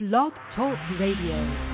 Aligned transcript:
Blog 0.00 0.32
Talk 0.56 0.76
Radio. 0.98 1.73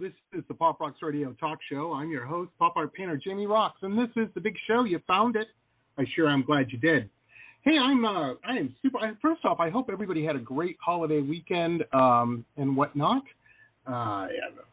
This 0.00 0.12
is 0.36 0.42
the 0.48 0.54
Pop 0.54 0.80
Rocks 0.80 0.98
Radio 1.02 1.32
Talk 1.38 1.60
Show. 1.70 1.92
I'm 1.92 2.10
your 2.10 2.26
host, 2.26 2.50
pop 2.58 2.72
art 2.76 2.92
painter 2.94 3.16
Jamie 3.16 3.46
Roxx, 3.46 3.74
and 3.82 3.96
this 3.96 4.08
is 4.16 4.28
the 4.34 4.40
big 4.40 4.56
show. 4.66 4.82
You 4.82 5.00
found 5.06 5.36
it. 5.36 5.46
I 5.96 6.04
sure 6.16 6.28
am 6.28 6.42
glad 6.42 6.72
you 6.72 6.78
did. 6.78 7.08
Hey, 7.62 7.78
I'm 7.78 8.04
uh, 8.04 8.32
I 8.44 8.56
am 8.58 8.74
super. 8.82 8.98
First 9.22 9.44
off, 9.44 9.60
I 9.60 9.70
hope 9.70 9.90
everybody 9.92 10.24
had 10.24 10.34
a 10.34 10.40
great 10.40 10.76
holiday 10.84 11.20
weekend 11.20 11.84
um, 11.92 12.44
and 12.56 12.76
whatnot. 12.76 13.22
Uh, 13.86 14.26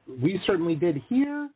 we 0.08 0.42
certainly 0.48 0.74
did 0.74 1.04
here. 1.08 1.50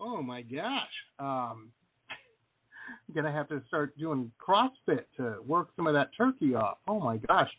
Oh 0.00 0.20
my 0.20 0.42
gosh, 0.42 0.90
um, 1.20 1.70
I'm 2.10 3.14
gonna 3.14 3.32
have 3.32 3.48
to 3.50 3.62
start 3.68 3.96
doing 3.96 4.32
CrossFit 4.44 5.04
to 5.18 5.36
work 5.46 5.68
some 5.76 5.86
of 5.86 5.94
that 5.94 6.10
turkey 6.16 6.56
off. 6.56 6.78
Oh 6.88 6.98
my 6.98 7.18
gosh, 7.18 7.50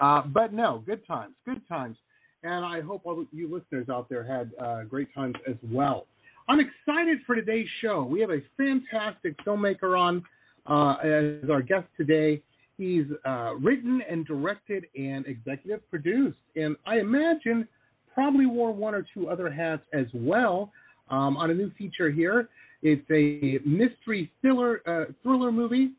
uh, 0.00 0.22
but 0.22 0.54
no, 0.54 0.82
good 0.86 1.06
times, 1.06 1.34
good 1.44 1.60
times 1.68 1.98
and 2.44 2.64
I 2.64 2.80
hope 2.82 3.02
all 3.04 3.24
you 3.32 3.52
listeners 3.52 3.88
out 3.88 4.08
there 4.08 4.22
had 4.22 4.52
uh, 4.60 4.84
great 4.84 5.12
times 5.14 5.34
as 5.48 5.56
well. 5.72 6.06
I'm 6.48 6.60
excited 6.60 7.18
for 7.26 7.34
today's 7.34 7.66
show. 7.80 8.04
We 8.04 8.20
have 8.20 8.30
a 8.30 8.40
fantastic 8.56 9.34
filmmaker 9.44 9.98
on 9.98 10.22
uh, 10.66 10.96
as 11.02 11.50
our 11.50 11.62
guest 11.62 11.86
today. 11.96 12.42
He's 12.76 13.06
uh, 13.24 13.54
written 13.54 14.02
and 14.08 14.26
directed 14.26 14.84
and 14.96 15.26
executive 15.26 15.88
produced, 15.90 16.38
and 16.54 16.76
I 16.86 16.98
imagine 16.98 17.66
probably 18.12 18.46
wore 18.46 18.72
one 18.72 18.94
or 18.94 19.06
two 19.14 19.28
other 19.28 19.50
hats 19.50 19.82
as 19.92 20.06
well 20.12 20.70
um, 21.08 21.36
on 21.36 21.50
a 21.50 21.54
new 21.54 21.70
feature 21.78 22.10
here. 22.10 22.48
It's 22.82 23.08
a 23.10 23.66
mystery 23.66 24.30
thriller 24.42 24.82
uh, 24.86 25.12
thriller 25.22 25.50
movie 25.50 25.92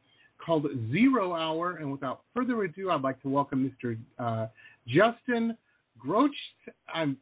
called 0.46 0.68
Zero 0.92 1.34
Hour, 1.34 1.78
and 1.78 1.92
without 1.92 2.22
further 2.36 2.62
ado, 2.64 2.92
I'd 2.92 3.02
like 3.02 3.20
to 3.24 3.30
welcome 3.30 3.74
Mr. 3.84 3.98
Uh, 4.20 4.48
Justin 4.88 5.58
Groch. 6.04 6.30
I'm 6.94 7.18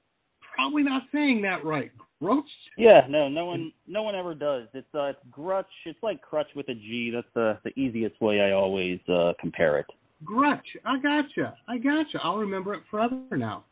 probably 0.55 0.83
not 0.83 1.03
saying 1.13 1.41
that 1.43 1.63
right. 1.65 1.91
Groch. 2.21 2.43
Yeah, 2.77 3.05
no, 3.09 3.27
no 3.27 3.45
one, 3.45 3.71
no 3.87 4.03
one 4.03 4.15
ever 4.15 4.33
does. 4.33 4.67
It's 4.73 4.87
uh, 4.95 5.05
it's 5.05 5.19
grutch. 5.31 5.65
It's 5.85 6.01
like 6.01 6.21
crutch 6.21 6.47
with 6.55 6.69
a 6.69 6.73
G. 6.75 7.11
That's 7.13 7.27
the 7.33 7.57
the 7.63 7.77
easiest 7.79 8.19
way 8.21 8.41
I 8.41 8.51
always 8.51 8.99
uh, 9.09 9.33
compare 9.39 9.77
it. 9.79 9.85
Grutch. 10.23 10.61
I 10.85 10.99
gotcha. 10.99 11.55
I 11.67 11.77
gotcha. 11.77 12.19
I'll 12.23 12.37
remember 12.37 12.73
it 12.73 12.83
forever 12.89 13.17
now. 13.31 13.65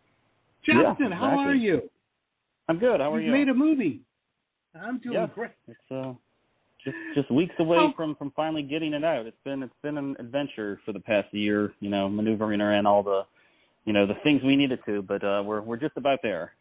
Yeah, 0.68 0.84
Justin, 0.84 1.12
how 1.12 1.38
are 1.40 1.56
you? 1.56 1.90
I'm 2.68 2.78
good. 2.78 3.00
How 3.00 3.14
are 3.14 3.20
You've 3.20 3.28
you? 3.28 3.32
made 3.32 3.50
a 3.50 3.54
movie. 3.54 4.02
I'm 4.76 5.00
doing 5.00 5.16
Yeah. 5.16 5.28
great. 5.34 5.52
It's 5.68 5.92
uh, 5.92 6.14
just 6.84 6.96
just 7.16 7.32
weeks 7.32 7.56
away 7.60 7.78
Oh. 7.80 7.94
from 7.96 8.16
from 8.16 8.32
finally 8.32 8.64
getting 8.64 8.94
it 8.94 9.04
out. 9.04 9.26
It's 9.26 9.38
been 9.46 9.64
it's 9.64 9.74
been 9.82 9.98
an 9.98 10.16
adventure 10.20 10.80
for 10.86 10.92
the 10.92 11.00
past 11.00 11.34
year. 11.34 11.74
You 11.80 11.90
know, 11.90 12.10
maneuvering 12.10 12.60
around 12.62 12.86
all 12.86 13.02
the, 13.02 13.26
you 13.86 13.94
know, 13.94 14.06
the 14.06 14.16
things 14.24 14.42
we 14.44 14.56
needed 14.56 14.80
to, 14.86 15.02
but 15.02 15.24
uh, 15.24 15.42
we're 15.46 15.62
we're 15.62 15.78
just 15.78 15.98
about 15.98 16.20
there. 16.24 16.54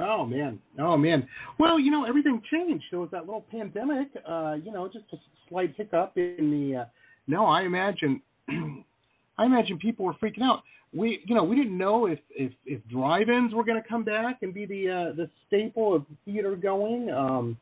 Oh 0.00 0.24
man, 0.24 0.58
oh 0.78 0.96
man. 0.96 1.26
Well, 1.58 1.78
you 1.80 1.90
know, 1.90 2.04
everything 2.04 2.40
changed. 2.50 2.84
There 2.90 3.00
was 3.00 3.10
that 3.10 3.26
little 3.26 3.44
pandemic. 3.50 4.08
Uh, 4.28 4.56
you 4.62 4.70
know, 4.72 4.86
just 4.86 5.04
a 5.12 5.16
slight 5.48 5.74
hiccup 5.76 6.12
in 6.16 6.50
the. 6.70 6.80
Uh, 6.82 6.84
no, 7.26 7.46
I 7.46 7.62
imagine. 7.62 8.20
I 8.48 9.46
imagine 9.46 9.78
people 9.78 10.04
were 10.04 10.14
freaking 10.14 10.42
out. 10.42 10.62
We, 10.92 11.20
you 11.24 11.34
know, 11.34 11.44
we 11.44 11.56
didn't 11.56 11.76
know 11.76 12.06
if 12.06 12.18
if, 12.30 12.52
if 12.66 12.80
drive-ins 12.88 13.52
were 13.54 13.64
going 13.64 13.80
to 13.82 13.88
come 13.88 14.04
back 14.04 14.38
and 14.42 14.52
be 14.54 14.64
the 14.66 14.88
uh, 14.90 15.12
the 15.16 15.28
staple 15.48 15.94
of 15.94 16.04
theater 16.24 16.54
going. 16.56 17.10
Um, 17.10 17.56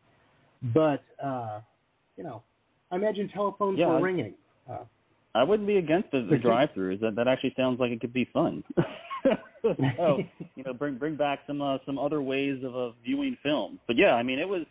but 0.75 1.03
uh, 1.23 1.61
you 2.17 2.25
know, 2.25 2.43
I 2.91 2.97
imagine 2.97 3.29
telephones 3.29 3.79
Yeah, 3.79 3.87
were 3.89 3.97
I- 3.97 4.01
ringing. 4.01 4.35
Uh, 4.71 4.79
I 5.35 5.45
wouldn't 5.45 5.67
be 5.67 5.77
against 5.77 6.11
the, 6.11 6.27
the 6.29 6.39
drive-throughs. 6.39 7.01
That 7.01 7.17
that 7.17 7.29
actually 7.29 7.55
sounds 7.57 7.79
like 7.79 7.91
it 7.91 8.01
could 8.01 8.13
be 8.13 8.29
fun. 8.33 8.65
so 9.63 10.19
you 10.57 10.65
know, 10.65 10.73
bring 10.73 10.97
bring 10.97 11.17
back 11.17 11.41
some 11.47 11.61
uh, 11.61 11.79
some 11.87 11.99
other 11.99 12.23
ways 12.23 12.63
of 12.65 12.77
uh, 12.77 12.91
viewing 13.05 13.37
films. 13.43 13.79
But 13.87 13.97
yeah, 13.97 14.15
I 14.15 14.23
mean, 14.23 14.39
it 14.39 14.49
was 14.49 14.63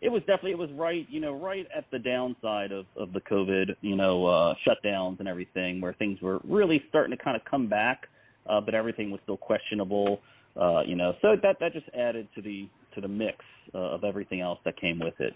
it 0.00 0.08
was 0.10 0.20
definitely 0.20 0.52
it 0.52 0.58
was 0.58 0.70
right 0.72 1.06
you 1.10 1.20
know 1.20 1.34
right 1.34 1.66
at 1.76 1.84
the 1.90 1.98
downside 1.98 2.72
of 2.72 2.86
of 2.96 3.12
the 3.12 3.20
COVID 3.20 3.76
you 3.80 3.96
know 3.96 4.26
uh, 4.26 4.54
shutdowns 4.66 5.18
and 5.18 5.28
everything, 5.28 5.80
where 5.80 5.92
things 5.94 6.20
were 6.20 6.40
really 6.44 6.82
starting 6.88 7.16
to 7.16 7.22
kind 7.22 7.36
of 7.36 7.42
come 7.44 7.68
back, 7.68 8.08
uh, 8.48 8.60
but 8.60 8.74
everything 8.74 9.10
was 9.10 9.20
still 9.24 9.36
questionable. 9.36 10.20
Uh, 10.60 10.80
you 10.86 10.96
know, 10.96 11.12
so 11.22 11.36
that 11.42 11.56
that 11.60 11.72
just 11.72 11.86
added 11.96 12.28
to 12.34 12.42
the 12.42 12.68
to 12.94 13.00
the 13.00 13.08
mix 13.08 13.36
uh, 13.74 13.78
of 13.78 14.04
everything 14.04 14.40
else 14.40 14.58
that 14.64 14.80
came 14.80 14.98
with 14.98 15.14
it. 15.20 15.34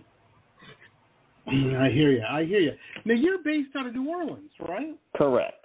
I 1.47 1.91
hear 1.91 2.11
you. 2.13 2.23
I 2.29 2.45
hear 2.45 2.61
you. 2.61 2.73
Now 3.05 3.15
you're 3.15 3.43
based 3.43 3.71
out 3.77 3.87
of 3.87 3.95
New 3.95 4.09
Orleans, 4.09 4.51
right? 4.61 4.97
Correct. 5.17 5.65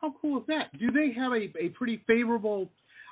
How 0.00 0.14
cool 0.20 0.38
is 0.38 0.44
that? 0.48 0.76
Do 0.78 0.90
they 0.90 1.12
have 1.12 1.32
a, 1.32 1.52
a 1.58 1.68
pretty 1.70 2.02
favorable? 2.06 2.68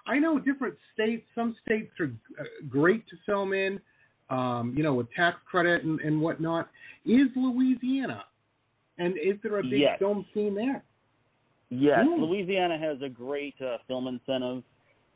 I 0.06 0.18
know 0.18 0.38
different 0.38 0.76
states. 0.92 1.26
Some 1.34 1.56
states 1.64 1.90
are 2.00 2.10
uh, 2.38 2.44
great 2.68 3.06
to 3.08 3.16
film 3.26 3.52
in, 3.52 3.80
um, 4.30 4.74
you 4.76 4.82
know, 4.82 4.94
with 4.94 5.10
tax 5.12 5.38
credit 5.50 5.84
and, 5.84 6.00
and 6.00 6.20
whatnot. 6.20 6.68
Is 7.06 7.28
Louisiana, 7.36 8.24
and 8.98 9.14
is 9.16 9.36
there 9.42 9.58
a 9.58 9.62
big 9.62 9.80
Yes. 9.80 9.98
film 9.98 10.26
scene 10.34 10.54
there? 10.54 10.84
Yes, 11.70 12.04
Hmm. 12.06 12.22
Louisiana 12.22 12.78
has 12.78 13.00
a 13.02 13.08
great 13.08 13.54
uh, 13.60 13.78
film 13.88 14.06
incentive, 14.06 14.62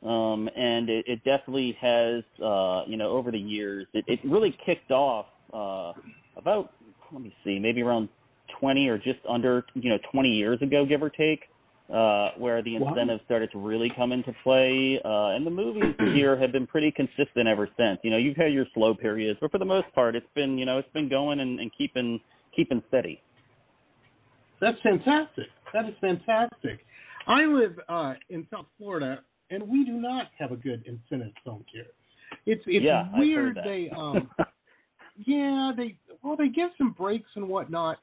um, 0.03 0.49
and 0.57 0.89
it, 0.89 1.05
it 1.07 1.23
definitely 1.25 1.77
has. 1.81 2.25
Uh, 2.43 2.85
you 2.87 2.97
know, 2.97 3.11
over 3.11 3.31
the 3.31 3.39
years, 3.39 3.87
it, 3.93 4.05
it 4.09 4.21
really 4.25 4.57
kicked 4.65 4.91
off 4.91 5.27
uh, 5.53 5.93
about 6.37 6.73
let 7.13 7.23
me 7.23 7.35
see, 7.45 7.59
maybe 7.59 7.83
around 7.83 8.09
twenty 8.61 8.89
or 8.89 8.99
just 8.99 9.21
under, 9.29 9.65
you 9.75 9.91
know, 9.91 9.99
twenty 10.13 10.31
years 10.31 10.61
ago, 10.63 10.85
give 10.85 11.03
or 11.03 11.11
take, 11.11 11.41
uh, 11.93 12.31
where 12.37 12.63
the 12.63 12.79
Wow. 12.79 12.89
incentives 12.89 13.23
started 13.25 13.51
to 13.53 13.59
really 13.59 13.91
come 13.97 14.13
into 14.13 14.33
play. 14.43 15.01
Uh, 15.05 15.29
and 15.29 15.47
the 15.47 15.51
movies 15.51 15.95
here 16.15 16.39
have 16.39 16.53
been 16.53 16.67
pretty 16.67 16.91
consistent 16.91 17.49
ever 17.49 17.69
since. 17.77 17.99
You 18.03 18.11
know, 18.11 18.19
you've 18.19 18.37
had 18.37 18.53
your 18.53 18.67
slow 18.75 18.95
periods, 18.95 19.39
but 19.41 19.51
for 19.51 19.59
the 19.59 19.65
most 19.65 19.87
part, 19.95 20.15
it's 20.15 20.27
been, 20.35 20.59
you 20.59 20.67
know, 20.67 20.79
it's 20.79 20.93
been 20.93 21.09
going 21.09 21.41
and, 21.41 21.61
and 21.61 21.71
keeping 21.77 22.21
keeping 22.55 22.83
steady. 22.89 23.23
That's 24.61 24.81
fantastic. 24.83 25.47
That 25.73 25.89
is 25.89 25.95
fantastic. 26.01 26.81
I 27.27 27.45
live 27.45 27.79
uh, 27.89 28.15
in 28.31 28.47
South 28.51 28.67
Florida, 28.79 29.21
and 29.51 29.63
we 29.69 29.85
do 29.85 29.93
not 29.93 30.29
have 30.39 30.51
a 30.51 30.57
good 30.57 30.85
incentive 30.87 31.33
film 31.45 31.65
here. 31.73 31.87
It's 32.47 32.63
it's 32.67 32.85
yeah, 32.85 33.09
weird. 33.17 33.59
They 33.65 33.91
um, 33.97 34.31
Yeah, 35.27 35.73
they 35.77 35.97
well 36.23 36.37
they 36.37 36.49
give 36.49 36.71
some 36.79 36.93
breaks 36.93 37.31
and 37.35 37.49
whatnot, 37.49 37.99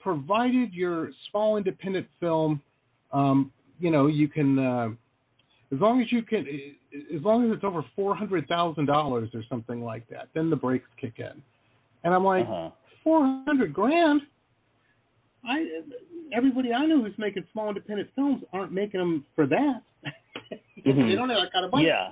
provided 0.00 0.72
your 0.72 1.10
small 1.30 1.56
independent 1.56 2.06
film, 2.20 2.60
um, 3.12 3.52
you 3.78 3.90
know, 3.90 4.06
you 4.06 4.28
can 4.28 4.58
uh, 4.58 4.88
as 5.72 5.80
long 5.80 6.00
as 6.00 6.10
you 6.10 6.22
can 6.22 6.46
as 7.14 7.22
long 7.22 7.44
as 7.44 7.56
it's 7.56 7.64
over 7.64 7.84
four 7.94 8.14
hundred 8.14 8.46
thousand 8.48 8.86
dollars 8.86 9.30
or 9.34 9.42
something 9.48 9.82
like 9.82 10.08
that, 10.08 10.28
then 10.34 10.50
the 10.50 10.56
breaks 10.56 10.88
kick 11.00 11.14
in. 11.18 11.42
And 12.04 12.14
I'm 12.14 12.24
like, 12.24 12.44
uh-huh. 12.44 12.70
four 13.02 13.22
hundred 13.46 13.72
grand. 13.72 14.22
I 15.48 15.82
everybody 16.34 16.72
I 16.72 16.86
know 16.86 17.02
who's 17.02 17.18
making 17.18 17.44
small 17.52 17.68
independent 17.68 18.08
films 18.14 18.42
aren't 18.52 18.72
making 18.72 19.00
them 19.00 19.24
for 19.34 19.46
that. 19.46 19.82
Mhm. 20.86 21.08
they 21.08 21.16
don't 21.16 21.28
have 21.30 21.40
that 21.40 21.52
kind 21.52 21.64
of 21.64 21.72
budget. 21.72 21.88
Yeah. 21.88 22.10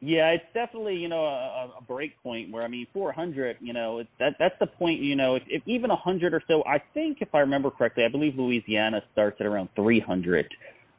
Yeah, 0.00 0.28
it's 0.30 0.44
definitely 0.52 0.96
you 0.96 1.08
know 1.08 1.24
a, 1.24 1.72
a 1.78 1.82
break 1.82 2.22
point 2.22 2.52
where 2.52 2.62
I 2.62 2.68
mean 2.68 2.86
400, 2.92 3.56
you 3.60 3.72
know, 3.72 3.98
it's, 3.98 4.10
that 4.18 4.34
that's 4.38 4.54
the 4.60 4.66
point. 4.66 5.00
You 5.00 5.16
know, 5.16 5.36
if, 5.36 5.42
if 5.48 5.62
even 5.66 5.88
100 5.88 6.34
or 6.34 6.42
so, 6.46 6.62
I 6.66 6.78
think 6.92 7.18
if 7.20 7.34
I 7.34 7.38
remember 7.38 7.70
correctly, 7.70 8.04
I 8.04 8.08
believe 8.08 8.34
Louisiana 8.36 9.00
starts 9.12 9.38
at 9.40 9.46
around 9.46 9.70
300. 9.74 10.46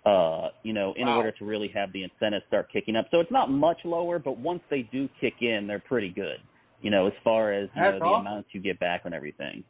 Uh, 0.06 0.50
you 0.64 0.72
know, 0.72 0.94
in 0.98 1.08
Wow. 1.08 1.18
order 1.18 1.32
to 1.34 1.46
really 1.46 1.68
have 1.76 1.92
the 1.92 2.02
incentives 2.04 2.46
start 2.48 2.72
kicking 2.72 2.96
up. 2.96 3.06
So 3.12 3.20
it's 3.20 3.32
not 3.32 3.52
much 3.52 3.78
lower, 3.84 4.20
but 4.20 4.38
once 4.40 4.62
they 4.70 4.84
do 4.84 5.10
kick 5.20 5.34
in, 5.42 5.68
they're 5.68 5.80
pretty 5.80 6.10
good. 6.10 6.38
You 6.82 6.92
know, 6.92 7.08
as 7.08 7.14
far 7.26 7.52
as 7.52 7.70
you 7.76 7.82
know, 7.82 7.92
That's 7.92 8.02
the 8.02 8.08
awesome. 8.08 8.22
amounts 8.22 8.50
you 8.54 8.62
get 8.62 8.80
back 8.80 9.02
on 9.06 9.14
everything. 9.14 9.64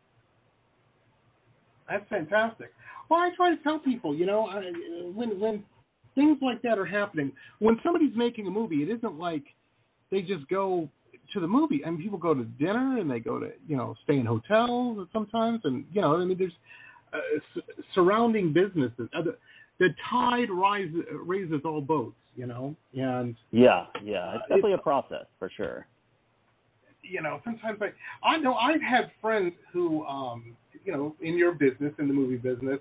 That's 1.90 2.08
fantastic. 2.10 2.72
Well, 3.10 3.20
I 3.20 3.32
try 3.36 3.56
to 3.56 3.64
tell 3.64 3.80
people, 3.80 4.16
you 4.16 4.26
know, 4.26 4.46
I, 4.48 4.62
when 5.14 5.40
when 5.40 5.64
things 6.18 6.38
like 6.42 6.62
that 6.64 6.78
are 6.80 6.86
happening, 6.86 7.32
when 7.60 7.80
somebody's 7.84 8.16
making 8.16 8.48
a 8.48 8.52
movie, 8.52 8.82
it 8.84 8.90
isn't 8.90 9.18
like 9.20 9.44
they 10.12 10.22
just 10.22 10.50
go 10.50 10.90
to 11.34 11.40
the 11.40 11.48
movie. 11.48 11.86
I 11.86 11.92
mean, 11.92 12.02
people 12.02 12.18
go 12.18 12.34
to 12.34 12.44
dinner 12.44 12.98
and 13.00 13.10
they 13.10 13.20
go 13.20 13.40
to, 13.40 13.52
you 13.68 13.78
know, 13.78 13.96
stay 14.04 14.18
in 14.18 14.26
hotels 14.26 15.08
sometimes, 15.14 15.62
and 15.64 15.86
you 15.94 16.02
know, 16.02 16.16
I 16.16 16.26
mean, 16.26 16.38
there's 16.38 16.54
uh, 17.14 17.18
s- 17.56 17.64
surrounding 17.94 18.52
businesses. 18.52 19.08
Other, 19.18 19.38
the 19.80 19.90
tide 20.10 20.50
rises 20.50 21.04
raises 21.24 21.62
all 21.64 21.82
boats, 21.82 22.18
you 22.36 22.48
know, 22.48 22.76
and 22.94 23.36
Yeah, 23.52 23.86
yeah, 24.04 24.32
it's 24.34 24.44
Uh, 24.44 24.48
definitely 24.56 24.74
a 24.74 24.78
process 24.80 25.26
for 25.40 25.50
sure. 25.56 25.88
you 27.04 27.22
know, 27.22 27.40
sometimes 27.44 27.80
I 27.82 28.28
I 28.28 28.38
know 28.38 28.56
I've 28.56 28.82
had 28.82 29.12
friends 29.22 29.54
who 29.72 30.04
um 30.06 30.56
you 30.84 30.92
know 30.92 31.16
in 31.22 31.38
your 31.38 31.54
business 31.54 31.94
in 32.00 32.08
the 32.08 32.14
movie 32.14 32.38
business 32.38 32.80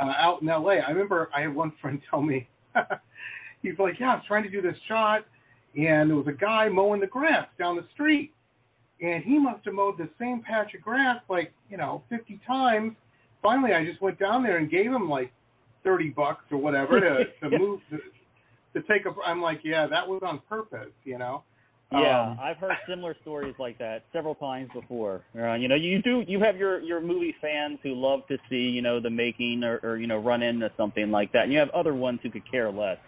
uh, 0.00 0.12
out 0.18 0.42
in 0.42 0.48
L.A. 0.48 0.80
I 0.80 0.90
remember 0.90 1.30
I 1.34 1.42
had 1.42 1.54
one 1.54 1.72
friend 1.80 2.00
tell 2.10 2.22
me 2.22 2.48
he's 3.62 3.78
like, 3.78 3.98
yeah, 4.00 4.12
I 4.12 4.14
was 4.16 4.24
trying 4.26 4.44
to 4.44 4.50
do 4.50 4.62
this 4.62 4.76
shot, 4.88 5.24
and 5.76 6.10
there 6.10 6.16
was 6.16 6.26
a 6.26 6.32
guy 6.32 6.68
mowing 6.68 7.00
the 7.00 7.06
grass 7.06 7.46
down 7.58 7.76
the 7.76 7.84
street, 7.92 8.32
and 9.00 9.24
he 9.24 9.38
must 9.38 9.64
have 9.64 9.74
mowed 9.74 9.98
the 9.98 10.08
same 10.18 10.42
patch 10.42 10.74
of 10.74 10.82
grass 10.82 11.20
like 11.28 11.52
you 11.68 11.76
know 11.76 12.02
50 12.10 12.40
times. 12.46 12.92
Finally, 13.42 13.74
I 13.74 13.84
just 13.84 14.00
went 14.00 14.18
down 14.18 14.42
there 14.42 14.58
and 14.58 14.70
gave 14.70 14.86
him 14.86 15.08
like 15.08 15.32
30 15.84 16.10
bucks 16.10 16.44
or 16.50 16.58
whatever 16.58 17.00
to 17.00 17.24
to 17.40 17.58
move 17.58 17.80
to, 17.90 17.98
to 18.80 18.86
take 18.88 19.06
a. 19.06 19.14
I'm 19.26 19.42
like, 19.42 19.60
yeah, 19.64 19.86
that 19.86 20.06
was 20.06 20.22
on 20.24 20.40
purpose, 20.48 20.92
you 21.04 21.18
know. 21.18 21.42
Yeah, 22.00 22.30
Um, 22.30 22.38
I've 22.40 22.56
heard 22.56 22.76
similar 22.88 23.16
stories 23.22 23.54
like 23.58 23.78
that 23.78 24.04
several 24.12 24.34
times 24.34 24.70
before. 24.72 25.22
Uh, 25.38 25.54
you 25.54 25.68
know, 25.68 25.74
you 25.74 26.02
do 26.02 26.24
you 26.26 26.40
have 26.40 26.56
your 26.56 26.80
your 26.80 27.00
movie 27.00 27.34
fans 27.40 27.78
who 27.82 27.94
love 27.94 28.20
to 28.28 28.38
see 28.50 28.56
you 28.56 28.82
know 28.82 29.00
the 29.00 29.10
making 29.10 29.62
or, 29.64 29.80
or 29.82 29.96
you 29.96 30.06
know 30.06 30.18
run 30.18 30.42
into 30.42 30.70
something 30.76 31.10
like 31.10 31.32
that, 31.32 31.44
and 31.44 31.52
you 31.52 31.58
have 31.58 31.70
other 31.70 31.94
ones 31.94 32.20
who 32.22 32.30
could 32.30 32.48
care 32.50 32.70
less. 32.70 32.98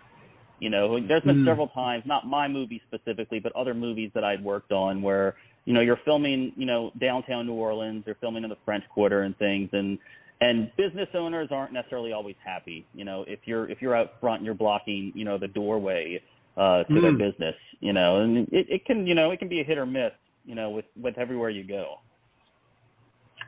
You 0.58 0.70
know, 0.70 0.98
there's 1.06 1.22
been 1.22 1.42
Mm. 1.42 1.44
several 1.46 1.68
times, 1.68 2.04
not 2.06 2.26
my 2.26 2.48
movie 2.48 2.80
specifically, 2.86 3.40
but 3.40 3.52
other 3.52 3.74
movies 3.74 4.10
that 4.14 4.24
I'd 4.24 4.42
worked 4.42 4.72
on 4.72 5.02
where 5.02 5.34
you 5.64 5.74
know 5.74 5.80
you're 5.80 6.00
filming 6.04 6.52
you 6.56 6.66
know 6.66 6.92
downtown 6.98 7.46
New 7.46 7.54
Orleans, 7.54 8.04
you're 8.06 8.16
filming 8.16 8.44
in 8.44 8.50
the 8.50 8.56
French 8.64 8.84
Quarter 8.88 9.22
and 9.22 9.36
things, 9.38 9.68
and 9.72 9.98
and 10.40 10.70
business 10.76 11.08
owners 11.14 11.48
aren't 11.50 11.72
necessarily 11.72 12.12
always 12.12 12.36
happy. 12.44 12.86
You 12.94 13.04
know, 13.04 13.24
if 13.26 13.40
you're 13.46 13.68
if 13.68 13.82
you're 13.82 13.96
out 13.96 14.12
front 14.20 14.40
and 14.40 14.46
you're 14.46 14.54
blocking 14.54 15.12
you 15.14 15.24
know 15.24 15.38
the 15.38 15.48
doorway 15.48 16.20
uh, 16.56 16.84
to 16.84 17.00
their 17.00 17.12
Mm. 17.12 17.18
business, 17.18 17.54
you 17.80 17.92
know, 17.92 18.20
and 18.20 18.48
it, 18.52 18.66
it 18.68 18.84
can, 18.84 19.06
you 19.06 19.14
know, 19.14 19.30
it 19.30 19.38
can 19.38 19.48
be 19.48 19.60
a 19.60 19.64
hit 19.64 19.78
or 19.78 19.86
miss, 19.86 20.12
you 20.44 20.54
know, 20.54 20.70
with 20.70 20.86
with 21.00 21.18
everywhere 21.18 21.50
you 21.50 21.64
go. 21.64 22.00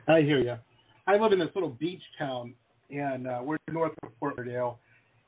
I 0.07 0.21
hear 0.21 0.39
you. 0.39 0.55
I 1.07 1.17
live 1.17 1.31
in 1.31 1.39
this 1.39 1.49
little 1.55 1.69
beach 1.69 2.01
town, 2.17 2.53
and 2.91 3.27
uh, 3.27 3.41
we're 3.43 3.57
north 3.71 3.93
of 4.03 4.09
Fort 4.19 4.37
Lauderdale, 4.37 4.79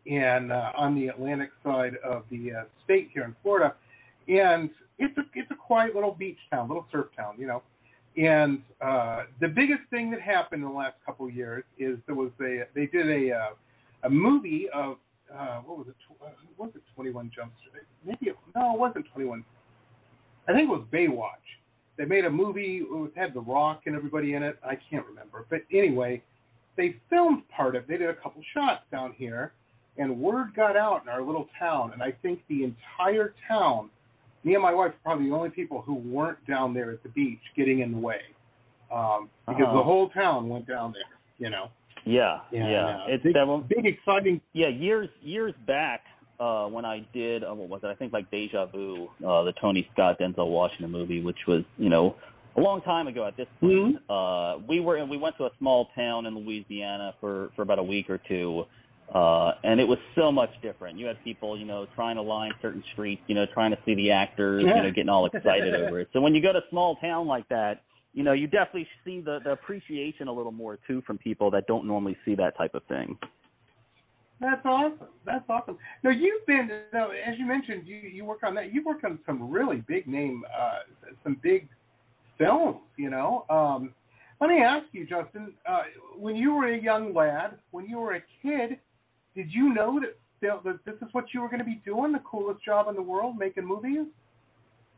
and 0.06 0.52
uh, 0.52 0.72
on 0.76 0.96
the 0.96 1.08
Atlantic 1.08 1.50
side 1.64 1.96
of 2.04 2.24
the 2.30 2.52
uh, 2.52 2.64
state 2.84 3.10
here 3.14 3.24
in 3.24 3.36
Florida. 3.42 3.76
And 4.28 4.70
it's 5.00 5.18
a 5.18 5.22
it's 5.34 5.50
a 5.52 5.56
quiet 5.56 5.96
little 5.96 6.12
beach 6.14 6.38
town, 6.52 6.68
little 6.68 6.86
surf 6.92 7.08
town, 7.18 7.36
you 7.40 7.48
know. 7.48 7.64
And 8.18 8.62
uh, 8.82 9.24
the 9.40 9.48
biggest 9.48 9.82
thing 9.90 10.12
that 10.12 10.22
happened 10.22 10.64
in 10.64 10.70
the 10.70 10.76
last 10.76 10.96
couple 11.06 11.26
of 11.26 11.34
years 11.34 11.64
is 11.80 11.98
there 12.06 12.16
was 12.16 12.32
a 12.42 12.64
they 12.76 12.86
did 12.86 13.10
a 13.10 13.34
uh, 13.34 13.50
a 14.04 14.10
movie 14.10 14.68
of 14.74 14.98
uh, 15.38 15.60
what 15.62 15.78
was 15.78 15.88
it? 15.88 15.96
Tw- 16.08 16.22
uh, 16.24 16.30
was 16.58 16.72
it 16.76 16.82
Twenty 16.96 17.12
One 17.12 17.32
Jump 17.36 17.54
Street? 17.60 17.84
Maybe 18.06 18.32
it, 18.32 18.36
no, 18.56 18.74
it 18.74 18.80
wasn't 18.80 19.06
Twenty 19.14 19.28
One. 19.28 19.44
I 20.48 20.54
think 20.54 20.70
it 20.70 20.72
was 20.72 20.86
Baywatch. 20.92 21.28
They 21.98 22.06
made 22.06 22.26
a 22.26 22.30
movie 22.30 22.84
it 22.90 23.12
had 23.16 23.34
The 23.34 23.42
Rock 23.42 23.82
and 23.86 23.96
everybody 23.96 24.34
in 24.34 24.44
it. 24.44 24.58
I 24.66 24.78
can't 24.90 25.06
remember, 25.06 25.46
but 25.50 25.62
anyway, 25.72 26.22
they 26.78 26.96
filmed 27.10 27.48
part 27.50 27.76
of. 27.76 27.86
They 27.88 27.98
did 27.98 28.10
a 28.10 28.16
couple 28.16 28.42
shots 28.54 28.82
down 28.92 29.14
here, 29.18 29.54
and 29.98 30.20
word 30.20 30.56
got 30.56 30.76
out 30.76 31.04
in 31.04 31.10
our 31.10 31.22
little 31.22 31.48
town, 31.60 31.92
and 31.94 32.02
I 32.02 32.12
think 32.24 32.40
the 32.50 32.64
entire 32.64 33.34
town, 33.48 33.90
me 34.44 34.56
and 34.56 34.64
my 34.64 34.74
wife, 34.74 34.92
were 34.94 35.00
probably 35.04 35.30
the 35.30 35.36
only 35.36 35.50
people 35.52 35.82
who 35.82 35.94
weren't 35.96 36.44
down 36.48 36.74
there 36.74 36.92
at 36.92 37.04
the 37.04 37.10
beach 37.10 37.42
getting 37.56 37.80
in 37.80 37.92
the 37.92 37.98
way, 38.00 38.22
um, 38.92 39.30
because 39.48 39.64
Uh-huh. 39.66 39.74
the 39.78 39.84
whole 39.84 40.10
town 40.10 40.50
went 40.50 40.66
down 40.68 40.94
there. 40.94 41.20
You 41.38 41.50
know, 41.50 41.70
Yeah, 42.06 42.40
Yeah, 42.52 42.70
yeah. 42.70 43.06
It's 43.08 43.24
Big- 43.24 43.34
that 43.34 43.48
one, 43.48 43.64
big 43.68 43.86
exciting. 43.86 44.42
yeah. 44.54 44.68
Years 44.68 45.10
years 45.22 45.54
back, 45.68 46.02
uh, 46.40 46.66
when 46.68 46.86
I 46.86 47.06
did, 47.14 47.44
uh, 47.44 47.54
what 47.54 47.70
was 47.70 47.82
it? 47.84 47.88
I 47.88 47.96
think 47.96 48.14
like 48.14 48.30
Deja 48.32 48.66
Vu, 48.66 49.08
uh, 49.26 49.44
the 49.44 49.54
Tony 49.62 49.88
Scott 49.94 50.18
Denzel 50.20 50.48
Washington 50.50 50.92
movie, 50.92 51.22
which 51.22 51.38
was, 51.48 51.64
you 51.78 51.90
know, 51.90 52.16
a 52.58 52.62
long 52.62 52.82
time 52.82 53.08
ago 53.08 53.26
at 53.28 53.38
this 53.38 53.48
point. 53.60 53.98
Uh, 54.10 54.58
we 54.68 54.80
were 54.80 55.04
we 55.06 55.18
went 55.18 55.38
to 55.38 55.46
a 55.46 55.52
small 55.60 55.90
town 55.96 56.26
in 56.26 56.36
Louisiana 56.36 57.14
for 57.22 57.50
for 57.56 57.62
about 57.62 57.80
a 57.80 57.84
week 57.84 58.10
or 58.10 58.18
two. 58.18 58.66
Uh, 59.14 59.52
and 59.66 59.82
it 59.82 59.84
was 59.84 59.98
so 60.16 60.32
much 60.32 60.50
different. 60.62 60.98
You 60.98 61.06
had 61.06 61.22
people, 61.22 61.60
you 61.60 61.66
know, 61.66 61.86
trying 61.96 62.16
to 62.16 62.22
line 62.22 62.54
certain 62.62 62.82
streets, 62.94 63.22
you 63.28 63.36
know, 63.36 63.46
trying 63.54 63.72
to 63.72 63.78
see 63.86 63.94
the 63.94 64.10
actors, 64.10 64.64
you 64.64 64.74
know, 64.74 64.90
getting 64.90 65.10
all 65.10 65.26
excited 65.34 65.76
over 65.76 66.00
it. 66.00 66.08
So 66.14 66.22
when 66.22 66.34
you 66.34 66.42
go 66.42 66.54
to 66.54 66.60
a 66.60 66.70
small 66.70 66.96
town 66.96 67.28
like 67.28 67.48
that, 67.50 67.82
you 68.14 68.24
know, 68.24 68.34
you 68.34 68.48
definitely 68.48 68.88
see 69.06 69.22
the, 69.22 69.40
the 69.44 69.52
appreciation 69.52 70.28
a 70.28 70.34
little 70.34 70.52
more 70.52 70.78
too 70.88 71.02
from 71.08 71.18
people 71.18 71.50
that 71.52 71.68
don't 71.68 71.86
normally 71.86 72.18
see 72.26 72.36
that 72.36 72.58
type 72.58 72.76
of 72.76 72.84
thing. 72.86 73.18
That's 74.42 74.66
awesome. 74.66 75.08
That's 75.24 75.46
awesome. 75.50 75.78
Now 76.04 76.10
you've 76.10 76.46
been, 76.48 76.70
now, 76.92 77.10
as 77.12 77.38
you 77.38 77.46
mentioned, 77.46 77.86
you 77.86 77.98
you 77.98 78.26
work 78.26 78.40
on 78.44 78.56
that. 78.56 78.74
You've 78.74 78.86
worked 78.86 79.06
on 79.06 79.20
some 79.26 79.52
really 79.52 79.84
big 79.88 80.08
name, 80.08 80.44
uh, 80.60 80.80
some 81.24 81.38
big 81.44 81.68
films. 82.40 82.78
You 82.98 83.12
know, 83.12 83.46
um, 83.50 83.94
let 84.42 84.50
me 84.50 84.62
ask 84.64 84.88
you, 84.94 85.06
Justin. 85.06 85.54
Uh, 85.70 85.84
when 86.18 86.36
you 86.36 86.56
were 86.56 86.74
a 86.74 86.82
young 86.82 87.14
lad, 87.14 87.60
when 87.70 87.86
you 87.86 88.00
were 88.00 88.16
a 88.16 88.24
kid, 88.42 88.80
did 89.36 89.52
you 89.52 89.74
know 89.74 90.00
that 90.00 90.18
that 90.42 90.80
this 90.86 90.96
is 90.96 91.14
what 91.14 91.26
you 91.36 91.42
were 91.42 91.48
going 91.48 91.60
to 91.60 91.66
be 91.66 91.80
doing? 91.86 92.12
The 92.12 92.20
coolest 92.20 92.66
job 92.66 92.88
in 92.90 92.96
the 92.96 93.02
world, 93.02 93.38
making 93.38 93.66
movies. 93.66 94.08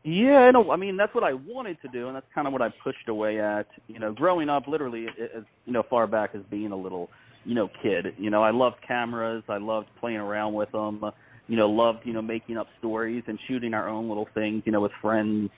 Yeah, 0.04 0.50
no, 0.52 0.70
I 0.70 0.76
mean 0.76 0.98
that's 0.98 1.14
what 1.14 1.24
I 1.24 1.32
wanted 1.32 1.80
to 1.80 1.88
do, 1.88 2.08
and 2.08 2.16
that's 2.16 2.26
kind 2.34 2.46
of 2.46 2.52
what 2.52 2.60
I 2.60 2.68
pushed 2.84 3.08
away 3.08 3.40
at. 3.40 3.66
You 3.88 3.98
know, 3.98 4.12
growing 4.12 4.50
up, 4.50 4.68
literally 4.68 5.06
as 5.08 5.44
you 5.64 5.72
know, 5.72 5.82
far 5.88 6.06
back 6.06 6.30
as 6.34 6.42
being 6.50 6.72
a 6.72 6.76
little, 6.76 7.08
you 7.46 7.54
know, 7.54 7.70
kid. 7.82 8.08
You 8.18 8.28
know, 8.28 8.42
I 8.42 8.50
loved 8.50 8.76
cameras. 8.86 9.42
I 9.48 9.56
loved 9.56 9.88
playing 9.98 10.18
around 10.18 10.52
with 10.52 10.70
them. 10.72 11.02
You 11.48 11.56
know, 11.56 11.70
loved 11.70 12.00
you 12.04 12.12
know 12.12 12.20
making 12.20 12.58
up 12.58 12.66
stories 12.78 13.24
and 13.26 13.38
shooting 13.48 13.72
our 13.72 13.88
own 13.88 14.08
little 14.08 14.28
things. 14.34 14.62
You 14.66 14.72
know, 14.72 14.82
with 14.82 14.92
friends. 15.00 15.50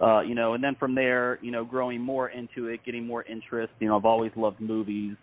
Uh, 0.00 0.22
you 0.22 0.34
know, 0.34 0.54
and 0.54 0.64
then 0.64 0.74
from 0.80 0.94
there, 0.94 1.38
you 1.42 1.50
know, 1.50 1.62
growing 1.62 2.00
more 2.00 2.30
into 2.30 2.68
it, 2.68 2.80
getting 2.86 3.06
more 3.06 3.22
interest. 3.24 3.70
You 3.80 3.88
know, 3.88 3.98
I've 3.98 4.06
always 4.06 4.32
loved 4.34 4.58
movies. 4.58 5.14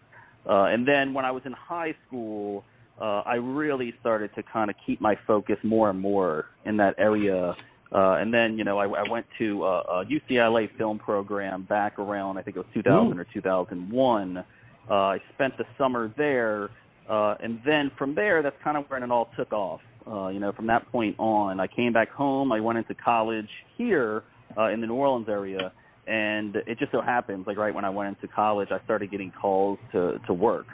Uh, 0.47 0.65
and 0.65 0.87
then 0.87 1.15
when 1.15 1.25
I 1.25 1.31
was 1.31 1.41
in 1.45 1.51
high 1.53 1.95
school, 2.05 2.63
uh, 3.01 3.21
I 3.25 3.35
really 3.35 3.95
started 3.99 4.29
to 4.35 4.43
kind 4.43 4.69
of 4.69 4.75
keep 4.85 5.01
my 5.01 5.15
focus 5.25 5.57
more 5.63 5.89
and 5.89 5.99
more 5.99 6.45
in 6.65 6.77
that 6.77 6.93
area. 6.99 7.55
Uh, 7.91 8.17
and 8.19 8.33
then, 8.33 8.57
you 8.57 8.63
know, 8.63 8.77
I, 8.77 8.85
I 8.85 9.09
went 9.09 9.25
to 9.39 9.63
uh, 9.63 9.67
a 9.67 10.05
UCLA 10.05 10.69
film 10.77 10.99
program 10.99 11.63
back 11.63 11.99
around, 11.99 12.37
I 12.37 12.41
think 12.41 12.57
it 12.57 12.59
was 12.59 12.67
2000 12.73 13.17
or 13.17 13.25
2001. 13.33 14.37
Uh, 14.37 14.93
I 14.93 15.19
spent 15.33 15.57
the 15.57 15.65
summer 15.77 16.13
there. 16.17 16.69
Uh, 17.09 17.35
and 17.41 17.59
then 17.65 17.89
from 17.97 18.13
there, 18.13 18.43
that's 18.43 18.55
kind 18.63 18.75
of 18.75 18.85
when 18.89 19.03
it 19.03 19.11
all 19.11 19.29
took 19.37 19.53
off. 19.53 19.79
Uh, 20.05 20.27
you 20.27 20.39
know, 20.39 20.51
from 20.51 20.67
that 20.67 20.89
point 20.91 21.15
on, 21.19 21.59
I 21.59 21.67
came 21.67 21.93
back 21.93 22.09
home. 22.11 22.51
I 22.51 22.59
went 22.59 22.77
into 22.77 22.93
college 22.95 23.49
here 23.77 24.23
uh, 24.57 24.69
in 24.69 24.81
the 24.81 24.87
New 24.87 24.93
Orleans 24.93 25.27
area. 25.29 25.71
And 26.07 26.55
it 26.55 26.79
just 26.79 26.93
so 26.93 27.01
happens, 27.01 27.45
like 27.47 27.57
right 27.57 27.75
when 27.75 27.83
I 27.83 27.89
went 27.89 28.15
into 28.15 28.33
college, 28.33 28.69
I 28.71 28.81
started 28.85 29.11
getting 29.11 29.31
calls 29.31 29.77
to, 29.91 30.19
to 30.25 30.33
work. 30.33 30.67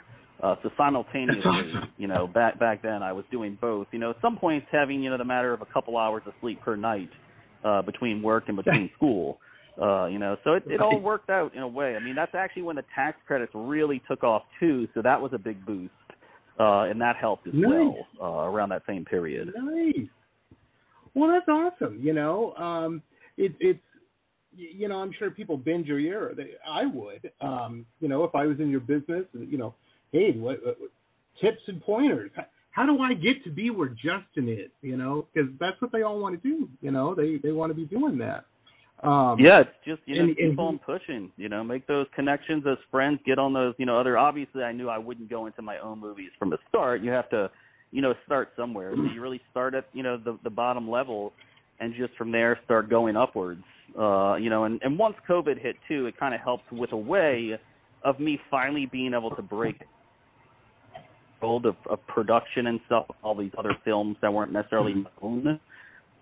Uh, 0.44 0.56
so 0.62 0.70
simultaneously, 0.76 1.42
awesome. 1.42 1.88
you 1.96 2.06
know, 2.06 2.26
back 2.26 2.58
back 2.60 2.82
then 2.82 3.02
I 3.02 3.12
was 3.12 3.24
doing 3.30 3.56
both. 3.62 3.86
You 3.92 3.98
know, 3.98 4.10
at 4.10 4.16
some 4.20 4.36
points 4.36 4.66
having 4.70 5.02
you 5.02 5.08
know 5.08 5.16
the 5.16 5.24
matter 5.24 5.54
of 5.54 5.62
a 5.62 5.66
couple 5.66 5.96
hours 5.96 6.22
of 6.26 6.34
sleep 6.42 6.60
per 6.60 6.76
night 6.76 7.08
uh, 7.64 7.80
between 7.80 8.22
work 8.22 8.44
and 8.48 8.56
between 8.56 8.90
school. 8.96 9.38
Uh, 9.80 10.04
you 10.04 10.18
know, 10.18 10.36
so 10.44 10.52
it, 10.52 10.62
it 10.66 10.80
all 10.82 11.00
worked 11.00 11.30
out 11.30 11.54
in 11.54 11.62
a 11.62 11.68
way. 11.68 11.96
I 11.96 11.98
mean, 11.98 12.14
that's 12.14 12.34
actually 12.34 12.62
when 12.62 12.76
the 12.76 12.84
tax 12.94 13.16
credits 13.26 13.52
really 13.54 14.02
took 14.06 14.22
off 14.22 14.42
too. 14.60 14.86
So 14.92 15.00
that 15.00 15.18
was 15.18 15.32
a 15.32 15.38
big 15.38 15.64
boost, 15.64 15.92
uh, 16.60 16.82
and 16.82 17.00
that 17.00 17.16
helped 17.16 17.46
as 17.48 17.54
Nice. 17.54 17.70
well 17.70 17.96
uh, 18.20 18.48
around 18.50 18.68
that 18.68 18.82
same 18.86 19.06
period. 19.06 19.50
Nice. 19.56 20.06
Well, 21.14 21.30
that's 21.30 21.48
awesome. 21.48 21.98
You 22.02 22.12
know, 22.12 22.52
um, 22.56 23.02
it, 23.38 23.54
it's 23.60 23.80
you 24.54 24.88
know, 24.88 24.96
I'm 24.96 25.12
sure 25.18 25.30
people 25.30 25.56
bend 25.56 25.86
your 25.86 25.98
ear. 25.98 26.34
They, 26.36 26.50
I 26.68 26.84
would. 26.84 27.30
Um, 27.40 27.86
you 28.00 28.08
know, 28.08 28.24
if 28.24 28.34
I 28.34 28.46
was 28.46 28.60
in 28.60 28.68
your 28.68 28.80
business, 28.80 29.24
you 29.32 29.58
know, 29.58 29.74
hey, 30.14 30.32
what, 30.32 30.64
what 30.64 30.78
tips 31.40 31.60
and 31.66 31.82
pointers? 31.82 32.30
How, 32.70 32.86
do 32.86 33.00
I 33.02 33.12
get 33.14 33.42
to 33.44 33.50
be 33.50 33.70
where 33.70 33.88
Justin 33.88 34.48
is? 34.48 34.70
You 34.80 34.96
know, 34.96 35.26
because 35.34 35.50
that's 35.60 35.80
what 35.82 35.92
they 35.92 36.02
all 36.02 36.18
want 36.20 36.40
to 36.40 36.48
do. 36.48 36.68
You 36.80 36.90
know, 36.92 37.14
they 37.14 37.38
they 37.42 37.52
want 37.52 37.70
to 37.70 37.74
be 37.74 37.84
doing 37.84 38.16
that. 38.18 38.46
Um, 39.06 39.38
Yeah, 39.38 39.60
it's 39.60 39.70
just 39.84 40.00
you 40.06 40.14
know 40.16 40.20
and- 40.22 40.38
and 40.38 40.52
keep 40.52 40.58
on 40.58 40.78
pushing. 40.78 41.30
You 41.36 41.48
know, 41.48 41.62
make 41.62 41.86
those 41.86 42.06
connections 42.14 42.64
as 42.66 42.78
friends. 42.90 43.20
Get 43.26 43.38
on 43.38 43.52
those. 43.52 43.74
You 43.78 43.86
know, 43.86 43.98
other. 43.98 44.16
Obviously, 44.16 44.62
I 44.62 44.72
knew 44.72 44.88
I 44.88 44.98
wouldn't 44.98 45.28
go 45.28 45.46
into 45.46 45.62
my 45.62 45.78
own 45.78 45.98
movies 46.00 46.30
from 46.38 46.48
the 46.50 46.58
start. 46.68 47.02
You 47.02 47.10
have 47.10 47.28
to, 47.30 47.50
you 47.90 48.00
know, 48.00 48.14
start 48.24 48.52
somewhere. 48.56 48.92
So 48.96 49.02
you 49.02 49.20
really 49.20 49.40
start 49.50 49.74
at 49.74 49.86
you 49.92 50.02
know 50.02 50.16
the 50.16 50.38
the 50.42 50.50
bottom 50.50 50.88
level, 50.88 51.32
and 51.80 51.94
just 51.94 52.14
from 52.14 52.32
there 52.32 52.58
start 52.64 52.88
going 52.88 53.16
upwards. 53.16 53.64
Uh, 53.98 54.36
you 54.36 54.48
know, 54.48 54.64
and 54.64 54.80
and 54.82 54.98
once 54.98 55.16
COVID 55.28 55.60
hit 55.60 55.76
too, 55.86 56.06
it 56.06 56.16
kind 56.16 56.34
of 56.34 56.40
helped 56.40 56.72
with 56.72 56.92
a 56.92 56.96
way 56.96 57.58
of 58.04 58.20
me 58.20 58.38
finally 58.50 58.86
being 58.86 59.14
able 59.14 59.34
to 59.34 59.42
break 59.42 59.76
hold 61.44 61.66
of, 61.66 61.76
of 61.88 62.04
production 62.06 62.68
and 62.68 62.80
stuff. 62.86 63.06
All 63.22 63.34
these 63.34 63.52
other 63.58 63.76
films 63.84 64.16
that 64.22 64.32
weren't 64.32 64.52
necessarily 64.52 65.04
known. 65.22 65.60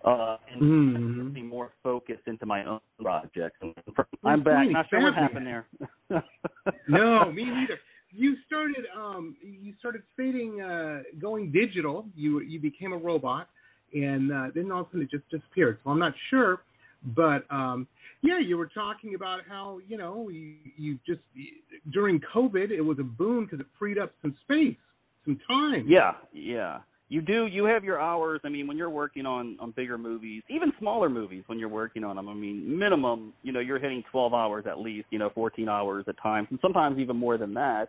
Uh, 0.05 0.37
and 0.53 0.61
mhm. 0.61 1.33
be 1.33 1.43
more 1.43 1.71
focused 1.81 2.27
into 2.27 2.45
my 2.45 2.65
own 2.65 2.81
projects. 3.01 3.57
I'm 4.25 4.43
back. 4.43 4.69
Not 4.69 4.91
sure 4.91 5.01
what 5.01 5.15
happened 5.15 5.47
there. 5.47 5.67
No, 6.89 7.31
me 7.31 7.45
neither. 7.45 7.79
you 8.11 8.37
started 8.47 8.85
um, 8.97 9.37
you 9.41 9.73
started 9.79 10.03
fading, 10.17 10.61
uh, 10.61 11.03
going 11.21 11.53
digital. 11.53 12.07
You 12.17 12.41
you 12.41 12.61
became 12.61 12.93
a 12.93 12.97
robot, 12.97 13.49
and 13.95 14.33
uh, 14.33 14.47
then 14.55 14.71
all 14.73 14.81
of 14.81 14.87
a 14.89 14.91
sudden 14.91 15.03
it 15.03 15.11
just 15.11 15.29
disappeared. 15.31 15.79
So 15.85 15.91
I'm 15.91 15.99
not 15.99 16.15
sure, 16.31 16.63
but 17.17 17.45
um, 17.51 17.87
yeah, 18.23 18.39
you 18.39 18.57
were 18.57 18.69
talking 18.69 19.15
about 19.15 19.41
how 19.49 19.79
you 19.87 19.97
know 19.97 20.29
you, 20.29 20.57
you 20.77 20.99
just 21.07 21.21
during 21.93 22.21
COVID 22.35 22.71
it 22.71 22.81
was 22.81 22.99
a 22.99 23.05
boon 23.05 23.45
because 23.45 23.61
it 23.61 23.67
freed 23.79 23.99
up 23.99 24.13
some 24.21 24.37
space, 24.43 24.77
some 25.25 25.39
time. 25.49 25.87
Yeah, 25.89 26.13
yeah. 26.33 26.79
You 27.09 27.21
do. 27.21 27.47
You 27.47 27.65
have 27.67 27.85
your 27.85 28.01
hours. 28.01 28.41
I 28.45 28.49
mean, 28.49 28.67
when 28.67 28.77
you're 28.77 28.91
working 28.91 29.27
on 29.27 29.57
on 29.61 29.73
bigger 29.73 29.99
movies, 29.99 30.43
even 30.49 30.73
smaller 30.79 31.11
movies, 31.11 31.45
when 31.47 31.59
you're 31.59 31.69
working 31.69 32.05
on 32.05 32.17
them, 32.17 32.29
I 32.29 32.35
mean, 32.35 32.79
minimum, 32.79 33.35
you 33.43 33.53
know, 33.53 33.61
you're 33.61 33.79
hitting 33.79 34.03
12 34.11 34.33
hours 34.33 34.65
at 34.69 34.79
least. 34.79 35.09
You 35.11 35.19
know, 35.19 35.31
14 35.35 35.69
hours 35.69 36.07
at 36.09 36.15
times, 36.23 36.49
and 36.51 36.59
sometimes 36.63 36.99
even 36.99 37.17
more 37.17 37.37
than 37.37 37.55
that 37.55 37.89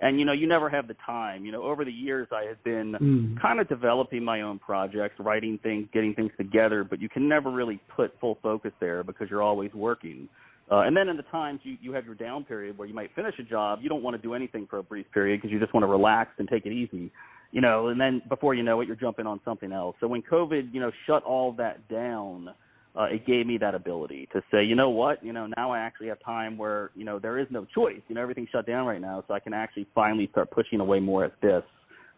and 0.00 0.18
you 0.18 0.24
know 0.24 0.32
you 0.32 0.46
never 0.46 0.68
have 0.68 0.88
the 0.88 0.96
time 1.04 1.44
you 1.44 1.52
know 1.52 1.62
over 1.62 1.84
the 1.84 1.92
years 1.92 2.28
i 2.32 2.44
have 2.44 2.62
been 2.64 2.94
mm. 3.00 3.40
kind 3.40 3.60
of 3.60 3.68
developing 3.68 4.22
my 4.22 4.42
own 4.42 4.58
projects 4.58 5.14
writing 5.18 5.58
things 5.62 5.86
getting 5.92 6.14
things 6.14 6.30
together 6.36 6.84
but 6.84 7.00
you 7.00 7.08
can 7.08 7.28
never 7.28 7.50
really 7.50 7.80
put 7.94 8.12
full 8.20 8.38
focus 8.42 8.72
there 8.80 9.02
because 9.02 9.28
you're 9.30 9.42
always 9.42 9.72
working 9.74 10.28
uh, 10.70 10.80
and 10.80 10.96
then 10.96 11.08
in 11.08 11.16
the 11.16 11.22
times 11.24 11.60
you, 11.62 11.76
you 11.80 11.92
have 11.92 12.04
your 12.04 12.14
down 12.14 12.44
period 12.44 12.76
where 12.76 12.88
you 12.88 12.94
might 12.94 13.14
finish 13.14 13.34
a 13.38 13.42
job 13.42 13.80
you 13.82 13.88
don't 13.88 14.02
want 14.02 14.16
to 14.16 14.22
do 14.22 14.34
anything 14.34 14.66
for 14.68 14.78
a 14.78 14.82
brief 14.82 15.06
period 15.12 15.40
because 15.40 15.52
you 15.52 15.60
just 15.60 15.72
want 15.74 15.82
to 15.82 15.88
relax 15.88 16.30
and 16.38 16.48
take 16.48 16.66
it 16.66 16.72
easy 16.72 17.10
you 17.52 17.60
know 17.60 17.88
and 17.88 18.00
then 18.00 18.22
before 18.28 18.54
you 18.54 18.62
know 18.62 18.80
it 18.80 18.86
you're 18.86 18.96
jumping 18.96 19.26
on 19.26 19.40
something 19.44 19.72
else 19.72 19.96
so 20.00 20.06
when 20.06 20.22
covid 20.22 20.72
you 20.72 20.80
know 20.80 20.90
shut 21.06 21.22
all 21.24 21.52
that 21.52 21.86
down 21.88 22.50
uh, 22.96 23.04
it 23.04 23.26
gave 23.26 23.46
me 23.46 23.58
that 23.58 23.74
ability 23.74 24.26
to 24.32 24.42
say, 24.50 24.64
you 24.64 24.74
know 24.74 24.88
what, 24.88 25.22
you 25.22 25.32
know, 25.32 25.46
now 25.56 25.70
I 25.70 25.78
actually 25.80 26.08
have 26.08 26.18
time 26.20 26.56
where, 26.56 26.90
you 26.94 27.04
know, 27.04 27.18
there 27.18 27.38
is 27.38 27.46
no 27.50 27.66
choice. 27.74 28.00
You 28.08 28.14
know, 28.14 28.22
everything's 28.22 28.48
shut 28.48 28.66
down 28.66 28.86
right 28.86 29.00
now, 29.00 29.22
so 29.28 29.34
I 29.34 29.40
can 29.40 29.52
actually 29.52 29.86
finally 29.94 30.28
start 30.32 30.50
pushing 30.50 30.80
away 30.80 30.98
more 30.98 31.24
at 31.24 31.38
this. 31.42 31.62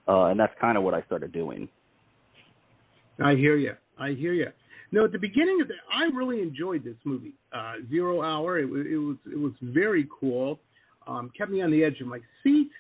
Uh, 0.07 0.27
and 0.27 0.39
that's 0.39 0.53
kind 0.61 0.79
of 0.79 0.85
what 0.85 0.95
I 0.95 1.03
started 1.03 1.33
doing. 1.33 1.69
I 3.23 3.35
hear 3.35 3.57
you. 3.57 3.73
I 3.99 4.11
hear 4.13 4.33
you. 4.33 4.47
No, 4.91 5.05
at 5.05 5.13
the 5.13 5.19
beginning 5.19 5.61
of 5.61 5.69
the, 5.69 5.75
I 5.93 6.05
really 6.05 6.41
enjoyed 6.41 6.83
this 6.83 6.97
movie, 7.05 7.35
uh, 7.53 7.75
Zero 7.91 8.23
Hour. 8.23 8.59
It, 8.59 8.65
it 8.65 8.97
was 8.99 9.17
it 9.31 9.39
was 9.39 9.53
very 9.63 10.09
cool. 10.19 10.59
Um, 11.07 11.31
kept 11.37 11.51
me 11.51 11.63
on 11.63 11.71
the 11.71 11.85
edge 11.85 12.01
of 12.01 12.07
my 12.07 12.21
seat. 12.43 12.71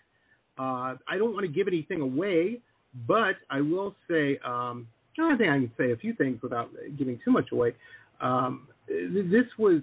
Uh, 0.58 0.94
I 1.06 1.18
don't 1.18 1.32
want 1.32 1.46
to 1.46 1.52
give 1.52 1.68
anything 1.68 2.00
away, 2.00 2.60
but 3.06 3.36
I 3.50 3.60
will 3.60 3.94
say 4.10 4.38
um, 4.44 4.88
I 5.20 5.36
think 5.36 5.50
I 5.50 5.58
can 5.58 5.72
say 5.76 5.92
a 5.92 5.96
few 5.96 6.14
things 6.14 6.40
without 6.42 6.70
giving 6.96 7.18
too 7.24 7.30
much 7.30 7.52
away. 7.52 7.74
Um, 8.20 8.68
this 8.88 9.46
was 9.58 9.82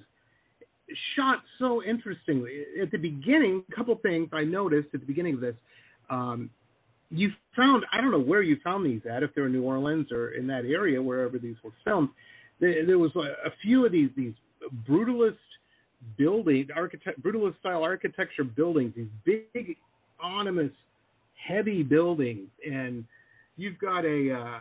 shot 1.16 1.40
so 1.60 1.84
interestingly. 1.84 2.64
At 2.82 2.92
the 2.92 2.98
beginning, 2.98 3.64
a 3.72 3.76
couple 3.76 3.96
things 3.98 4.30
I 4.32 4.44
noticed 4.44 4.90
at 4.94 5.02
the 5.02 5.06
beginning 5.06 5.36
of 5.36 5.42
this. 5.42 5.56
Um, 6.10 6.50
you 7.10 7.32
found 7.56 7.86
I 7.92 8.02
don't 8.02 8.12
know 8.12 8.20
where 8.20 8.42
you 8.42 8.58
found 8.64 8.86
these 8.86 9.02
at, 9.10 9.24
if 9.24 9.34
they're 9.36 9.48
in 9.48 9.54
New 9.54 9.64
Orleans 9.64 10.12
or 10.12 10.32
in 10.32 10.48
that 10.48 10.66
area, 10.66 11.02
wherever 11.02 11.38
these 11.38 11.56
were 11.64 11.72
filmed. 11.84 12.10
There, 12.60 12.86
there 12.86 13.00
was 13.00 13.12
a, 13.16 13.48
a 13.48 13.52
few 13.62 13.86
of 13.86 13.92
these 13.92 14.10
these 14.16 14.34
brutalist 14.88 15.38
building, 16.18 16.68
architect, 16.76 17.22
brutalist 17.22 17.60
style 17.60 17.84
architecture 17.84 18.44
buildings, 18.44 18.94
these 18.96 19.42
big, 19.54 19.78
ominous, 20.22 20.72
heavy 21.36 21.84
buildings, 21.84 22.48
and 22.70 23.06
you've 23.58 23.78
got 23.80 24.06
a 24.06 24.34
uh, 24.34 24.60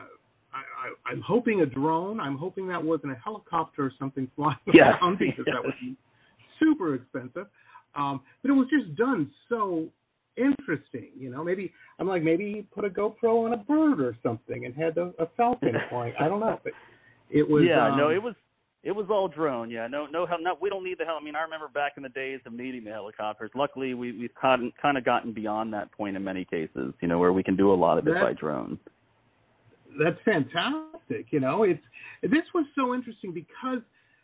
I, 0.54 1.12
am 1.12 1.20
hoping 1.20 1.62
a 1.62 1.66
drone. 1.66 2.20
I'm 2.20 2.36
hoping 2.36 2.68
that 2.68 2.82
wasn't 2.82 3.12
a 3.12 3.16
helicopter 3.16 3.84
or 3.84 3.92
something 3.98 4.30
flying 4.36 4.56
yeah. 4.72 4.98
around 4.98 5.18
because 5.18 5.44
that 5.46 5.62
would 5.62 5.74
be 5.80 5.96
super 6.60 6.94
expensive. 6.94 7.46
Um, 7.96 8.20
but 8.42 8.50
it 8.50 8.54
was 8.54 8.66
just 8.70 8.94
done 8.96 9.30
so 9.48 9.86
interesting. 10.36 11.10
You 11.16 11.30
know, 11.30 11.44
maybe 11.44 11.72
I'm 11.98 12.08
like 12.08 12.22
maybe 12.22 12.52
he 12.52 12.62
put 12.62 12.84
a 12.84 12.90
GoPro 12.90 13.46
on 13.46 13.52
a 13.54 13.56
bird 13.56 14.00
or 14.00 14.16
something 14.22 14.64
and 14.64 14.74
had 14.74 14.96
a, 14.98 15.12
a 15.18 15.28
falcon 15.36 15.74
flying. 15.90 16.14
I 16.20 16.28
don't 16.28 16.40
know, 16.40 16.60
but 16.62 16.72
it 17.30 17.48
was. 17.48 17.64
Yeah, 17.66 17.88
um, 17.88 17.98
no, 17.98 18.10
it 18.10 18.22
was. 18.22 18.34
It 18.82 18.94
was 18.94 19.06
all 19.08 19.28
drone, 19.28 19.70
yeah. 19.70 19.86
No, 19.86 20.04
no, 20.04 20.26
no. 20.42 20.58
We 20.60 20.68
don't 20.68 20.84
need 20.84 20.98
the 20.98 21.06
hell. 21.06 21.16
I 21.18 21.24
mean, 21.24 21.34
I 21.34 21.40
remember 21.40 21.68
back 21.68 21.94
in 21.96 22.02
the 22.02 22.10
days 22.10 22.40
of 22.44 22.52
needing 22.52 22.84
the 22.84 22.90
helicopters. 22.90 23.50
Luckily, 23.54 23.94
we 23.94 24.12
we've 24.12 24.34
kind 24.34 24.72
of 24.98 25.04
gotten 25.06 25.32
beyond 25.32 25.72
that 25.72 25.90
point 25.92 26.16
in 26.16 26.22
many 26.22 26.44
cases. 26.44 26.92
You 27.00 27.08
know, 27.08 27.18
where 27.18 27.32
we 27.32 27.42
can 27.42 27.56
do 27.56 27.72
a 27.72 27.74
lot 27.74 27.96
of 27.96 28.06
it 28.06 28.14
by 28.14 28.34
drone 28.34 28.78
that's 29.98 30.18
fantastic. 30.24 31.26
You 31.30 31.40
know, 31.40 31.62
it's 31.62 31.82
this 32.22 32.42
was 32.54 32.66
so 32.74 32.94
interesting 32.94 33.32
because 33.32 33.80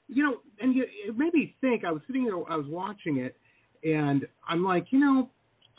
you 0.09 0.25
know, 0.25 0.37
and 0.61 0.75
you, 0.75 0.85
it 1.07 1.17
made 1.17 1.33
me 1.35 1.55
think. 1.61 1.85
I 1.85 1.93
was 1.93 2.03
sitting 2.07 2.25
there, 2.25 2.35
I 2.51 2.57
was 2.57 2.67
watching 2.69 3.19
it, 3.19 3.37
and 3.85 4.27
I'm 4.49 4.65
like, 4.65 4.87
you 4.91 4.99
know, 4.99 5.31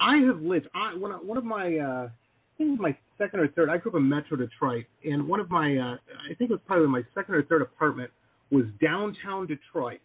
I 0.02 0.18
have 0.18 0.42
lived. 0.42 0.68
I 0.74 0.96
one 0.96 1.12
one 1.26 1.38
of 1.38 1.46
my, 1.46 1.78
uh, 1.78 2.08
I 2.08 2.58
think 2.58 2.70
it 2.70 2.72
was 2.72 2.80
my 2.80 2.98
second 3.18 3.40
or 3.40 3.48
third. 3.50 3.70
I 3.70 3.78
grew 3.78 3.92
up 3.92 3.98
in 3.98 4.10
Metro 4.10 4.36
Detroit, 4.38 4.86
and 5.06 5.28
one 5.28 5.40
of 5.40 5.50
my, 5.50 5.78
uh, 5.78 5.98
I 6.30 6.34
think 6.38 6.50
it 6.50 6.54
was 6.54 6.62
probably 6.66 6.88
my 6.88 7.04
second 7.14 7.36
or 7.36 7.44
third 7.44 7.62
apartment 7.62 8.12
was 8.52 8.66
downtown 8.82 9.48
Detroit, 9.48 10.00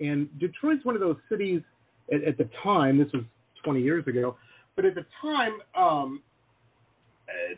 and 0.00 0.28
Detroit's 0.38 0.84
one 0.84 0.94
of 0.94 1.00
those 1.00 1.16
cities 1.28 1.62
at, 2.12 2.22
at 2.24 2.38
the 2.38 2.48
time. 2.62 2.98
This 2.98 3.12
was 3.12 3.24
20 3.64 3.82
years 3.82 4.06
ago, 4.06 4.36
but 4.76 4.84
at 4.84 4.94
the 4.94 5.04
time, 5.20 5.58
um, 5.76 6.22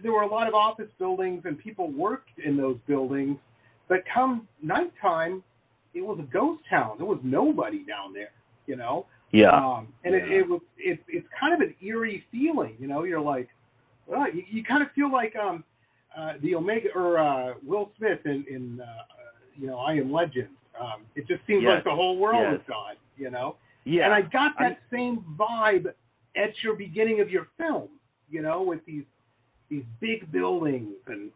there 0.02 0.12
were 0.12 0.22
a 0.22 0.26
lot 0.26 0.48
of 0.48 0.54
office 0.54 0.88
buildings 0.98 1.42
and 1.44 1.58
people 1.58 1.90
worked 1.90 2.38
in 2.44 2.56
those 2.56 2.76
buildings. 2.86 3.38
But 3.88 3.98
come 4.12 4.48
nighttime, 4.62 5.42
it 5.94 6.00
was 6.00 6.18
a 6.18 6.32
ghost 6.32 6.62
town. 6.68 6.96
There 6.98 7.06
was 7.06 7.20
nobody 7.22 7.84
down 7.84 8.12
there, 8.12 8.30
you 8.66 8.76
know. 8.76 9.06
Yeah. 9.32 9.50
Um, 9.50 9.88
and 10.04 10.14
yeah. 10.14 10.20
it, 10.20 10.32
it 10.32 10.48
was 10.48 10.60
it, 10.78 11.00
it's 11.08 11.26
kind 11.38 11.54
of 11.54 11.60
an 11.60 11.74
eerie 11.82 12.24
feeling, 12.30 12.76
you 12.78 12.86
know. 12.86 13.04
You're 13.04 13.20
like, 13.20 13.48
well, 14.06 14.32
you, 14.32 14.44
you 14.48 14.62
kind 14.62 14.82
of 14.82 14.92
feel 14.92 15.10
like 15.10 15.34
um, 15.36 15.64
uh, 16.16 16.34
the 16.42 16.54
Omega 16.54 16.88
or 16.94 17.18
uh, 17.18 17.54
Will 17.66 17.90
Smith 17.98 18.20
in 18.24 18.44
in 18.48 18.80
uh, 18.80 18.86
you 19.56 19.66
know 19.66 19.78
I 19.78 19.94
Am 19.94 20.12
Legend. 20.12 20.48
Um, 20.80 21.02
it 21.16 21.26
just 21.26 21.40
seems 21.46 21.62
yes. 21.62 21.76
like 21.76 21.84
the 21.84 21.90
whole 21.90 22.18
world 22.18 22.46
yes. 22.50 22.60
is 22.60 22.66
gone, 22.68 22.94
you 23.16 23.30
know. 23.30 23.56
Yeah. 23.84 24.04
And 24.04 24.14
I 24.14 24.22
got 24.22 24.52
that 24.58 24.64
I'm... 24.64 24.76
same 24.92 25.24
vibe 25.38 25.86
at 26.36 26.50
your 26.62 26.76
beginning 26.76 27.20
of 27.20 27.30
your 27.30 27.48
film, 27.58 27.88
you 28.30 28.42
know, 28.42 28.62
with 28.62 28.84
these 28.86 29.04
these 29.70 29.84
big 30.00 30.30
buildings 30.30 30.94
and 31.06 31.30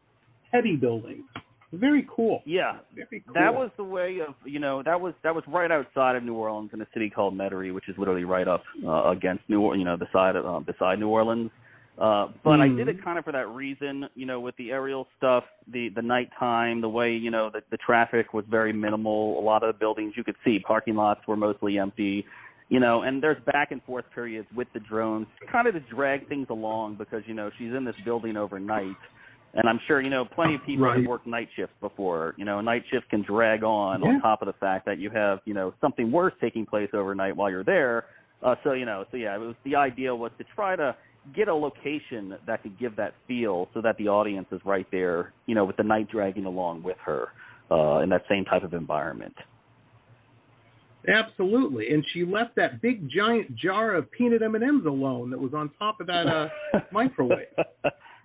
heavy 0.52 0.76
buildings. 0.76 1.24
Very 1.72 2.06
cool. 2.14 2.42
Yeah, 2.46 2.78
Very 2.94 3.24
cool. 3.26 3.34
that 3.34 3.52
was 3.52 3.70
the 3.76 3.84
way 3.84 4.18
of 4.26 4.34
you 4.44 4.60
know 4.60 4.82
that 4.84 5.00
was 5.00 5.14
that 5.24 5.34
was 5.34 5.44
right 5.48 5.70
outside 5.70 6.16
of 6.16 6.22
New 6.22 6.34
Orleans 6.34 6.70
in 6.72 6.80
a 6.80 6.86
city 6.94 7.10
called 7.10 7.36
Metairie, 7.36 7.74
which 7.74 7.88
is 7.88 7.96
literally 7.98 8.24
right 8.24 8.46
up 8.46 8.62
uh, 8.86 9.10
against 9.10 9.42
New 9.48 9.60
Orleans, 9.60 9.80
you 9.80 9.84
know 9.84 9.96
the 9.96 10.06
side 10.12 10.36
of 10.36 10.46
uh, 10.46 10.60
beside 10.60 10.98
New 11.00 11.08
Orleans. 11.08 11.50
Uh, 11.98 12.28
but 12.44 12.58
mm. 12.58 12.60
I 12.60 12.76
did 12.76 12.88
it 12.88 13.02
kind 13.02 13.18
of 13.18 13.24
for 13.24 13.32
that 13.32 13.48
reason, 13.48 14.04
you 14.14 14.26
know, 14.26 14.38
with 14.38 14.54
the 14.56 14.70
aerial 14.70 15.08
stuff, 15.16 15.44
the 15.72 15.88
the 15.94 16.02
nighttime, 16.02 16.82
the 16.82 16.88
way 16.88 17.12
you 17.12 17.30
know 17.30 17.50
the 17.52 17.62
the 17.70 17.78
traffic 17.78 18.32
was 18.32 18.44
very 18.48 18.72
minimal. 18.72 19.38
A 19.38 19.42
lot 19.42 19.64
of 19.64 19.74
the 19.74 19.78
buildings 19.78 20.12
you 20.16 20.22
could 20.22 20.36
see, 20.44 20.58
parking 20.60 20.94
lots 20.94 21.26
were 21.26 21.36
mostly 21.36 21.78
empty 21.78 22.24
you 22.68 22.80
know, 22.80 23.02
and 23.02 23.22
there's 23.22 23.40
back 23.44 23.70
and 23.70 23.82
forth 23.84 24.04
periods 24.12 24.48
with 24.54 24.66
the 24.74 24.80
drones, 24.80 25.26
kind 25.50 25.68
of 25.68 25.74
to 25.74 25.80
drag 25.80 26.28
things 26.28 26.48
along 26.50 26.96
because 26.96 27.22
you 27.26 27.34
know 27.34 27.50
she's 27.58 27.72
in 27.72 27.84
this 27.84 27.94
building 28.04 28.36
overnight, 28.36 28.96
and 29.54 29.68
I'm 29.68 29.80
sure 29.86 30.00
you 30.00 30.10
know 30.10 30.24
plenty 30.24 30.54
of 30.54 30.64
people 30.64 30.86
right. 30.86 30.98
have 30.98 31.06
worked 31.06 31.26
night 31.26 31.48
shifts 31.56 31.74
before. 31.80 32.34
You 32.36 32.44
know, 32.44 32.58
a 32.58 32.62
night 32.62 32.84
shift 32.90 33.08
can 33.10 33.22
drag 33.22 33.62
on 33.62 34.02
yeah. 34.02 34.08
on 34.08 34.20
top 34.20 34.42
of 34.42 34.46
the 34.46 34.54
fact 34.54 34.86
that 34.86 34.98
you 34.98 35.10
have 35.10 35.40
you 35.44 35.54
know 35.54 35.74
something 35.80 36.10
worse 36.10 36.34
taking 36.40 36.66
place 36.66 36.90
overnight 36.92 37.36
while 37.36 37.50
you're 37.50 37.64
there. 37.64 38.06
Uh, 38.42 38.54
so 38.64 38.72
you 38.72 38.84
know, 38.84 39.04
so 39.10 39.16
yeah, 39.16 39.34
it 39.34 39.38
was 39.38 39.54
the 39.64 39.74
idea 39.74 40.14
was 40.14 40.30
to 40.38 40.44
try 40.54 40.76
to 40.76 40.94
get 41.34 41.48
a 41.48 41.54
location 41.54 42.36
that 42.46 42.62
could 42.62 42.78
give 42.78 42.94
that 42.96 43.14
feel 43.26 43.68
so 43.74 43.80
that 43.80 43.96
the 43.98 44.08
audience 44.08 44.46
is 44.52 44.60
right 44.64 44.86
there, 44.92 45.32
you 45.46 45.54
know, 45.54 45.64
with 45.64 45.76
the 45.76 45.82
night 45.82 46.08
dragging 46.10 46.44
along 46.44 46.82
with 46.82 46.96
her 47.04 47.28
uh, 47.70 47.98
in 47.98 48.08
that 48.10 48.22
same 48.28 48.44
type 48.44 48.62
of 48.62 48.74
environment. 48.74 49.34
Absolutely, 51.08 51.92
and 51.92 52.04
she 52.12 52.24
left 52.24 52.56
that 52.56 52.82
big 52.82 53.08
giant 53.08 53.54
jar 53.56 53.94
of 53.94 54.10
peanut 54.10 54.42
M 54.42 54.56
and 54.56 54.64
M's 54.64 54.86
alone 54.86 55.30
that 55.30 55.38
was 55.38 55.54
on 55.54 55.70
top 55.78 56.00
of 56.00 56.06
that 56.08 56.26
uh, 56.26 56.48
microwave. 56.92 57.46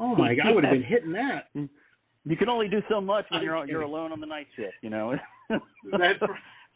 Oh 0.02 0.16
my 0.16 0.34
god, 0.34 0.48
I 0.48 0.52
would 0.52 0.64
have 0.64 0.74
been 0.74 0.84
hitting 0.84 1.14
that. 1.14 1.48
You 2.24 2.38
can 2.38 2.50
only 2.50 2.68
do 2.68 2.84
so 2.88 3.02
much 3.02 3.26
when 3.32 3.42
you're 3.42 3.66
you're 3.66 3.82
alone 3.82 4.12
on 4.12 4.20
the 4.20 4.28
night 4.28 4.46
shift, 4.56 4.76
you 4.84 4.92
know. 4.92 5.16
that's 5.50 5.64
right. 5.92 6.16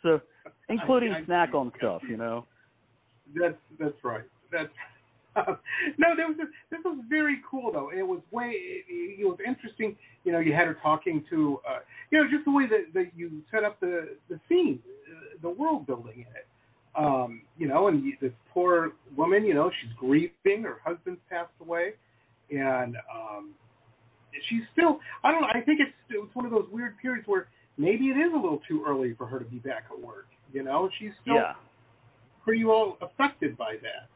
so, 0.02 0.20
including 0.70 1.12
I, 1.12 1.20
I, 1.20 1.26
snack 1.26 1.54
on 1.54 1.72
stuff, 1.78 2.02
you 2.10 2.18
know. 2.18 2.48
That's 3.40 3.54
that's 3.80 4.04
right. 4.04 4.24
That's 4.52 4.70
uh, 5.36 5.56
no, 6.00 6.16
there 6.16 6.28
was 6.28 6.38
a, 6.40 6.46
this 6.72 6.80
was 6.84 6.98
very 7.08 7.42
cool 7.50 7.72
though. 7.72 7.92
It 7.96 8.02
was 8.02 8.22
way 8.32 8.46
it, 8.46 8.86
it 9.20 9.24
was 9.24 9.38
interesting. 9.46 9.96
You 10.24 10.32
know, 10.32 10.40
you 10.40 10.54
had 10.54 10.66
her 10.66 10.78
talking 10.82 11.24
to 11.30 11.60
uh, 11.70 11.80
you 12.10 12.18
know 12.18 12.30
just 12.30 12.46
the 12.46 12.52
way 12.52 12.66
that, 12.68 12.94
that 12.96 13.12
you 13.16 13.44
set 13.52 13.64
up 13.64 13.80
the 13.80 14.16
the 14.30 14.40
scene, 14.50 14.80
uh, 15.12 15.38
the 15.44 15.50
world 15.50 15.86
building 15.86 16.26
in 16.28 16.36
it. 16.36 16.48
Um, 16.98 17.42
you 17.58 17.68
know, 17.68 17.88
and 17.88 18.04
this 18.20 18.32
poor 18.52 18.94
woman, 19.16 19.46
you 19.46 19.54
know, 19.54 19.70
she's 19.82 19.92
grieving. 19.96 20.64
Her 20.64 20.78
husband's 20.84 21.20
passed 21.30 21.52
away, 21.62 21.94
and 22.52 22.96
um, 23.14 23.52
she's 24.50 24.62
still. 24.72 25.00
I 25.24 25.32
don't 25.32 25.42
know. 25.42 25.48
I 25.54 25.62
think 25.62 25.80
it's 25.80 25.96
it's 26.10 26.36
one 26.36 26.46
of 26.46 26.52
those 26.52 26.68
weird 26.72 26.98
periods 27.02 27.28
where 27.28 27.48
maybe 27.78 28.06
it 28.06 28.18
is 28.18 28.32
a 28.34 28.36
little 28.36 28.62
too 28.68 28.84
early 28.88 29.14
for 29.18 29.26
her 29.28 29.40
to 29.40 29.46
be 29.46 29.58
back 29.58 29.86
at 29.92 30.00
work. 30.00 30.28
You 30.54 30.64
know, 30.64 30.90
she's 31.00 31.12
still 31.22 31.36
yeah. 31.36 31.54
pretty 32.44 32.64
well 32.64 32.98
affected 33.02 33.58
by 33.58 33.76
that. 33.82 34.10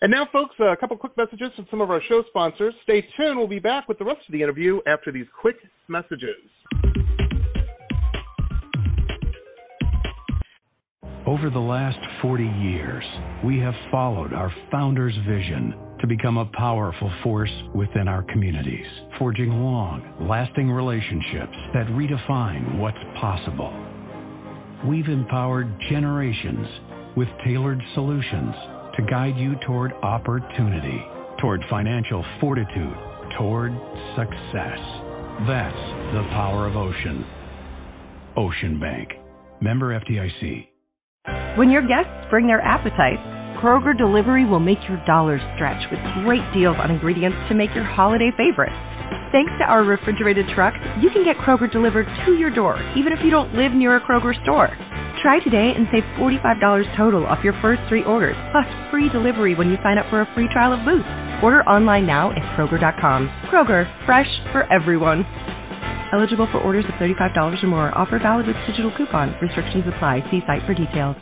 And 0.00 0.10
now, 0.10 0.26
folks, 0.32 0.54
a 0.60 0.76
couple 0.76 0.96
quick 0.96 1.16
messages 1.16 1.50
from 1.56 1.66
some 1.70 1.80
of 1.80 1.90
our 1.90 2.00
show 2.08 2.22
sponsors. 2.28 2.74
Stay 2.82 3.02
tuned. 3.16 3.38
We'll 3.38 3.46
be 3.46 3.58
back 3.58 3.88
with 3.88 3.98
the 3.98 4.04
rest 4.04 4.20
of 4.28 4.32
the 4.32 4.42
interview 4.42 4.80
after 4.86 5.10
these 5.12 5.26
quick 5.40 5.56
messages. 5.88 6.50
Over 11.26 11.48
the 11.48 11.58
last 11.58 11.98
40 12.20 12.44
years, 12.44 13.02
we 13.42 13.58
have 13.60 13.72
followed 13.90 14.34
our 14.34 14.52
founder's 14.70 15.14
vision 15.26 15.74
to 16.00 16.06
become 16.06 16.38
a 16.38 16.50
powerful 16.56 17.10
force 17.22 17.52
within 17.74 18.08
our 18.08 18.22
communities, 18.24 18.86
forging 19.18 19.50
long, 19.50 20.02
lasting 20.28 20.70
relationships 20.70 21.56
that 21.72 21.86
redefine 21.88 22.78
what's 22.78 22.98
possible. 23.20 23.72
We've 24.86 25.08
empowered 25.08 25.72
generations 25.88 26.66
with 27.16 27.28
tailored 27.44 27.80
solutions 27.94 28.54
to 28.96 29.02
guide 29.10 29.36
you 29.36 29.54
toward 29.66 29.92
opportunity, 30.02 31.02
toward 31.40 31.62
financial 31.70 32.24
fortitude, 32.40 32.96
toward 33.38 33.72
success. 34.16 34.78
That's 35.48 35.84
the 36.14 36.26
power 36.30 36.66
of 36.66 36.76
Ocean. 36.76 37.24
Ocean 38.36 38.78
Bank. 38.78 39.08
Member 39.60 39.98
FDIC. 40.00 40.68
When 41.56 41.70
your 41.70 41.86
guests 41.86 42.26
bring 42.30 42.46
their 42.46 42.60
appetite, 42.60 43.18
Kroger 43.64 43.96
Delivery 43.96 44.44
will 44.44 44.60
make 44.60 44.86
your 44.86 45.02
dollars 45.06 45.40
stretch 45.54 45.90
with 45.90 45.98
great 46.22 46.44
deals 46.52 46.76
on 46.78 46.90
ingredients 46.90 47.38
to 47.48 47.54
make 47.54 47.74
your 47.74 47.82
holiday 47.82 48.30
favorites. 48.36 48.76
Thanks 49.32 49.52
to 49.58 49.64
our 49.64 49.82
refrigerated 49.84 50.46
trucks, 50.54 50.76
you 51.00 51.08
can 51.08 51.24
get 51.24 51.38
Kroger 51.38 51.72
delivered 51.72 52.04
to 52.26 52.34
your 52.34 52.50
door, 52.50 52.76
even 52.94 53.14
if 53.14 53.24
you 53.24 53.30
don't 53.30 53.54
live 53.54 53.72
near 53.72 53.96
a 53.96 54.02
Kroger 54.02 54.34
store. 54.42 54.68
Try 55.22 55.40
today 55.40 55.72
and 55.74 55.88
save 55.90 56.02
$45 56.20 56.94
total 56.94 57.24
off 57.24 57.42
your 57.42 57.58
first 57.62 57.80
three 57.88 58.04
orders, 58.04 58.36
plus 58.52 58.66
free 58.90 59.08
delivery 59.08 59.54
when 59.54 59.70
you 59.70 59.78
sign 59.82 59.96
up 59.96 60.10
for 60.10 60.20
a 60.20 60.28
free 60.34 60.48
trial 60.52 60.74
of 60.74 60.84
Boost. 60.84 61.08
Order 61.42 61.62
online 61.62 62.06
now 62.06 62.32
at 62.32 62.42
Kroger.com. 62.58 63.28
Kroger, 63.50 63.88
fresh 64.04 64.28
for 64.52 64.70
everyone. 64.70 65.24
Eligible 66.12 66.48
for 66.52 66.60
orders 66.60 66.84
of 66.84 66.90
$35 67.00 67.64
or 67.64 67.66
more. 67.66 67.96
Offer 67.96 68.18
valid 68.18 68.46
with 68.46 68.56
digital 68.66 68.92
coupon. 68.94 69.34
Restrictions 69.40 69.84
apply. 69.88 70.20
See 70.30 70.42
site 70.46 70.66
for 70.66 70.74
details. 70.74 71.16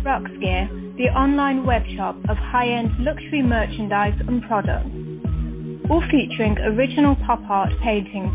Rocksgear, 0.03 0.67
the 0.97 1.09
online 1.17 1.63
webshop 1.65 2.17
of 2.29 2.37
high-end 2.37 2.91
luxury 2.99 3.41
merchandise 3.41 4.19
and 4.27 4.43
products. 4.43 4.89
all 5.89 6.03
featuring 6.11 6.55
original 6.59 7.15
pop 7.25 7.39
art 7.49 7.71
paintings 7.83 8.31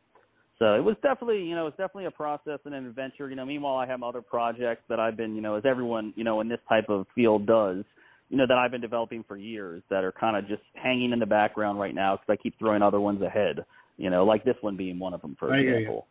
So 0.63 0.77
it 0.77 0.85
was 0.85 0.95
definitely, 1.03 1.43
you 1.43 1.57
know, 1.57 1.67
it's 1.67 1.77
definitely 1.77 2.05
a 2.05 2.13
process 2.13 2.61
and 2.65 2.73
an 2.73 2.87
adventure. 2.87 3.29
You 3.29 3.35
know, 3.35 3.45
meanwhile, 3.45 3.79
I 3.79 3.87
have 3.87 4.05
other 4.05 4.23
projects 4.23 4.85
that 4.89 5.01
I've 5.01 5.17
been, 5.17 5.35
you 5.35 5.43
know, 5.43 5.57
as 5.57 5.65
everyone, 5.67 6.13
you 6.15 6.23
know, 6.23 6.41
in 6.41 6.49
this 6.49 6.61
type 6.69 6.89
of 6.89 7.05
field 7.17 7.47
does, 7.49 7.85
you 8.31 8.37
know, 8.37 8.47
that 8.47 8.57
I've 8.57 8.71
been 8.71 8.81
developing 8.81 9.25
for 9.27 9.37
years 9.37 9.83
that 9.91 10.05
are 10.05 10.13
kind 10.13 10.37
of 10.37 10.47
just 10.47 10.63
hanging 10.75 11.11
in 11.11 11.19
the 11.19 11.27
background 11.27 11.81
right 11.81 11.93
now 11.93 12.15
because 12.15 12.39
I 12.39 12.41
keep 12.41 12.57
throwing 12.61 12.81
other 12.81 13.01
ones 13.01 13.23
ahead. 13.23 13.65
You 13.97 14.09
know, 14.09 14.25
like 14.25 14.45
this 14.45 14.55
one 14.61 14.77
being 14.77 15.01
one 15.01 15.15
of 15.15 15.21
them, 15.21 15.37
for 15.37 15.53
I 15.53 15.59
hear 15.59 15.79
example. 15.79 16.07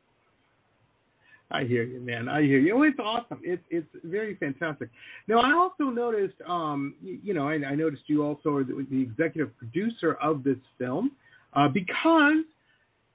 I 1.49 1.63
hear 1.63 1.83
you, 1.83 2.01
man. 2.01 2.27
I 2.27 2.41
hear 2.41 2.59
you. 2.59 2.77
Oh, 2.77 2.83
it's 2.83 2.99
awesome. 2.99 3.39
It's 3.43 3.63
it's 3.69 3.87
very 4.03 4.35
fantastic. 4.35 4.89
Now, 5.29 5.39
I 5.39 5.53
also 5.53 5.85
noticed, 5.85 6.35
um, 6.45 6.95
you, 7.01 7.19
you 7.23 7.33
know, 7.33 7.47
I, 7.47 7.53
I 7.53 7.75
noticed 7.75 8.03
you 8.07 8.25
also 8.25 8.55
are 8.55 8.65
the, 8.65 8.85
the 8.91 9.01
executive 9.01 9.57
producer 9.57 10.17
of 10.21 10.43
this 10.43 10.57
film, 10.77 11.11
uh, 11.53 11.69
because 11.69 12.43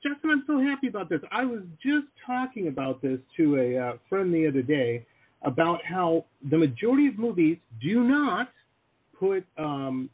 Justin, 0.06 0.30
I'm 0.30 0.44
so 0.46 0.60
happy 0.60 0.88
about 0.88 1.08
this. 1.08 1.20
I 1.32 1.44
was 1.44 1.62
just 1.82 2.06
talking 2.24 2.68
about 2.68 3.02
this 3.02 3.18
to 3.36 3.56
a 3.56 3.78
uh, 3.78 3.92
friend 4.08 4.32
the 4.32 4.46
other 4.46 4.62
day 4.62 5.04
about 5.42 5.84
how 5.84 6.24
the 6.50 6.58
majority 6.58 7.08
of 7.08 7.18
movies 7.18 7.58
do 7.82 8.04
not 8.04 8.50
put 9.18 9.44
um, 9.58 10.08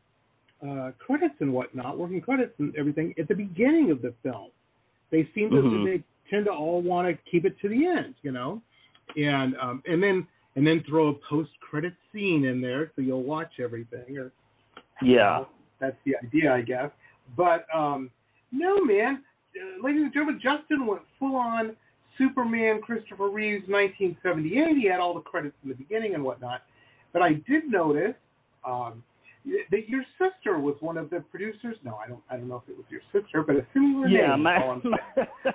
uh, 0.66 0.92
credits 0.98 1.34
and 1.40 1.52
whatnot, 1.52 1.98
working 1.98 2.20
credits 2.20 2.52
and 2.58 2.74
everything 2.76 3.14
at 3.18 3.28
the 3.28 3.34
beginning 3.34 3.90
of 3.90 4.00
the 4.02 4.14
film. 4.22 4.48
They 5.10 5.28
seem 5.34 5.50
to 5.50 5.56
Mhm. 5.56 5.84
they 5.84 6.02
tend 6.30 6.46
to 6.46 6.52
all 6.52 6.80
want 6.80 7.08
to 7.08 7.30
keep 7.30 7.44
it 7.44 7.58
to 7.60 7.68
the 7.68 7.86
end, 7.86 8.14
you 8.22 8.32
know, 8.32 8.62
and 9.16 9.56
um, 9.58 9.82
and 9.86 10.02
then 10.02 10.26
and 10.56 10.66
then 10.66 10.82
throw 10.84 11.08
a 11.08 11.14
post 11.14 11.50
credit 11.60 11.94
scene 12.12 12.44
in 12.44 12.60
there 12.60 12.90
so 12.94 13.02
you'll 13.02 13.24
watch 13.24 13.58
everything. 13.58 14.18
Or 14.18 14.32
Yeah. 15.02 15.44
that's 15.80 15.96
the 16.04 16.16
idea, 16.16 16.54
I 16.54 16.62
guess. 16.62 16.90
But 17.36 17.66
um, 17.74 18.10
no, 18.52 18.84
man, 18.84 19.24
uh, 19.56 19.84
ladies 19.86 20.02
and 20.02 20.12
gentlemen, 20.12 20.40
Justin 20.42 20.86
went 20.86 21.02
full 21.18 21.36
on 21.36 21.76
Superman, 22.18 22.80
Christopher 22.82 23.30
Reeves, 23.30 23.68
1978. 23.68 24.76
He 24.76 24.86
had 24.88 25.00
all 25.00 25.14
the 25.14 25.20
credits 25.20 25.54
in 25.62 25.68
the 25.70 25.74
beginning 25.74 26.14
and 26.14 26.22
whatnot. 26.24 26.62
But 27.12 27.22
I 27.22 27.34
did 27.48 27.70
notice 27.70 28.14
um, 28.66 29.02
that 29.70 29.88
your 29.88 30.04
sister 30.18 30.58
was 30.58 30.76
one 30.80 30.96
of 30.96 31.10
the 31.10 31.20
producers. 31.30 31.76
No, 31.84 31.96
I 31.96 32.08
don't. 32.08 32.22
I 32.30 32.36
don't 32.36 32.48
know 32.48 32.62
if 32.64 32.70
it 32.70 32.76
was 32.76 32.86
your 32.90 33.00
sister, 33.12 33.42
but 33.42 33.56
a 33.56 33.66
similar 33.72 34.08
Yeah, 34.08 34.34
name. 34.34 34.42
my, 34.44 34.56
I'm 34.56 34.82
saying. 35.34 35.54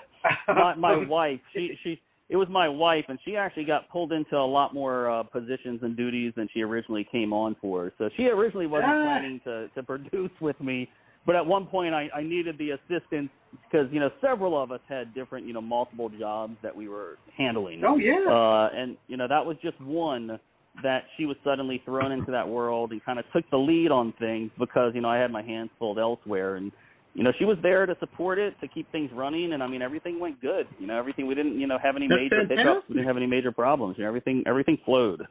my 0.55 0.75
my 0.75 0.95
wife. 1.07 1.39
She 1.53 1.77
she 1.83 2.01
it 2.29 2.35
was 2.35 2.49
my 2.49 2.67
wife, 2.67 3.05
and 3.07 3.17
she 3.23 3.37
actually 3.37 3.63
got 3.63 3.87
pulled 3.89 4.11
into 4.11 4.35
a 4.35 4.45
lot 4.45 4.73
more 4.73 5.09
uh, 5.09 5.23
positions 5.23 5.79
and 5.83 5.95
duties 5.95 6.33
than 6.35 6.49
she 6.53 6.61
originally 6.61 7.07
came 7.09 7.31
on 7.31 7.55
for. 7.61 7.93
So 7.97 8.09
she 8.17 8.25
originally 8.27 8.67
wasn't 8.67 8.91
Ah. 8.91 9.03
planning 9.03 9.39
to 9.45 9.69
to 9.69 9.83
produce 9.83 10.31
with 10.41 10.59
me, 10.59 10.89
but 11.27 11.35
at 11.35 11.45
one 11.45 11.67
point 11.67 11.93
I 11.93 12.09
I 12.15 12.23
needed 12.23 12.57
the 12.57 12.71
assistance 12.71 13.29
because 13.69 13.87
you 13.91 13.99
know 13.99 14.09
several 14.19 14.59
of 14.59 14.71
us 14.71 14.79
had 14.89 15.13
different 15.13 15.45
you 15.45 15.53
know 15.53 15.61
multiple 15.61 16.09
jobs 16.09 16.55
that 16.63 16.75
we 16.75 16.87
were 16.87 17.17
handling. 17.37 17.83
Oh 17.85 17.97
yeah. 17.97 18.25
Uh, 18.27 18.69
and 18.73 18.97
you 19.07 19.17
know 19.17 19.27
that 19.27 19.45
was 19.45 19.57
just 19.61 19.79
one 19.81 20.39
that 20.81 21.03
she 21.17 21.25
was 21.25 21.35
suddenly 21.43 21.81
thrown 21.85 22.11
into 22.11 22.31
that 22.31 22.47
world 22.47 22.91
and 22.91 23.03
kind 23.03 23.19
of 23.19 23.25
took 23.33 23.47
the 23.51 23.57
lead 23.57 23.91
on 23.91 24.13
things 24.19 24.49
because 24.57 24.93
you 24.95 25.01
know 25.01 25.09
I 25.09 25.17
had 25.17 25.31
my 25.31 25.43
hands 25.43 25.69
full 25.77 25.99
elsewhere 25.99 26.55
and 26.55 26.71
you 27.13 27.23
know 27.23 27.31
she 27.37 27.45
was 27.45 27.57
there 27.61 27.85
to 27.85 27.95
support 27.99 28.39
it 28.39 28.55
to 28.61 28.67
keep 28.67 28.91
things 28.91 29.11
running 29.13 29.53
and 29.53 29.61
I 29.61 29.67
mean 29.67 29.81
everything 29.81 30.19
went 30.19 30.41
good 30.41 30.67
you 30.79 30.87
know 30.87 30.97
everything 30.97 31.27
we 31.27 31.35
didn't 31.35 31.59
you 31.59 31.67
know 31.67 31.77
have 31.83 31.95
any 31.95 32.07
That's 32.07 32.21
major 32.21 32.45
hiccups 32.47 32.87
we 32.87 32.95
didn't 32.95 33.07
have 33.07 33.17
any 33.17 33.27
major 33.27 33.51
problems 33.51 33.95
you 33.97 34.03
know 34.03 34.07
everything 34.07 34.43
everything 34.47 34.77
flowed 34.85 35.27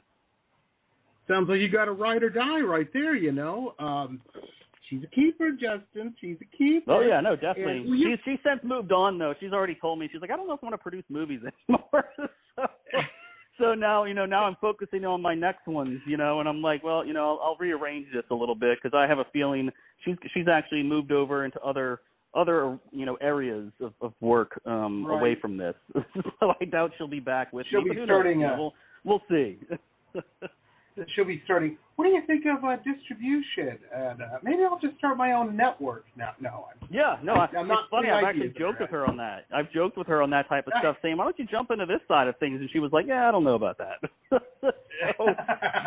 Sounds 1.28 1.48
like 1.48 1.59
you 1.59 1.68
got 1.68 1.88
a 1.88 1.92
ride 1.92 2.22
or 2.22 2.30
die 2.30 2.61
right 2.61 2.87
there. 2.92 3.14
You 3.14 3.32
know. 3.32 3.74
Um, 3.78 4.20
she's 4.88 5.03
a 5.03 5.07
keeper, 5.09 5.51
Justin. 5.53 6.14
She's 6.20 6.37
a 6.40 6.57
keeper. 6.57 6.92
oh 6.92 7.01
yeah 7.01 7.20
no 7.20 7.37
definitely 7.37 7.79
And 7.79 7.99
she's 7.99 8.18
she's 8.25 8.38
since 8.44 8.61
moved 8.64 8.92
on 8.92 9.18
though 9.18 9.35
she's 9.40 9.53
already 9.53 9.77
told 9.81 9.99
me 9.99 10.09
she's 10.11 10.20
like 10.20 10.31
I 10.31 10.37
don't 10.37 10.46
know 10.46 10.55
if 10.55 10.61
I 10.62 10.66
want 10.66 10.75
to 10.75 10.79
produce 10.79 11.05
movies 11.09 11.40
anymore 11.68 12.05
so, 12.57 12.64
so 13.59 13.75
now 13.75 14.05
you 14.05 14.14
know 14.14 14.27
now 14.27 14.44
I'm 14.44 14.57
focusing 14.61 15.05
on 15.05 15.20
my 15.22 15.35
next 15.35 15.66
ones 15.66 16.01
you 16.07 16.16
know 16.16 16.40
and 16.40 16.49
I'm 16.49 16.62
like 16.62 16.83
well 16.85 17.05
you 17.05 17.12
know 17.12 17.25
I'll, 17.27 17.40
I'll 17.51 17.57
rearrange 17.59 18.07
this 18.12 18.25
a 18.31 18.35
little 18.35 18.55
bit 18.55 18.79
because 18.83 18.96
I 18.96 19.07
have 19.07 19.18
a 19.18 19.27
feeling 19.33 19.70
she's 20.05 20.16
she's 20.35 20.49
actually 20.49 20.83
moved 20.83 21.12
over 21.12 21.44
into 21.44 21.61
other 21.61 22.01
other 22.35 22.79
you 22.92 23.07
know 23.07 23.14
areas 23.22 23.72
of, 23.81 23.92
of 24.01 24.12
work 24.20 24.61
um 24.66 25.07
Right. 25.07 25.18
away 25.18 25.35
from 25.40 25.57
this 25.57 25.75
so 26.40 26.53
I 26.61 26.64
doubt 26.66 26.92
she'll 26.99 27.09
be 27.09 27.20
back 27.20 27.53
with 27.53 27.66
She'll 27.70 27.81
me 27.81 27.90
be 27.90 27.90
but 27.90 27.99
who 28.01 28.05
starting 28.07 28.40
knows? 28.40 28.53
a- 28.55 28.59
we'll 28.61 28.75
we'll 29.05 29.22
see 29.31 29.59
she'll 31.14 31.24
be 31.24 31.42
starting. 31.44 31.76
What 31.96 32.04
do 32.04 32.11
you 32.11 32.22
think 32.26 32.44
of 32.46 32.64
uh, 32.64 32.76
distribution? 32.76 33.78
And 33.94 34.20
uh, 34.20 34.38
maybe 34.42 34.59
I'll 34.64 34.78
just 34.78 34.98
start 34.98 35.16
my 35.16 35.32
own 35.32 35.56
network. 35.56 36.04
No, 36.16 36.28
no. 36.40 36.66
I'm, 36.70 36.88
Yeah, 36.90 37.16
no, 37.22 37.35
I, 37.35 37.48
I'm 37.56 37.68
not 37.68 37.85
it's 37.85 37.90
funny. 37.90 38.11
I've 38.11 38.24
actually 38.24 38.52
joked 38.59 38.80
with 38.80 38.90
her 38.90 39.06
on 39.06 39.16
that. 39.16 39.46
I've 39.54 39.70
joked 39.72 39.96
with 39.96 40.06
her 40.06 40.22
on 40.22 40.30
that 40.30 40.48
type 40.48 40.66
of 40.66 40.74
stuff, 40.80 40.96
saying, 41.00 41.16
"Why 41.16 41.24
don't 41.24 41.38
you 41.38 41.46
jump 41.46 41.70
into 41.70 41.87
this 41.87 42.00
side 42.06 42.28
of 42.28 42.37
things?" 42.38 42.61
And 42.61 42.68
she 42.70 42.78
was 42.78 42.92
like, 42.92 43.06
"Yeah, 43.06 43.28
I 43.28 43.30
don't 43.30 43.44
know 43.44 43.54
about 43.54 43.78
that." 43.78 44.11
so, 44.30 44.40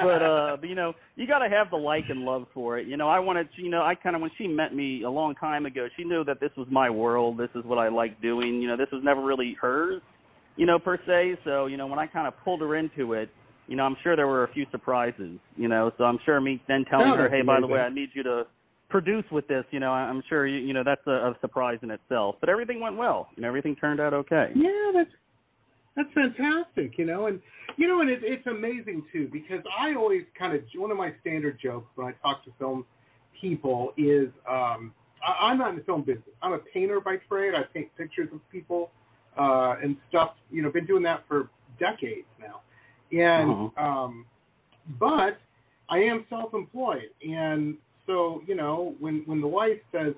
but 0.03 0.21
uh, 0.23 0.57
but 0.59 0.67
you 0.67 0.75
know, 0.75 0.93
you 1.15 1.27
got 1.27 1.39
to 1.39 1.49
have 1.49 1.69
the 1.69 1.77
like 1.77 2.05
and 2.09 2.21
love 2.21 2.47
for 2.53 2.79
it. 2.79 2.87
You 2.87 2.97
know, 2.97 3.07
I 3.07 3.19
wanted, 3.19 3.47
you 3.55 3.69
know, 3.69 3.81
I 3.83 3.95
kind 3.95 4.15
of 4.15 4.21
when 4.21 4.31
she 4.37 4.47
met 4.47 4.73
me 4.73 5.03
a 5.03 5.09
long 5.09 5.35
time 5.35 5.65
ago, 5.65 5.87
she 5.95 6.03
knew 6.03 6.23
that 6.25 6.39
this 6.39 6.51
was 6.57 6.67
my 6.71 6.89
world. 6.89 7.37
This 7.37 7.49
is 7.55 7.63
what 7.65 7.77
I 7.77 7.89
like 7.89 8.19
doing. 8.21 8.61
You 8.61 8.67
know, 8.67 8.77
this 8.77 8.89
was 8.91 9.01
never 9.03 9.23
really 9.23 9.55
hers, 9.61 10.01
you 10.55 10.65
know, 10.65 10.79
per 10.79 10.97
se. 11.05 11.39
So 11.43 11.67
you 11.67 11.77
know, 11.77 11.87
when 11.87 11.99
I 11.99 12.07
kind 12.07 12.27
of 12.27 12.33
pulled 12.43 12.61
her 12.61 12.75
into 12.75 13.13
it. 13.13 13.29
You 13.69 13.77
know, 13.77 13.83
I'm 13.83 13.95
sure 14.03 14.15
there 14.15 14.27
were 14.27 14.43
a 14.43 14.51
few 14.51 14.65
surprises. 14.71 15.39
You 15.55 15.67
know, 15.67 15.91
so 15.97 16.03
I'm 16.03 16.19
sure 16.25 16.41
me 16.41 16.61
then 16.67 16.83
telling 16.89 17.09
No, 17.09 17.15
her, 17.15 17.29
"Hey, 17.29 17.41
by 17.41 17.61
the 17.61 17.67
way, 17.67 17.79
I 17.79 17.89
need 17.89 18.09
you 18.13 18.23
to 18.23 18.45
produce 18.89 19.23
with 19.31 19.47
this, 19.47 19.63
you 19.71 19.79
know, 19.79 19.91
I'm 19.91 20.23
sure 20.27 20.47
you, 20.47 20.57
you 20.57 20.73
know 20.73 20.83
that's 20.83 21.05
a, 21.07 21.11
a 21.11 21.37
surprise 21.41 21.79
in 21.83 21.91
itself. 21.91 22.35
But 22.39 22.49
everything 22.49 22.79
went 22.79 22.97
well. 22.97 23.29
You 23.35 23.43
know, 23.43 23.47
everything 23.47 23.75
turned 23.75 23.99
out 23.99 24.13
okay. 24.13 24.51
Yeah, 24.55 24.91
that's 24.93 25.11
that's 25.95 26.09
fantastic. 26.13 26.97
You 26.97 27.05
know, 27.05 27.27
and 27.27 27.39
you 27.77 27.87
know, 27.87 28.01
and 28.01 28.09
it, 28.09 28.19
it's 28.23 28.45
amazing 28.47 29.03
too 29.13 29.29
because 29.31 29.63
I 29.79 29.95
always 29.95 30.23
kind 30.37 30.55
of 30.55 30.61
one 30.75 30.91
of 30.91 30.97
my 30.97 31.13
standard 31.21 31.59
jokes 31.61 31.87
when 31.95 32.07
I 32.07 32.11
talk 32.21 32.43
to 32.45 32.51
film 32.57 32.85
people 33.39 33.93
is 33.97 34.29
um, 34.49 34.93
I, 35.25 35.45
I'm 35.47 35.57
not 35.57 35.71
in 35.71 35.77
the 35.77 35.83
film 35.83 36.01
business. 36.01 36.23
I'm 36.41 36.53
a 36.53 36.59
painter 36.73 36.99
by 36.99 37.17
trade. 37.29 37.53
I 37.55 37.63
paint 37.73 37.89
pictures 37.97 38.29
of 38.33 38.39
people 38.51 38.91
uh, 39.39 39.75
and 39.83 39.95
stuff. 40.09 40.31
You 40.49 40.63
know, 40.63 40.71
been 40.71 40.87
doing 40.87 41.03
that 41.03 41.23
for 41.27 41.49
decades 41.79 42.27
now. 42.39 42.61
And 43.11 43.51
Uh-huh. 43.51 43.85
um, 43.85 44.25
but 44.99 45.39
I 45.89 45.99
am 45.99 46.25
self-employed, 46.29 47.09
and 47.27 47.77
so 48.05 48.41
you 48.47 48.55
know, 48.55 48.95
when 48.99 49.23
when 49.25 49.41
the 49.41 49.47
wife 49.47 49.79
says, 49.91 50.13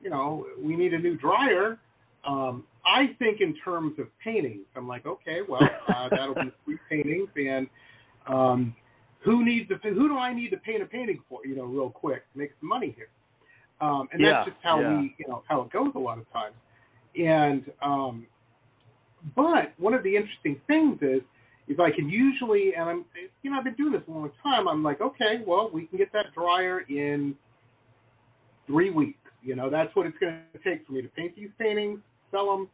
you 0.00 0.10
know, 0.10 0.46
we 0.60 0.76
need 0.76 0.94
a 0.94 0.98
new 0.98 1.16
dryer, 1.16 1.78
um, 2.26 2.64
I 2.84 3.14
think 3.18 3.40
in 3.40 3.54
terms 3.64 3.98
of 3.98 4.06
paintings. 4.22 4.66
I'm 4.76 4.86
like, 4.88 5.06
okay, 5.06 5.40
well, 5.48 5.68
uh, 5.88 6.08
that'll 6.10 6.34
be 6.34 6.52
three 6.64 6.78
paintings, 6.88 7.28
and 7.36 7.68
um, 8.28 8.74
who 9.20 9.44
needs 9.44 9.68
to 9.68 9.76
who 9.76 10.08
do 10.08 10.18
I 10.18 10.32
need 10.34 10.50
to 10.50 10.56
paint 10.58 10.82
a 10.82 10.86
painting 10.86 11.20
for? 11.28 11.44
You 11.46 11.56
know, 11.56 11.64
real 11.64 11.90
quick, 11.90 12.24
make 12.34 12.52
some 12.60 12.68
money 12.68 12.94
here. 12.96 13.08
Um, 13.80 14.08
and 14.12 14.22
Yeah, 14.22 14.32
that's 14.32 14.50
just 14.50 14.58
how 14.62 14.80
yeah. 14.80 14.88
we, 14.88 15.14
you 15.18 15.28
know, 15.28 15.42
how 15.48 15.62
it 15.62 15.70
goes 15.70 15.92
a 15.94 15.98
lot 15.98 16.18
of 16.18 16.30
times. 16.32 16.54
And 17.18 17.70
um, 17.82 18.26
but 19.34 19.72
one 19.78 19.94
of 19.94 20.02
the 20.02 20.16
interesting 20.16 20.60
things 20.66 20.98
is, 21.02 21.22
is 21.68 21.78
I 21.80 21.90
can 21.90 22.08
usually, 22.08 22.74
and 22.74 22.88
I'm, 22.88 23.04
you 23.42 23.50
know, 23.50 23.58
I've 23.58 23.64
been 23.64 23.74
doing 23.74 23.92
this 23.92 24.02
a 24.06 24.10
long 24.10 24.30
time. 24.42 24.68
I'm 24.68 24.82
like, 24.82 25.00
okay, 25.00 25.42
well, 25.46 25.70
we 25.72 25.86
can 25.86 25.98
get 25.98 26.12
that 26.12 26.26
dryer 26.34 26.80
in 26.88 27.34
three 28.66 28.90
weeks. 28.90 29.18
You 29.42 29.56
know, 29.56 29.70
that's 29.70 29.94
what 29.94 30.06
it's 30.06 30.16
going 30.18 30.40
to 30.52 30.58
take 30.68 30.86
for 30.86 30.92
me 30.92 31.02
to 31.02 31.08
paint 31.08 31.36
these 31.36 31.50
paintings, 31.58 32.00
sell 32.30 32.56
them, 32.56 32.68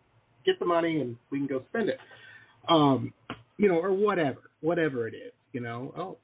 get 0.44 0.58
the 0.58 0.64
money, 0.64 1.00
and 1.00 1.16
we 1.30 1.38
can 1.38 1.46
go 1.46 1.62
spend 1.68 1.88
it. 1.88 1.98
Um, 2.68 3.12
you 3.58 3.68
know, 3.68 3.76
or 3.76 3.92
whatever, 3.92 4.40
whatever 4.60 5.06
it 5.06 5.14
is. 5.14 5.32
You 5.52 5.60
know, 5.60 5.92
oh, 5.96 6.16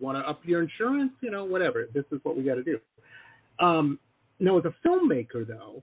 want 0.00 0.16
to 0.16 0.28
up 0.28 0.40
your 0.44 0.62
insurance? 0.62 1.12
You 1.20 1.30
know, 1.30 1.44
whatever. 1.44 1.88
This 1.92 2.04
is 2.12 2.20
what 2.22 2.36
we 2.36 2.44
got 2.44 2.54
to 2.54 2.62
do. 2.62 2.78
Um, 3.58 3.98
now, 4.38 4.58
as 4.58 4.64
a 4.64 4.88
filmmaker, 4.88 5.46
though, 5.46 5.82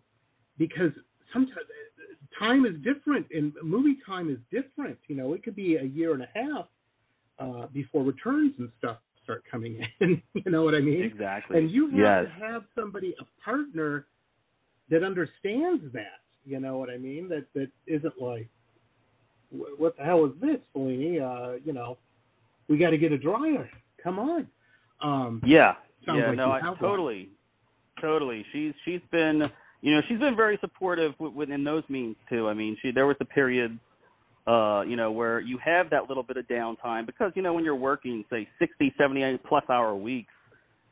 because 0.58 0.92
sometimes 1.34 1.68
time 2.40 2.66
is 2.66 2.76
different 2.84 3.26
and 3.34 3.54
movie 3.64 3.98
time 4.06 4.30
is 4.30 4.38
different. 4.52 4.98
You 5.08 5.16
know, 5.16 5.34
it 5.34 5.44
could 5.44 5.56
be 5.56 5.76
a 5.76 5.84
year 5.84 6.14
and 6.14 6.24
a 6.24 6.30
half 6.34 6.66
uh, 7.40 7.68
before 7.68 8.04
returns 8.04 8.54
and 8.58 8.70
stuff 8.78 8.98
start 9.24 9.44
coming 9.50 9.86
in. 10.00 10.22
you 10.34 10.52
know 10.52 10.64
what 10.64 10.74
I 10.74 10.80
mean? 10.80 11.04
Exactly. 11.04 11.58
And 11.58 11.70
you 11.70 11.90
have 11.90 12.00
yes. 12.00 12.26
to 12.26 12.46
have 12.46 12.64
somebody, 12.76 13.14
a 13.20 13.26
partner 13.44 14.06
that 14.90 15.04
understands 15.04 15.84
that. 15.94 16.22
You 16.46 16.62
know 16.62 16.78
what 16.78 16.90
I 16.90 16.98
mean? 16.98 17.28
That 17.28 17.46
that 17.56 17.70
isn't 17.88 18.22
like, 18.22 18.48
what 19.78 19.98
the 19.98 20.04
hell 20.04 20.26
is 20.26 20.32
this, 20.42 20.60
Fellini? 20.74 21.22
Uh, 21.22 21.60
you 21.64 21.74
know, 21.74 21.98
we 22.70 22.78
got 22.78 22.92
to 22.92 22.98
get 22.98 23.12
a 23.12 23.18
dryer. 23.18 23.70
Come 24.02 24.18
on. 24.18 24.48
Um, 25.02 25.42
Yeah. 25.46 25.76
Yeah. 26.08 26.28
like 26.30 26.38
no, 26.38 26.52
I, 26.52 26.62
one. 26.62 26.78
totally, 26.78 27.30
totally. 28.00 28.46
She's 28.54 28.74
she's 28.86 29.02
been 29.12 29.50
you 29.82 29.94
know 29.94 30.02
she's 30.08 30.20
been 30.20 30.36
very 30.36 30.58
supportive 30.62 31.14
within 31.20 31.64
those 31.64 31.84
means 31.90 32.16
too. 32.30 32.48
I 32.48 32.54
mean, 32.54 32.78
she 32.82 32.92
there 32.92 33.08
was 33.08 33.18
a 33.22 33.26
period. 33.26 33.80
Uh, 34.46 34.82
you 34.84 34.96
know, 34.96 35.12
where 35.12 35.42
you 35.42 35.58
have 35.58 35.90
that 35.90 36.08
little 36.08 36.24
bit 36.24 36.38
of 36.38 36.48
downtime 36.48 37.06
because, 37.06 37.34
you 37.36 37.42
know, 37.42 37.52
when 37.52 37.66
you're 37.66 37.76
working, 37.76 38.24
say, 38.30 38.48
60, 38.60 38.94
78 38.98 39.44
plus 39.44 39.66
hour 39.70 39.94
weeks, 39.94 40.32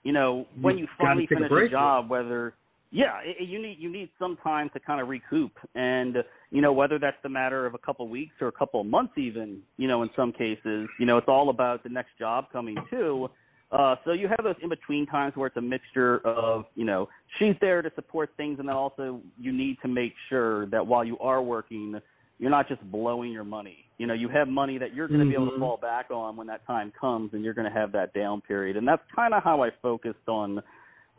you 0.04 0.12
know, 0.12 0.46
when 0.60 0.78
you 0.78 0.82
You've 0.82 0.90
finally 1.00 1.24
a 1.24 1.28
finish 1.28 1.48
break. 1.48 1.70
a 1.70 1.72
job, 1.72 2.10
whether 2.10 2.54
yeah, 2.92 3.20
it, 3.24 3.50
you 3.50 3.62
need 3.62 3.78
you 3.80 3.92
need 3.92 4.10
some 4.18 4.38
time 4.44 4.70
to 4.74 4.80
kind 4.80 5.02
of 5.02 5.10
recoup, 5.10 5.52
and 5.74 6.18
you 6.52 6.62
know 6.62 6.72
whether 6.72 6.98
that's 6.98 7.18
the 7.24 7.30
matter 7.30 7.66
of 7.66 7.74
a 7.74 7.78
couple 7.78 8.08
weeks 8.08 8.36
or 8.40 8.48
a 8.48 8.52
couple 8.52 8.80
of 8.80 8.88
months, 8.88 9.14
even 9.18 9.62
you 9.78 9.88
know 9.88 10.04
in 10.04 10.10
some 10.16 10.32
cases, 10.32 10.88
you 11.00 11.06
know 11.06 11.18
it's 11.18 11.28
all 11.28 11.50
about 11.50 11.84
the 11.84 11.90
next 11.90 12.12
job 12.18 12.46
coming 12.54 12.78
too. 12.90 13.30
Uh, 13.76 13.96
so 14.06 14.14
you 14.14 14.28
have 14.30 14.40
those 14.42 14.56
in 14.64 14.70
between 14.70 15.06
times 15.06 15.36
where 15.36 15.48
it's 15.48 15.58
a 15.58 15.62
mixture 15.62 16.26
of 16.26 16.66
you 16.76 16.86
know 16.86 17.10
she's 17.38 17.56
there 17.60 17.82
to 17.82 17.92
support 17.96 18.30
things, 18.38 18.58
and 18.60 18.70
then 18.70 18.76
also 18.76 19.20
you 19.38 19.52
need 19.52 19.78
to 19.82 19.90
make 19.90 20.14
sure 20.30 20.66
that 20.68 20.86
while 20.86 21.04
you 21.04 21.18
are 21.20 21.42
working, 21.42 22.00
you're 22.40 22.52
not 22.52 22.70
just 22.70 22.82
blowing 22.90 23.32
your 23.34 23.44
money. 23.44 23.80
You 23.98 24.08
know, 24.08 24.14
you 24.14 24.30
have 24.30 24.48
money 24.48 24.78
that 24.78 24.94
you're 24.94 25.10
going 25.10 25.20
to 25.20 25.26
be 25.26 25.34
able 25.34 25.48
to 25.48 25.58
Mhm. 25.58 25.60
fall 25.60 25.78
back 25.78 26.10
on 26.10 26.38
when 26.38 26.48
that 26.48 26.66
time 26.66 26.92
comes, 26.92 27.34
and 27.34 27.44
you're 27.44 27.54
going 27.54 27.70
to 27.72 27.80
have 27.80 27.92
that 27.92 28.14
down 28.14 28.40
period. 28.42 28.78
And 28.78 28.88
that's 28.88 29.04
kind 29.14 29.34
of 29.34 29.44
how 29.44 29.62
I 29.62 29.72
focused 29.82 30.28
on 30.28 30.62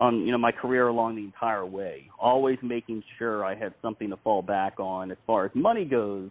on 0.00 0.26
you 0.26 0.32
know 0.32 0.38
my 0.38 0.52
career 0.52 0.88
along 0.88 1.16
the 1.16 1.24
entire 1.24 1.66
way, 1.66 2.08
always 2.18 2.58
making 2.62 3.02
sure 3.18 3.44
I 3.44 3.54
had 3.54 3.74
something 3.82 4.08
to 4.08 4.16
fall 4.16 4.40
back 4.40 4.80
on 4.80 5.10
as 5.10 5.18
far 5.26 5.44
as 5.44 5.54
money 5.54 5.84
goes. 5.84 6.30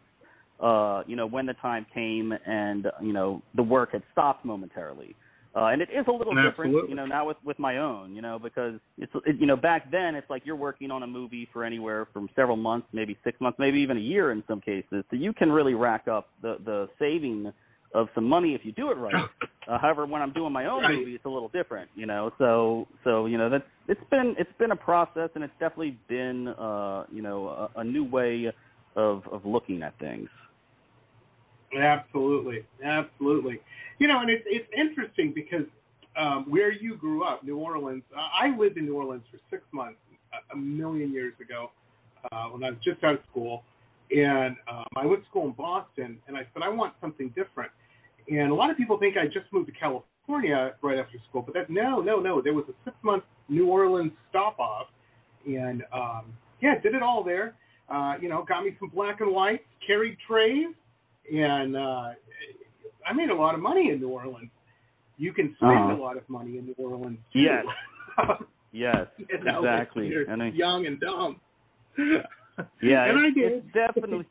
Uh, 0.59 1.03
you 1.05 1.15
know, 1.17 1.27
when 1.27 1.45
the 1.45 1.53
time 1.55 1.85
came 1.93 2.31
and 2.31 2.89
you 2.99 3.13
know 3.13 3.43
the 3.53 3.63
work 3.63 3.91
had 3.91 4.01
stopped 4.11 4.43
momentarily. 4.43 5.15
Uh, 5.55 5.67
and 5.67 5.81
it 5.81 5.87
is 5.89 6.05
a 6.07 6.11
little 6.11 6.33
different, 6.51 6.73
you 6.89 6.95
know, 6.95 7.05
now 7.05 7.25
with 7.25 7.37
with 7.45 7.57
my 7.59 7.77
own, 7.77 8.13
you 8.13 8.21
know, 8.21 8.37
because 8.37 8.73
it's 8.97 9.11
it, 9.25 9.37
you 9.39 9.45
know 9.45 9.55
back 9.55 9.89
then 9.89 10.13
it's 10.13 10.29
like 10.29 10.41
you're 10.45 10.55
working 10.55 10.91
on 10.91 11.03
a 11.03 11.07
movie 11.07 11.47
for 11.53 11.63
anywhere 11.63 12.07
from 12.11 12.27
several 12.35 12.57
months, 12.57 12.87
maybe 12.91 13.17
six 13.23 13.39
months, 13.39 13.57
maybe 13.57 13.79
even 13.79 13.95
a 13.95 14.01
year 14.01 14.33
in 14.33 14.43
some 14.49 14.59
cases. 14.59 15.05
So 15.09 15.15
you 15.15 15.31
can 15.31 15.49
really 15.51 15.73
rack 15.73 16.09
up 16.09 16.29
the 16.41 16.57
the 16.65 16.89
saving 16.99 17.53
of 17.93 18.09
some 18.13 18.25
money 18.25 18.53
if 18.53 18.65
you 18.65 18.73
do 18.73 18.91
it 18.91 18.95
right. 18.97 19.13
Uh, 19.67 19.79
however, 19.79 20.05
when 20.05 20.21
I'm 20.21 20.31
doing 20.31 20.53
my 20.53 20.67
own 20.67 20.83
Right. 20.83 20.95
movie, 20.95 21.15
it's 21.15 21.25
a 21.25 21.29
little 21.29 21.49
different, 21.49 21.89
you 21.95 22.05
know. 22.05 22.31
So 22.37 22.87
so 23.03 23.25
you 23.25 23.39
know 23.39 23.49
that's 23.49 23.63
it's 23.87 24.03
been 24.11 24.35
it's 24.37 24.51
been 24.59 24.69
a 24.69 24.75
process, 24.75 25.31
and 25.33 25.43
it's 25.43 25.53
definitely 25.59 25.97
been 26.07 26.49
uh 26.49 27.05
you 27.11 27.23
know 27.23 27.47
a, 27.47 27.79
a 27.79 27.83
new 27.83 28.03
way 28.03 28.51
of 28.95 29.23
of 29.31 29.43
looking 29.43 29.81
at 29.81 29.97
things. 29.97 30.29
Absolutely, 31.73 32.65
absolutely. 32.83 33.59
You 33.99 34.07
know, 34.07 34.21
and 34.21 34.29
it's 34.29 34.43
it's 34.45 34.67
interesting 34.77 35.33
because 35.33 35.65
um, 36.17 36.45
where 36.47 36.71
you 36.71 36.95
grew 36.95 37.23
up, 37.23 37.43
New 37.43 37.57
Orleans. 37.57 38.03
Uh, 38.15 38.27
I 38.41 38.55
lived 38.55 38.77
in 38.77 38.85
New 38.85 38.95
Orleans 38.95 39.23
for 39.31 39.39
six 39.49 39.63
months 39.71 39.97
a, 40.53 40.57
million 40.57 41.11
years 41.11 41.33
ago 41.41 41.71
uh, 42.31 42.45
when 42.45 42.63
I 42.63 42.71
was 42.71 42.79
just 42.83 43.03
out 43.03 43.13
of 43.15 43.19
school, 43.29 43.63
and 44.11 44.55
um, 44.71 44.85
I 44.95 45.05
went 45.05 45.23
to 45.23 45.29
school 45.29 45.45
in 45.45 45.51
Boston, 45.53 46.17
and 46.27 46.37
I 46.37 46.41
said 46.53 46.63
I 46.63 46.69
want 46.69 46.93
something 47.01 47.29
different. 47.29 47.71
And 48.29 48.51
a 48.51 48.55
lot 48.55 48.69
of 48.69 48.77
people 48.77 48.97
think 48.97 49.17
I 49.17 49.25
just 49.25 49.51
moved 49.51 49.67
to 49.67 49.73
California 49.73 50.73
right 50.81 50.97
after 50.97 51.17
school, 51.29 51.41
but 51.41 51.53
that 51.53 51.69
no, 51.69 52.01
no, 52.01 52.19
no. 52.19 52.41
There 52.41 52.53
was 52.53 52.65
a 52.69 52.73
six 52.83 52.95
month 53.03 53.23
New 53.49 53.67
Orleans 53.67 54.11
stop 54.29 54.59
off, 54.59 54.87
and 55.45 55.83
um, 55.93 56.33
yeah, 56.61 56.79
did 56.81 56.95
it 56.95 57.01
all 57.01 57.23
there. 57.23 57.55
Uh, 57.89 58.15
you 58.19 58.29
know, 58.29 58.43
got 58.43 58.63
me 58.63 58.75
some 58.79 58.89
black 58.89 59.21
and 59.21 59.31
whites, 59.31 59.63
carried 59.85 60.17
trays, 60.27 60.67
and 61.33 61.75
uh, 61.75 62.09
I 63.07 63.13
made 63.13 63.29
a 63.29 63.35
lot 63.35 63.55
of 63.55 63.61
money 63.61 63.91
in 63.91 63.99
New 63.99 64.09
Orleans. 64.09 64.49
You 65.17 65.31
can 65.33 65.55
spend 65.57 65.71
Uh-huh. 65.71 65.93
a 65.95 66.01
lot 66.01 66.17
of 66.17 66.27
money 66.29 66.57
in 66.57 66.65
New 66.65 66.75
Orleans 66.77 67.17
too. 67.33 67.39
Yes. 67.39 67.65
Yes, 68.71 69.07
You 69.17 69.25
know, 69.45 69.59
exactly. 69.59 70.07
You're 70.07 70.29
And 70.29 70.43
I- 70.43 70.47
young 70.49 70.85
and 70.85 70.99
dumb. 70.99 71.39
Yeah, 72.81 73.05
and 73.05 73.19
I 73.19 73.29
did. 73.29 73.51
it's 73.53 73.65
definitely. 73.73 74.25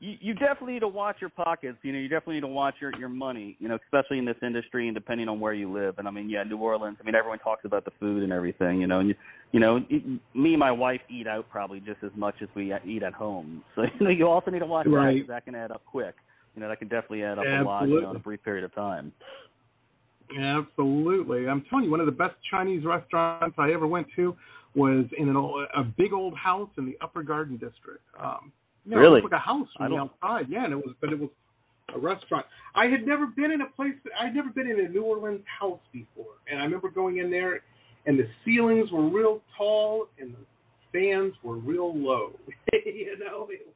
You, 0.00 0.16
you 0.20 0.34
definitely 0.34 0.74
need 0.74 0.80
to 0.80 0.88
watch 0.88 1.16
your 1.20 1.28
pockets. 1.30 1.76
You 1.82 1.92
know, 1.92 1.98
you 1.98 2.08
definitely 2.08 2.34
need 2.36 2.40
to 2.40 2.46
watch 2.48 2.74
your 2.80 2.92
your 2.98 3.08
money. 3.10 3.54
You 3.60 3.68
know, 3.68 3.78
especially 3.84 4.18
in 4.18 4.24
this 4.24 4.36
industry 4.42 4.88
and 4.88 4.94
depending 4.94 5.28
on 5.28 5.40
where 5.40 5.52
you 5.54 5.70
live. 5.72 5.98
And 5.98 6.08
I 6.08 6.10
mean, 6.10 6.28
yeah, 6.30 6.42
New 6.42 6.56
Orleans. 6.56 6.96
I 7.00 7.04
mean, 7.04 7.14
everyone 7.14 7.38
talks 7.38 7.64
about 7.66 7.84
the 7.84 7.92
food 8.00 8.22
and 8.22 8.32
everything. 8.32 8.80
You 8.80 8.86
know, 8.86 9.00
and 9.00 9.08
you, 9.10 9.14
you 9.52 9.60
know, 9.60 9.76
it, 9.90 10.02
me 10.34 10.50
and 10.54 10.58
my 10.58 10.72
wife 10.72 11.00
eat 11.10 11.26
out 11.26 11.48
probably 11.50 11.80
just 11.80 12.02
as 12.02 12.10
much 12.16 12.34
as 12.42 12.48
we 12.56 12.74
eat 12.86 13.02
at 13.02 13.12
home. 13.12 13.62
So 13.74 13.82
you 14.00 14.04
know, 14.04 14.10
you 14.10 14.26
also 14.28 14.50
need 14.50 14.58
to 14.60 14.66
watch 14.66 14.86
that 14.86 14.90
Right. 14.90 15.20
'cause 15.20 15.28
that 15.28 15.44
can 15.44 15.54
add 15.54 15.70
up 15.70 15.82
quick. 15.86 16.14
You 16.54 16.60
know, 16.60 16.68
that 16.68 16.78
can 16.78 16.88
definitely 16.88 17.24
add 17.24 17.38
up 17.38 17.44
a 17.46 17.62
lot 17.62 17.88
you 17.88 18.00
know, 18.00 18.10
in 18.10 18.16
a 18.16 18.18
brief 18.18 18.42
period 18.42 18.64
of 18.64 18.74
time. 18.74 19.12
Absolutely. 20.38 21.48
I'm 21.48 21.64
telling 21.68 21.86
you, 21.86 21.90
one 21.90 22.00
of 22.00 22.06
the 22.06 22.12
best 22.12 22.34
Chinese 22.50 22.84
restaurants 22.84 23.56
I 23.58 23.72
ever 23.72 23.86
went 23.86 24.06
to 24.16 24.36
was 24.74 25.04
in 25.18 25.28
an 25.28 25.36
old, 25.36 25.66
a 25.74 25.82
big 25.82 26.12
old 26.12 26.36
house 26.36 26.70
in 26.78 26.86
the 26.86 26.96
Upper 27.02 27.22
Garden 27.22 27.54
District. 27.54 28.02
Um, 28.18 28.52
you 28.84 28.92
know, 28.92 28.98
Really? 28.98 29.18
It 29.18 29.24
was 29.24 29.32
like 29.32 29.40
a 29.40 29.44
house 29.44 29.68
from 29.76 29.92
the 29.92 29.98
outside. 29.98 30.46
Yeah, 30.48 30.64
and 30.64 30.72
it 30.72 30.76
was, 30.76 30.94
but 31.00 31.12
it 31.12 31.18
was 31.18 31.30
a 31.94 31.98
restaurant. 31.98 32.46
I 32.74 32.86
had 32.86 33.06
never 33.06 33.26
been 33.26 33.50
in 33.50 33.60
a 33.60 33.66
place. 33.66 33.94
I'd 34.18 34.34
never 34.34 34.50
been 34.50 34.68
in 34.68 34.80
a 34.80 34.88
New 34.88 35.02
Orleans 35.02 35.42
house 35.60 35.80
before, 35.92 36.34
and 36.50 36.58
I 36.58 36.64
remember 36.64 36.90
going 36.90 37.18
in 37.18 37.30
there, 37.30 37.60
and 38.06 38.18
the 38.18 38.26
ceilings 38.44 38.90
were 38.90 39.08
real 39.08 39.40
tall, 39.56 40.08
and 40.18 40.34
the 40.34 40.38
fans 40.92 41.34
were 41.42 41.56
real 41.56 41.96
low. 41.96 42.32
you 42.72 43.18
know, 43.18 43.48
it. 43.50 43.71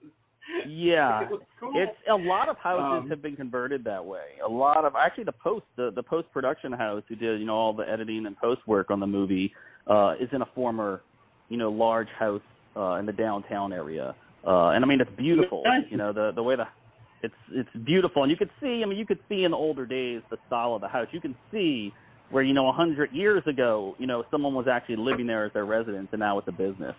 Yeah, 0.68 1.22
it 1.30 1.30
cool. 1.60 1.72
It's 1.74 1.96
a 2.10 2.14
lot 2.14 2.48
of 2.48 2.56
houses 2.58 3.02
Um, 3.02 3.10
have 3.10 3.22
been 3.22 3.36
converted 3.36 3.84
that 3.84 4.04
way. 4.04 4.38
A 4.44 4.48
lot 4.48 4.84
of 4.84 4.94
actually 4.96 5.24
the 5.24 5.32
post 5.32 5.64
the, 5.76 5.90
the 5.94 6.02
post 6.02 6.30
production 6.32 6.72
house 6.72 7.02
who 7.08 7.16
did 7.16 7.40
you 7.40 7.46
know 7.46 7.54
all 7.54 7.72
the 7.72 7.88
editing 7.88 8.26
and 8.26 8.36
post 8.36 8.60
work 8.66 8.90
on 8.90 9.00
the 9.00 9.06
movie 9.06 9.52
uh, 9.86 10.14
is 10.20 10.28
in 10.32 10.42
a 10.42 10.46
former 10.54 11.02
you 11.48 11.56
know 11.56 11.70
large 11.70 12.08
house 12.18 12.42
uh, 12.76 12.94
in 12.94 13.06
the 13.06 13.12
downtown 13.12 13.72
area. 13.72 14.14
Uh, 14.46 14.68
and 14.70 14.84
I 14.84 14.88
mean 14.88 15.00
it's 15.00 15.10
beautiful. 15.16 15.62
You 15.90 15.96
know 15.96 16.12
the 16.12 16.32
the 16.34 16.42
way 16.42 16.56
the 16.56 16.66
it's 17.22 17.34
it's 17.50 17.84
beautiful 17.84 18.22
and 18.22 18.30
you 18.30 18.36
could 18.36 18.50
see 18.60 18.82
I 18.84 18.88
mean 18.88 18.98
you 18.98 19.06
could 19.06 19.20
see 19.28 19.44
in 19.44 19.50
the 19.50 19.56
older 19.56 19.86
days 19.86 20.22
the 20.30 20.36
style 20.46 20.74
of 20.74 20.80
the 20.80 20.88
house. 20.88 21.08
You 21.12 21.20
can 21.20 21.34
see 21.50 21.92
where 22.30 22.42
you 22.42 22.54
know 22.54 22.68
a 22.68 22.72
hundred 22.72 23.12
years 23.12 23.42
ago 23.46 23.94
you 23.98 24.06
know 24.06 24.24
someone 24.30 24.54
was 24.54 24.66
actually 24.70 24.96
living 24.96 25.26
there 25.26 25.44
as 25.46 25.52
their 25.52 25.64
residence 25.64 26.08
and 26.12 26.20
now 26.20 26.38
it's 26.38 26.48
a 26.48 26.52
business. 26.52 26.94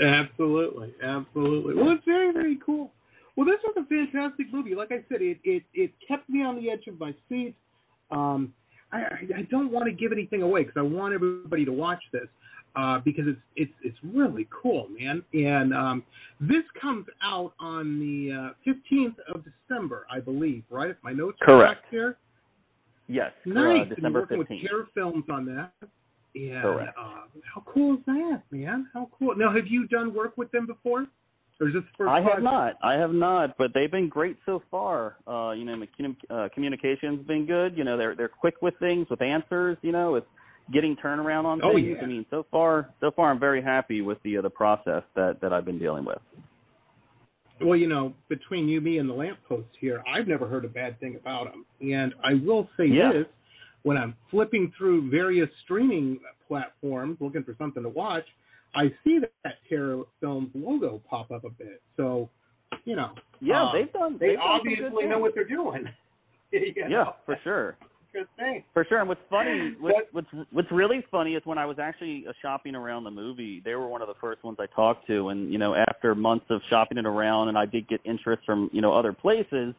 Absolutely, 0.00 0.94
absolutely. 1.02 1.74
Well, 1.74 1.92
it's 1.92 2.04
very, 2.04 2.32
very 2.32 2.58
cool. 2.64 2.92
Well, 3.36 3.46
this 3.46 3.58
was 3.64 3.76
a 3.78 3.86
fantastic 3.86 4.52
movie. 4.52 4.74
Like 4.74 4.92
I 4.92 5.04
said, 5.10 5.20
it 5.20 5.38
it, 5.44 5.62
it 5.74 5.92
kept 6.06 6.28
me 6.28 6.42
on 6.42 6.56
the 6.56 6.70
edge 6.70 6.86
of 6.86 6.98
my 6.98 7.14
seat. 7.28 7.54
Um, 8.10 8.52
I, 8.92 8.98
I 9.36 9.42
don't 9.50 9.70
want 9.70 9.86
to 9.86 9.92
give 9.92 10.12
anything 10.12 10.42
away 10.42 10.62
because 10.62 10.76
I 10.78 10.82
want 10.82 11.12
everybody 11.12 11.64
to 11.64 11.72
watch 11.72 12.02
this 12.12 12.28
uh, 12.76 13.00
because 13.04 13.24
it's 13.26 13.40
it's 13.56 13.72
it's 13.82 13.98
really 14.02 14.48
cool, 14.50 14.88
man. 14.88 15.22
And 15.32 15.74
um, 15.74 16.02
this 16.40 16.62
comes 16.80 17.06
out 17.22 17.52
on 17.58 17.98
the 17.98 18.32
uh, 18.32 18.54
fifteenth 18.64 19.16
of 19.34 19.42
December, 19.44 20.06
I 20.10 20.20
believe. 20.20 20.62
Right? 20.70 20.90
If 20.90 20.96
my 21.02 21.12
notes 21.12 21.38
are 21.42 21.46
Correct. 21.46 21.80
correct 21.80 21.86
here. 21.90 22.16
Yes, 23.08 23.32
nice. 23.44 23.86
Uh, 23.90 23.94
December 23.94 24.20
working 24.20 24.38
15th. 24.38 24.48
with 24.50 24.60
Terror 24.68 24.88
Films 24.92 25.24
on 25.30 25.46
that. 25.46 25.72
Yeah. 26.36 26.60
Correct. 26.62 26.94
Uh, 27.00 27.22
how 27.54 27.62
cool 27.66 27.94
is 27.94 28.00
that, 28.06 28.42
man? 28.50 28.88
How 28.92 29.08
cool. 29.18 29.34
Now, 29.36 29.52
have 29.54 29.66
you 29.66 29.88
done 29.88 30.12
work 30.14 30.36
with 30.36 30.50
them 30.52 30.66
before? 30.66 31.06
Or 31.58 31.68
is 31.68 31.72
this 31.72 31.82
the 31.82 32.04
first 32.04 32.10
I 32.10 32.20
have 32.20 32.42
not. 32.42 32.74
I 32.84 32.94
have 32.94 33.12
not, 33.14 33.56
but 33.56 33.70
they've 33.72 33.90
been 33.90 34.10
great 34.10 34.36
so 34.44 34.62
far. 34.70 35.16
Uh, 35.26 35.52
you 35.52 35.64
know, 35.64 35.82
commun- 35.96 36.16
uh, 36.28 36.48
communication's 36.52 37.26
been 37.26 37.46
good. 37.46 37.78
You 37.78 37.84
know, 37.84 37.96
they're 37.96 38.14
they're 38.14 38.28
quick 38.28 38.56
with 38.60 38.74
things, 38.78 39.06
with 39.08 39.22
answers. 39.22 39.78
You 39.80 39.92
know, 39.92 40.12
with 40.12 40.24
getting 40.74 40.94
turnaround 40.96 41.46
on 41.46 41.62
Oh, 41.64 41.74
things. 41.74 41.96
yeah. 41.96 42.02
I 42.02 42.06
mean, 42.06 42.26
so 42.28 42.44
far, 42.50 42.90
so 43.00 43.10
far, 43.10 43.30
I'm 43.30 43.40
very 43.40 43.62
happy 43.62 44.02
with 44.02 44.18
the 44.22 44.36
uh, 44.36 44.42
the 44.42 44.50
process 44.50 45.02
that 45.14 45.40
that 45.40 45.54
I've 45.54 45.64
been 45.64 45.78
dealing 45.78 46.04
with. 46.04 46.18
Well, 47.62 47.76
you 47.78 47.88
know, 47.88 48.12
between 48.28 48.68
you, 48.68 48.82
me, 48.82 48.98
and 48.98 49.08
the 49.08 49.14
lamppost 49.14 49.68
here, 49.80 50.02
I've 50.06 50.28
never 50.28 50.46
heard 50.46 50.66
a 50.66 50.68
bad 50.68 51.00
thing 51.00 51.16
about 51.16 51.50
them. 51.50 51.64
And 51.80 52.12
I 52.22 52.34
will 52.34 52.68
say 52.76 52.84
Yeah. 52.84 53.12
this: 53.12 53.26
when 53.86 53.96
I'm 53.96 54.16
flipping 54.32 54.72
through 54.76 55.12
various 55.12 55.48
streaming 55.62 56.18
platforms 56.48 57.18
looking 57.20 57.44
for 57.44 57.54
something 57.56 57.84
to 57.84 57.88
watch, 57.88 58.24
I 58.74 58.92
see 59.04 59.20
that, 59.20 59.30
that 59.44 59.58
Terror 59.68 60.02
Films 60.20 60.50
logo 60.56 61.00
pop 61.08 61.30
up 61.30 61.44
a 61.44 61.50
bit. 61.50 61.80
So, 61.96 62.28
you 62.84 62.96
know, 62.96 63.10
Yeah, 63.40 63.66
uh, 63.66 63.72
they've 63.72 63.92
done. 63.92 64.16
they 64.18 64.30
they've 64.30 64.38
done 64.38 64.44
obviously 64.44 64.88
know 64.88 64.98
things. 64.98 65.20
what 65.20 65.34
they're 65.36 65.48
doing. 65.48 65.84
Yeah, 66.52 66.88
know? 66.88 67.14
for 67.26 67.38
sure. 67.44 67.76
Good 68.12 68.26
thing. 68.38 68.64
For 68.72 68.84
sure. 68.88 69.00
And 69.00 69.08
what's 69.08 69.20
funny, 69.28 69.74
what, 69.78 69.94
what's 70.12 70.28
what's 70.50 70.70
really 70.72 71.04
funny 71.10 71.34
is 71.34 71.42
when 71.44 71.58
I 71.58 71.66
was 71.66 71.78
actually 71.78 72.24
uh, 72.26 72.32
shopping 72.40 72.74
around 72.74 73.04
the 73.04 73.10
movie, 73.10 73.60
they 73.64 73.74
were 73.74 73.88
one 73.88 74.00
of 74.00 74.08
the 74.08 74.14
first 74.20 74.42
ones 74.42 74.56
I 74.58 74.66
talked 74.74 75.06
to. 75.08 75.28
And 75.28 75.52
you 75.52 75.58
know, 75.58 75.74
after 75.74 76.14
months 76.14 76.46
of 76.48 76.60
shopping 76.70 76.98
it 76.98 77.04
around, 77.04 77.48
and 77.48 77.58
I 77.58 77.66
did 77.66 77.88
get 77.88 78.00
interest 78.04 78.42
from 78.46 78.70
you 78.72 78.80
know 78.80 78.94
other 78.94 79.12
places. 79.12 79.74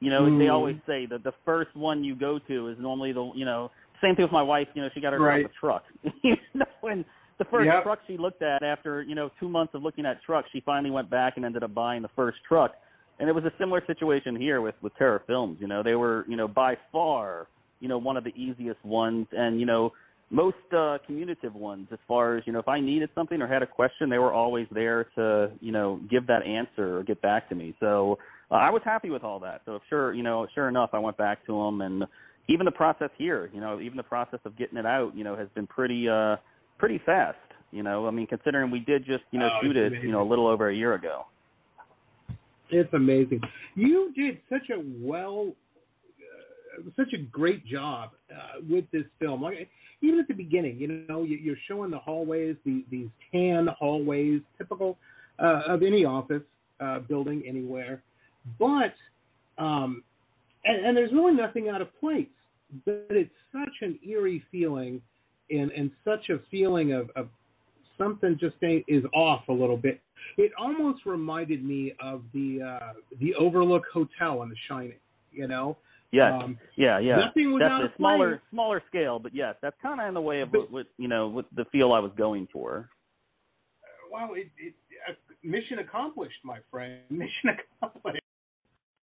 You 0.00 0.10
know, 0.10 0.24
they 0.38 0.46
Mm. 0.46 0.52
always 0.52 0.76
say 0.86 1.06
that 1.06 1.22
the 1.24 1.32
first 1.44 1.74
one 1.76 2.02
you 2.02 2.14
go 2.14 2.38
to 2.38 2.68
is 2.68 2.78
normally 2.78 3.12
the 3.12 3.30
you 3.34 3.44
know 3.44 3.70
same 4.02 4.16
thing 4.16 4.24
with 4.24 4.32
my 4.32 4.42
wife. 4.42 4.68
You 4.74 4.82
know, 4.82 4.88
she 4.94 5.00
got 5.00 5.12
her 5.12 5.18
Right. 5.20 5.44
a 5.44 5.48
truck. 5.50 5.84
you 6.22 6.36
know, 6.54 6.66
and 6.84 7.04
the 7.38 7.44
first 7.46 7.66
Yep. 7.66 7.82
truck 7.82 7.98
she 8.06 8.16
looked 8.16 8.42
at 8.42 8.62
after 8.62 9.02
you 9.02 9.14
know 9.14 9.30
two 9.38 9.48
months 9.48 9.74
of 9.74 9.82
looking 9.82 10.06
at 10.06 10.22
trucks, 10.22 10.48
she 10.52 10.60
finally 10.60 10.90
went 10.90 11.10
back 11.10 11.36
and 11.36 11.44
ended 11.44 11.62
up 11.62 11.74
buying 11.74 12.02
the 12.02 12.08
first 12.16 12.38
truck. 12.48 12.72
And 13.18 13.28
it 13.28 13.32
was 13.32 13.44
a 13.44 13.52
similar 13.58 13.84
situation 13.86 14.36
here 14.36 14.62
with 14.62 14.74
with 14.82 14.94
Terror 14.96 15.22
Films. 15.26 15.58
You 15.60 15.66
know, 15.68 15.82
they 15.82 15.94
were 15.94 16.24
you 16.28 16.36
know 16.36 16.48
by 16.48 16.76
far 16.90 17.48
you 17.80 17.88
know 17.88 17.98
one 17.98 18.16
of 18.16 18.24
the 18.24 18.34
easiest 18.34 18.82
ones, 18.84 19.26
and 19.32 19.60
you 19.60 19.66
know 19.66 19.92
most 20.30 20.56
uh, 20.74 20.96
communicative 21.06 21.54
ones 21.54 21.88
as 21.92 21.98
far 22.06 22.36
as 22.36 22.46
you 22.46 22.52
know 22.52 22.60
if 22.60 22.68
I 22.68 22.80
needed 22.80 23.10
something 23.14 23.42
or 23.42 23.46
had 23.46 23.62
a 23.62 23.66
question, 23.66 24.08
they 24.08 24.18
were 24.18 24.32
always 24.32 24.66
there 24.70 25.04
to 25.16 25.50
you 25.60 25.72
know 25.72 26.00
give 26.10 26.26
that 26.28 26.42
answer 26.46 26.98
or 26.98 27.02
get 27.02 27.20
back 27.20 27.48
to 27.50 27.54
me. 27.54 27.74
So 27.80 28.18
uh, 28.50 28.54
I 28.54 28.70
was 28.70 28.82
happy 28.84 29.10
with 29.10 29.24
all 29.24 29.38
that. 29.40 29.62
So 29.64 29.80
sure, 29.88 30.14
you 30.14 30.22
know, 30.22 30.46
sure 30.54 30.68
enough, 30.68 30.90
I 30.92 30.98
went 30.98 31.16
back 31.16 31.44
to 31.46 31.52
them, 31.52 31.80
and 31.80 32.04
even 32.48 32.64
the 32.64 32.72
process 32.72 33.10
here, 33.16 33.50
you 33.54 33.60
know, 33.60 33.80
even 33.80 33.96
the 33.96 34.02
process 34.02 34.40
of 34.44 34.56
getting 34.58 34.78
it 34.78 34.86
out, 34.86 35.16
you 35.16 35.24
know, 35.24 35.36
has 35.36 35.48
been 35.54 35.66
pretty 35.66 36.08
uh 36.08 36.36
pretty 36.78 37.00
fast. 37.04 37.38
You 37.70 37.82
know, 37.82 38.06
I 38.08 38.10
mean, 38.10 38.26
considering 38.26 38.70
we 38.70 38.80
did 38.80 39.04
just 39.04 39.24
you 39.30 39.38
know 39.38 39.48
Oh, 39.52 39.58
shoot 39.62 39.76
it, 39.76 39.92
you 40.02 40.10
know, 40.10 40.22
a 40.22 40.28
little 40.28 40.46
over 40.46 40.68
a 40.68 40.74
year 40.74 40.94
ago. 40.94 41.26
It's 42.70 42.92
amazing. 42.92 43.40
You 43.74 44.12
did 44.16 44.38
such 44.48 44.70
a 44.70 44.82
well, 45.00 45.52
uh, 46.78 46.82
such 46.96 47.12
a 47.14 47.18
great 47.18 47.66
job 47.66 48.10
uh, 48.30 48.60
with 48.68 48.84
this 48.92 49.04
film. 49.18 49.42
Like 49.42 49.68
even 50.02 50.18
at 50.18 50.28
the 50.28 50.34
beginning, 50.34 50.78
you 50.78 51.04
know, 51.08 51.22
you, 51.22 51.36
you're 51.36 51.56
showing 51.68 51.90
the 51.90 51.98
hallways, 51.98 52.56
the, 52.64 52.84
these 52.90 53.08
tan 53.32 53.68
hallways, 53.78 54.40
typical 54.56 54.98
uh, 55.38 55.62
of 55.68 55.82
any 55.82 56.04
office 56.04 56.42
uh, 56.80 57.00
building 57.00 57.42
anywhere. 57.46 58.02
But 58.58 58.94
um, 59.58 60.02
and, 60.64 60.86
and 60.86 60.96
there's 60.96 61.12
really 61.12 61.34
nothing 61.34 61.68
out 61.68 61.80
of 61.80 61.88
place. 62.00 62.26
But 62.84 63.06
it's 63.10 63.30
such 63.52 63.74
an 63.82 63.98
eerie 64.06 64.42
feeling, 64.50 65.00
and 65.50 65.70
and 65.72 65.90
such 66.04 66.28
a 66.30 66.38
feeling 66.50 66.92
of, 66.92 67.10
of 67.16 67.28
something 67.98 68.36
just 68.40 68.56
ain't, 68.62 68.84
is 68.88 69.04
off 69.14 69.48
a 69.48 69.52
little 69.52 69.76
bit. 69.76 70.00
It 70.36 70.52
almost 70.58 71.04
reminded 71.06 71.64
me 71.64 71.94
of 72.02 72.22
the 72.32 72.62
uh, 72.62 72.92
the 73.20 73.34
Overlook 73.34 73.84
Hotel 73.92 74.42
in 74.42 74.48
The 74.50 74.56
Shining. 74.68 74.98
You 75.32 75.46
know, 75.48 75.76
Yes. 76.12 76.32
Um, 76.42 76.58
yeah, 76.76 76.98
yeah. 76.98 77.16
nothing 77.16 77.52
was 77.52 77.60
that's 77.62 77.92
a 77.92 77.96
smaller 77.96 78.30
place. 78.30 78.40
smaller 78.50 78.82
scale, 78.88 79.18
but 79.20 79.32
yes, 79.34 79.54
that's 79.62 79.76
kind 79.80 80.00
of 80.00 80.08
in 80.08 80.14
the 80.14 80.20
way 80.20 80.40
of 80.40 80.50
But- 80.50 80.62
what, 80.62 80.70
what 80.72 80.86
you 80.98 81.08
know 81.08 81.28
what 81.28 81.46
the 81.54 81.64
feel 81.66 81.92
I 81.92 82.00
was 82.00 82.10
going 82.16 82.48
for. 82.52 82.88
wow, 84.10 84.30
it, 84.34 84.48
it, 84.58 84.74
uh, 85.08 85.12
mission 85.44 85.78
accomplished, 85.78 86.38
my 86.44 86.58
friend. 86.70 87.00
Mission 87.10 87.56
accomplished. 87.80 88.20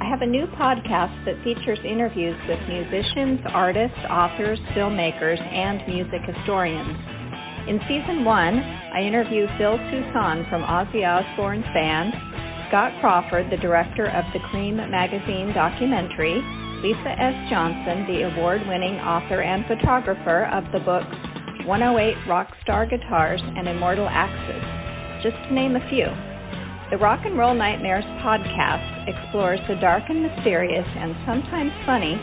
I 0.00 0.08
have 0.08 0.22
a 0.22 0.26
new 0.26 0.46
podcast 0.58 1.22
that 1.26 1.36
features 1.44 1.78
interviews 1.84 2.34
with 2.48 2.58
musicians, 2.66 3.40
artists, 3.52 3.98
authors, 4.08 4.58
filmmakers, 4.74 5.38
and 5.38 5.86
music 5.86 6.22
historians. 6.26 6.96
In 7.68 7.78
season 7.86 8.24
one, 8.24 8.58
I 8.58 9.02
interview 9.02 9.46
Phil 9.58 9.76
Soussan 9.78 10.48
from 10.48 10.62
Ozzy 10.62 11.04
Osbourne's 11.06 11.68
band, 11.74 12.14
Scott 12.72 12.96
Crawford, 13.02 13.52
the 13.52 13.60
director 13.60 14.08
of 14.08 14.24
the 14.32 14.40
Creem 14.48 14.80
magazine 14.88 15.52
documentary, 15.52 16.40
Lisa 16.80 17.12
S. 17.20 17.36
Johnson, 17.52 18.08
the 18.08 18.24
award 18.32 18.64
winning 18.64 18.96
author 18.96 19.42
and 19.42 19.60
photographer 19.68 20.48
of 20.48 20.64
the 20.72 20.80
books 20.80 21.12
108 21.68 22.16
Rockstar 22.24 22.88
Guitars 22.88 23.44
and 23.44 23.68
Immortal 23.68 24.08
Axes, 24.08 24.64
just 25.20 25.36
to 25.36 25.52
name 25.52 25.76
a 25.76 25.84
few. 25.92 26.08
The 26.88 26.96
Rock 26.96 27.20
and 27.28 27.36
Roll 27.36 27.52
Nightmares 27.52 28.08
podcast 28.24 29.04
explores 29.04 29.60
the 29.68 29.76
dark 29.76 30.08
and 30.08 30.22
mysterious 30.24 30.88
and 30.96 31.12
sometimes 31.28 31.76
funny 31.84 32.16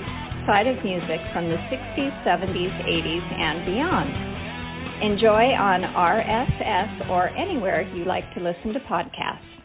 side 0.50 0.66
of 0.66 0.82
music 0.82 1.22
from 1.30 1.46
the 1.46 1.62
60s, 1.70 2.26
70s, 2.26 2.74
80s, 2.90 3.26
and 3.38 3.70
beyond. 3.70 4.10
Enjoy 5.14 5.54
on 5.54 5.86
RSS 5.94 7.08
or 7.12 7.30
anywhere 7.38 7.84
you 7.94 8.04
like 8.04 8.26
to 8.34 8.42
listen 8.42 8.74
to 8.74 8.80
podcasts. 8.90 9.59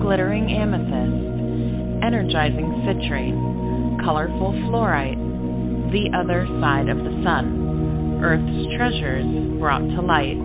Glittering 0.00 0.50
amethyst, 0.50 2.02
energizing 2.02 2.72
citrine, 2.88 4.00
colorful 4.02 4.52
fluorite, 4.64 5.20
the 5.92 6.08
other 6.16 6.46
side 6.60 6.88
of 6.88 6.96
the 6.98 7.22
sun, 7.22 8.18
Earth's 8.24 8.66
treasures 8.76 9.26
brought 9.60 9.82
to 9.82 10.00
light. 10.00 10.38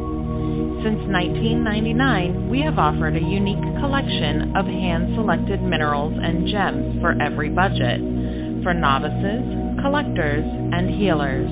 Since 0.83 0.99
1999, 1.07 2.49
we 2.49 2.59
have 2.61 2.77
offered 2.77 3.15
a 3.15 3.19
unique 3.19 3.63
collection 3.79 4.55
of 4.55 4.65
hand 4.65 5.15
selected 5.15 5.63
minerals 5.63 6.13
and 6.13 6.47
gems 6.47 6.99
for 7.01 7.15
every 7.21 7.49
budget, 7.49 8.01
for 8.61 8.73
novices, 8.73 9.43
collectors, 9.81 10.43
and 10.43 10.89
healers. 10.99 11.49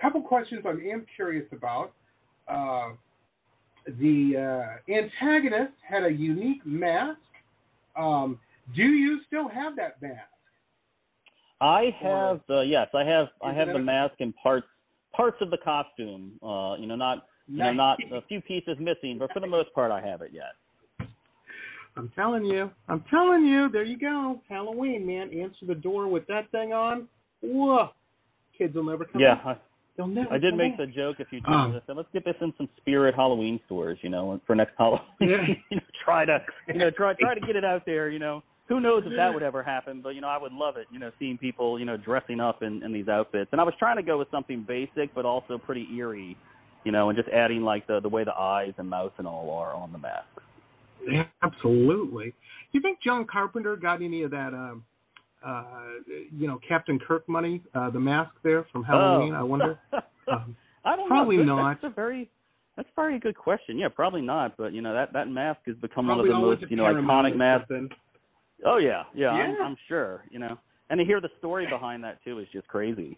couple 0.00 0.22
questions 0.22 0.62
I 0.64 0.70
am 0.70 1.06
curious 1.16 1.46
about. 1.52 1.92
Uh, 2.46 2.90
the 3.98 4.36
uh, 4.36 4.92
antagonist 4.92 5.72
had 5.88 6.04
a 6.04 6.10
unique 6.10 6.64
mask. 6.64 7.18
Um, 7.96 8.38
do 8.74 8.82
you 8.82 9.20
still 9.26 9.48
have 9.48 9.76
that 9.76 10.00
mask? 10.00 10.28
I 11.60 11.94
have 12.00 12.40
the 12.48 12.60
yes, 12.60 12.88
I 12.94 13.02
have 13.04 13.28
I 13.42 13.52
have 13.52 13.68
the 13.68 13.78
mask 13.78 14.14
and 14.20 14.32
parts 14.36 14.66
parts 15.12 15.38
of 15.40 15.50
the 15.50 15.58
costume. 15.58 16.32
Uh, 16.42 16.76
you 16.78 16.86
know, 16.86 16.94
not 16.94 17.26
you 17.48 17.58
know, 17.58 17.72
not 17.72 17.98
a 18.12 18.22
few 18.22 18.40
pieces 18.40 18.76
missing, 18.78 19.16
but 19.18 19.32
for 19.32 19.40
the 19.40 19.46
most 19.46 19.72
part, 19.74 19.90
I 19.90 20.00
have 20.00 20.22
it 20.22 20.30
yet. 20.32 21.08
I'm 21.96 22.10
telling 22.14 22.44
you, 22.44 22.70
I'm 22.88 23.04
telling 23.10 23.44
you. 23.44 23.68
There 23.70 23.82
you 23.82 23.98
go, 23.98 24.40
Halloween, 24.48 25.04
man. 25.04 25.32
Answer 25.32 25.66
the 25.66 25.74
door 25.74 26.06
with 26.06 26.26
that 26.28 26.48
thing 26.52 26.72
on. 26.72 27.08
Whoa, 27.40 27.90
kids 28.58 28.74
will 28.74 28.84
never 28.84 29.04
come. 29.04 29.20
Yeah, 29.20 29.38
I, 29.44 29.56
They'll 29.96 30.06
never. 30.06 30.32
I 30.32 30.38
did 30.38 30.54
make 30.54 30.74
in. 30.78 30.78
the 30.78 30.86
joke 30.86 31.18
a 31.20 31.24
few 31.24 31.40
times. 31.40 31.74
Um, 31.74 31.80
I 31.82 31.86
said, 31.86 31.96
let's 31.96 32.08
get 32.12 32.24
this 32.24 32.36
in 32.40 32.52
some 32.56 32.68
spirit 32.76 33.14
Halloween 33.14 33.58
stores, 33.66 33.98
you 34.02 34.10
know, 34.10 34.40
for 34.46 34.54
next 34.54 34.74
Halloween. 34.78 35.02
Yeah. 35.20 35.46
you 35.70 35.76
know, 35.76 35.82
try 36.04 36.24
to, 36.24 36.38
you 36.68 36.78
know, 36.78 36.90
try 36.90 37.14
try 37.14 37.34
to 37.34 37.40
get 37.40 37.56
it 37.56 37.64
out 37.64 37.84
there, 37.86 38.08
you 38.08 38.18
know. 38.18 38.42
Who 38.68 38.80
knows 38.80 39.02
if 39.06 39.16
that 39.16 39.32
would 39.32 39.42
ever 39.42 39.62
happen? 39.62 40.02
But 40.02 40.10
you 40.10 40.20
know, 40.20 40.28
I 40.28 40.36
would 40.36 40.52
love 40.52 40.76
it. 40.76 40.86
You 40.92 40.98
know, 40.98 41.10
seeing 41.18 41.38
people, 41.38 41.78
you 41.78 41.86
know, 41.86 41.96
dressing 41.96 42.38
up 42.38 42.62
in, 42.62 42.82
in 42.82 42.92
these 42.92 43.08
outfits. 43.08 43.48
And 43.52 43.62
I 43.62 43.64
was 43.64 43.72
trying 43.78 43.96
to 43.96 44.02
go 44.02 44.18
with 44.18 44.30
something 44.30 44.62
basic, 44.68 45.14
but 45.14 45.24
also 45.24 45.56
pretty 45.56 45.88
eerie 45.96 46.36
you 46.84 46.92
know, 46.92 47.10
and 47.10 47.16
just 47.18 47.28
adding 47.28 47.62
like 47.62 47.86
the 47.86 48.00
the 48.00 48.08
way 48.08 48.24
the 48.24 48.32
eyes 48.32 48.72
and 48.78 48.88
mouth 48.88 49.12
and 49.18 49.26
all 49.26 49.50
are 49.50 49.74
on 49.74 49.92
the 49.92 49.98
mask. 49.98 50.26
Yeah, 51.06 51.24
absolutely. 51.42 52.26
Do 52.26 52.78
you 52.78 52.80
think 52.80 52.98
John 53.04 53.26
Carpenter 53.30 53.76
got 53.76 54.02
any 54.02 54.22
of 54.22 54.30
that, 54.30 54.52
um, 54.54 54.84
uh, 55.44 55.72
you 56.36 56.46
know, 56.46 56.58
Captain 56.66 56.98
Kirk 56.98 57.28
money, 57.28 57.62
uh, 57.74 57.90
the 57.90 58.00
mask 58.00 58.32
there 58.42 58.66
from 58.72 58.84
Halloween? 58.84 59.34
Oh. 59.34 59.38
I 59.38 59.42
wonder. 59.42 59.78
Um, 60.30 60.54
I 60.84 60.94
don't 60.94 61.08
probably 61.08 61.38
know. 61.38 61.56
not. 61.56 61.80
That's 61.80 61.90
a 61.90 61.94
very 61.94 62.28
that's 62.76 62.86
a 62.86 63.00
very 63.00 63.18
good 63.18 63.34
question. 63.34 63.78
Yeah, 63.78 63.88
probably 63.88 64.20
not. 64.20 64.58
But 64.58 64.74
you 64.74 64.82
know 64.82 64.92
that 64.92 65.10
that 65.14 65.28
mask 65.28 65.60
has 65.64 65.76
become 65.76 66.04
probably 66.04 66.28
one 66.28 66.42
of 66.42 66.42
the 66.42 66.66
most 66.66 66.70
you 66.70 66.76
know 66.76 66.84
iconic 66.84 67.34
masks. 67.34 67.72
Oh 68.66 68.76
yeah, 68.76 69.04
yeah, 69.14 69.36
Yeah. 69.36 69.44
I'm, 69.44 69.66
I'm 69.68 69.76
sure. 69.88 70.24
You 70.30 70.38
know, 70.38 70.58
and 70.90 70.98
to 70.98 71.04
hear 71.04 71.20
the 71.20 71.30
story 71.38 71.66
behind 71.66 72.04
that 72.04 72.22
too 72.24 72.38
is 72.40 72.46
just 72.52 72.68
crazy. 72.68 73.16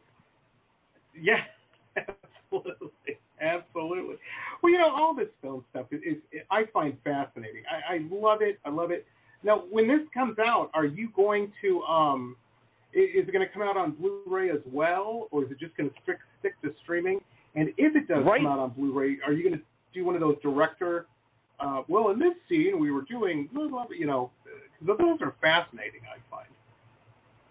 Yeah, 1.20 1.40
absolutely, 1.96 3.18
absolutely. 3.40 4.16
Well, 4.62 4.72
you 4.72 4.78
know, 4.78 4.94
all 4.94 5.14
this 5.14 5.28
film 5.42 5.64
stuff 5.70 5.86
is, 5.90 6.00
is, 6.32 6.42
I 6.50 6.64
find 6.72 6.96
fascinating. 7.04 7.64
I, 7.70 7.94
I 7.94 7.98
love 8.10 8.42
it. 8.42 8.60
I 8.64 8.70
love 8.70 8.90
it. 8.90 9.04
Now, 9.42 9.64
when 9.70 9.88
this 9.88 10.00
comes 10.12 10.38
out, 10.38 10.70
are 10.74 10.84
you 10.84 11.08
going 11.16 11.52
to 11.62 11.82
um, 11.82 12.36
is 12.92 13.28
it 13.28 13.32
going 13.32 13.46
to 13.46 13.52
come 13.52 13.62
out 13.62 13.76
on 13.76 13.92
Blu-ray 13.92 14.50
as 14.50 14.58
well, 14.70 15.28
or 15.30 15.44
is 15.44 15.50
it 15.50 15.58
just 15.58 15.76
going 15.76 15.88
to 15.90 15.96
stick 16.02 16.18
stick 16.40 16.60
to 16.62 16.70
streaming? 16.82 17.20
And 17.54 17.68
if 17.76 17.96
it 17.96 18.08
does 18.08 18.24
Right. 18.24 18.38
come 18.42 18.46
out 18.46 18.58
on 18.58 18.70
Blu-ray, 18.70 19.18
are 19.26 19.32
you 19.32 19.42
going 19.48 19.58
to 19.58 19.64
do 19.94 20.04
one 20.04 20.14
of 20.14 20.20
those 20.20 20.36
director? 20.42 21.06
Uh, 21.58 21.82
well, 21.88 22.10
in 22.10 22.18
this 22.18 22.34
scene, 22.48 22.78
we 22.80 22.90
were 22.90 23.02
doing, 23.02 23.48
blah, 23.52 23.68
blah, 23.68 23.86
blah, 23.86 23.96
you 23.96 24.06
know, 24.06 24.30
because 24.80 24.98
those 24.98 25.18
are 25.20 25.34
fascinating. 25.40 26.00
I 26.08 26.18
find. 26.30 26.48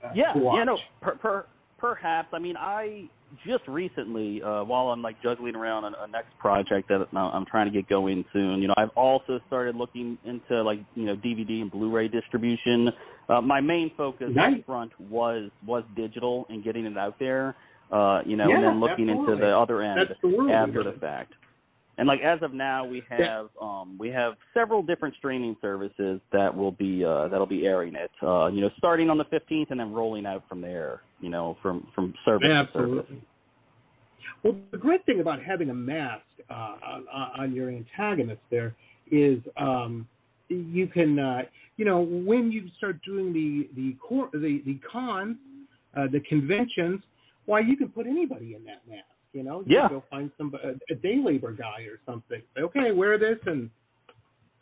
Uh, 0.04 0.12
yeah, 0.16 0.34
you 0.36 0.66
know, 0.66 0.78
per, 1.02 1.16
per, 1.16 1.46
perhaps. 1.78 2.30
I 2.34 2.40
mean, 2.40 2.56
I 2.58 3.10
just 3.46 3.68
recently, 3.68 4.42
uh, 4.42 4.64
while 4.64 4.88
I'm 4.88 5.02
like 5.02 5.22
juggling 5.22 5.56
around 5.56 5.84
a, 5.86 6.04
a 6.04 6.08
next 6.08 6.38
project 6.38 6.90
that 6.90 7.08
I'm 7.16 7.46
trying 7.46 7.72
to 7.72 7.72
get 7.72 7.88
going 7.90 8.26
soon, 8.34 8.62
you 8.62 8.68
know, 8.68 8.74
I've 8.78 8.96
also 8.96 9.40
started 9.48 9.76
looking 9.76 10.18
into 10.26 10.62
like 10.64 10.80
you 10.96 11.06
know 11.06 11.16
DVD 11.16 11.62
and 11.62 11.72
Blu-ray 11.72 12.08
distribution. 12.08 12.90
Uh, 13.28 13.42
my 13.42 13.62
main 13.62 13.92
focus 13.96 14.30
Nice. 14.34 14.60
up 14.60 14.66
front 14.66 14.92
was 15.00 15.50
was 15.66 15.84
digital 15.96 16.46
and 16.50 16.64
getting 16.64 16.86
it 16.86 16.98
out 16.98 17.18
there. 17.20 17.56
Uh, 17.92 18.22
you 18.26 18.36
know, 18.36 18.52
and 18.52 18.64
then 18.64 18.80
looking 18.80 19.10
into 19.10 19.36
the 19.36 19.50
other 19.50 19.82
end 19.82 20.00
after 20.52 20.84
the 20.84 20.96
fact. 21.00 21.34
And 22.00 22.08
like 22.08 22.22
as 22.22 22.42
of 22.42 22.54
now, 22.54 22.86
we 22.86 23.04
Yeah. 23.12 23.18
have 23.18 23.50
um, 23.62 23.98
we 24.00 24.08
have 24.10 24.38
several 24.54 24.82
different 24.82 25.16
streaming 25.16 25.58
services 25.62 26.22
that 26.32 26.56
will 26.56 26.72
be 26.72 27.04
uh, 27.04 27.28
that'll 27.28 27.46
be 27.46 27.68
airing 27.68 27.94
it. 27.96 28.10
Uh, 28.24 28.48
you 28.48 28.62
know, 28.62 28.70
starting 28.78 29.10
on 29.10 29.18
the 29.18 29.26
15th 29.26 29.70
and 29.70 29.80
then 29.80 29.92
rolling 29.92 30.26
out 30.26 30.48
from 30.48 30.62
there. 30.62 31.02
You 31.20 31.30
know, 31.30 31.58
from 31.62 31.88
from 31.94 32.14
service 32.24 32.48
to 32.48 32.56
service. 32.56 32.70
Absolutely. 32.74 33.22
Well, 34.44 34.56
the 34.72 34.78
great 34.78 35.06
thing 35.06 35.20
about 35.20 35.44
having 35.44 35.70
a 35.72 35.74
mask 35.74 36.24
uh, 36.50 36.54
on, 36.54 37.06
on 37.38 37.54
your 37.54 37.70
antagonist 37.70 38.42
there 38.50 38.74
is 39.12 39.40
um, 39.58 40.08
you 40.48 40.88
can, 40.88 41.20
uh, 41.20 41.42
you 41.76 41.84
know, 41.84 42.00
when 42.00 42.50
you 42.50 42.70
start 42.78 43.02
doing 43.04 43.34
the 43.34 43.70
the 43.76 43.98
cor- 44.00 44.30
the, 44.32 44.62
the 44.66 44.80
cons, 44.90 45.36
uh, 45.98 46.08
the 46.10 46.22
conventions, 46.22 47.02
why 47.46 47.60
you 47.60 47.76
can 47.76 47.90
put 47.90 48.08
anybody 48.08 48.56
in 48.56 48.64
that 48.64 48.88
mask. 48.88 49.04
You 49.34 49.44
know, 49.44 49.62
you 49.62 49.76
Yeah. 49.78 49.90
go 49.90 50.04
find 50.10 50.32
some 50.38 50.54
a, 50.64 50.76
a 50.92 50.96
day 50.96 51.18
labor 51.24 51.52
guy 51.52 51.82
or 51.84 52.00
something. 52.06 52.42
Say, 52.56 52.62
okay, 52.62 52.92
wear 52.92 53.18
this 53.18 53.38
and 53.46 53.70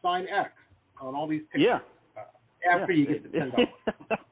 sign 0.02 0.28
X 0.28 0.52
on 1.02 1.16
all 1.16 1.28
these 1.28 1.44
pictures. 1.52 1.80
Yeah. 2.16 2.22
Uh, 2.22 2.82
after 2.82 2.92
yeah. 2.92 3.00
you 3.00 3.06
get 3.14 3.24
the 3.32 3.40
ten 3.40 3.50
dollars. 3.52 3.68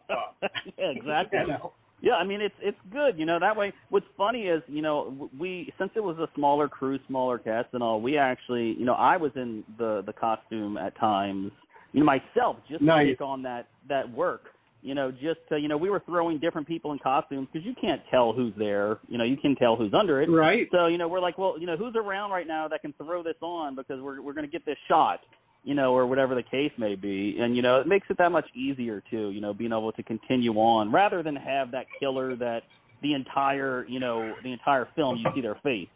yeah, 0.78 0.86
exactly. 0.92 1.40
You 1.40 1.48
know. 1.48 1.74
Yeah, 2.02 2.16
I 2.16 2.24
mean 2.26 2.42
it's 2.42 2.56
it's 2.62 2.78
good, 2.92 3.18
you 3.18 3.26
know. 3.26 3.40
That 3.40 3.56
way, 3.56 3.74
what's 3.90 4.06
funny 4.18 4.44
is, 4.48 4.62
you 4.68 4.82
know, 4.82 5.30
we 5.40 5.72
since 5.78 5.92
it 5.96 6.02
was 6.02 6.18
a 6.20 6.28
smaller 6.36 6.68
crew, 6.68 7.00
smaller 7.08 7.38
cast 7.40 7.70
and 7.74 7.82
all, 7.82 8.02
we 8.02 8.18
actually, 8.18 8.74
you 8.78 8.86
know, 8.86 8.94
I 8.94 9.16
was 9.18 9.32
in 9.36 9.64
the 9.78 10.04
the 10.06 10.14
costume 10.14 10.78
at 10.78 10.96
times, 11.00 11.52
you 11.94 12.02
know, 12.02 12.06
myself 12.06 12.58
just 12.70 12.82
Nice. 12.82 13.06
to 13.06 13.12
take 13.14 13.22
on 13.22 13.42
that 13.44 13.68
that 13.88 14.12
work. 14.12 14.44
You 14.86 14.94
know, 14.94 15.10
just 15.10 15.40
to, 15.50 15.58
you 15.58 15.68
know, 15.68 15.78
we 15.78 15.90
were 15.90 16.04
throwing 16.06 16.38
different 16.38 16.68
people 16.68 16.92
in 16.92 17.00
costumes 17.00 17.48
because 17.52 17.66
you 17.66 17.74
can't 17.82 18.02
tell 18.12 18.34
who's 18.34 18.54
there. 18.56 19.00
You 19.08 19.18
know, 19.18 19.24
you 19.24 19.36
can 19.36 19.56
tell 19.56 19.76
who's 19.76 19.96
under 20.00 20.22
it. 20.22 20.28
Right. 20.28 20.68
So 20.72 20.86
you 20.86 21.00
know, 21.00 21.08
we're 21.08 21.20
like, 21.20 21.40
well, 21.40 21.56
you 21.60 21.66
know, 21.66 21.76
who's 21.76 21.96
around 21.96 22.30
right 22.30 22.48
now 22.48 22.68
that 22.68 22.84
can 22.84 22.94
throw 22.94 23.24
this 23.24 23.34
on 23.42 23.76
because 23.76 24.00
we're 24.00 24.22
we're 24.22 24.34
going 24.34 24.46
to 24.46 24.52
get 24.52 24.64
this 24.64 24.78
shot, 24.88 25.22
you 25.64 25.74
know, 25.74 25.96
or 25.96 26.06
whatever 26.06 26.36
the 26.36 26.44
case 26.44 26.72
may 26.78 26.94
be. 26.94 27.36
And 27.40 27.56
you 27.56 27.64
know, 27.64 27.82
it 27.82 27.88
makes 27.88 28.06
it 28.12 28.20
that 28.20 28.32
much 28.32 28.46
easier 28.56 29.02
too. 29.10 29.32
You 29.32 29.42
know, 29.42 29.56
being 29.56 29.72
able 29.72 29.92
to 29.92 30.04
continue 30.04 30.54
on 30.54 30.92
rather 30.92 31.24
than 31.24 31.36
have 31.36 31.72
that 31.72 31.88
killer 32.00 32.36
that 32.36 32.62
the 33.02 33.16
entire 33.16 33.88
you 33.90 34.00
know 34.00 34.36
the 34.44 34.52
entire 34.52 34.88
film 34.96 35.18
you 35.18 35.26
see 35.34 35.42
their 35.42 35.60
face. 35.64 35.90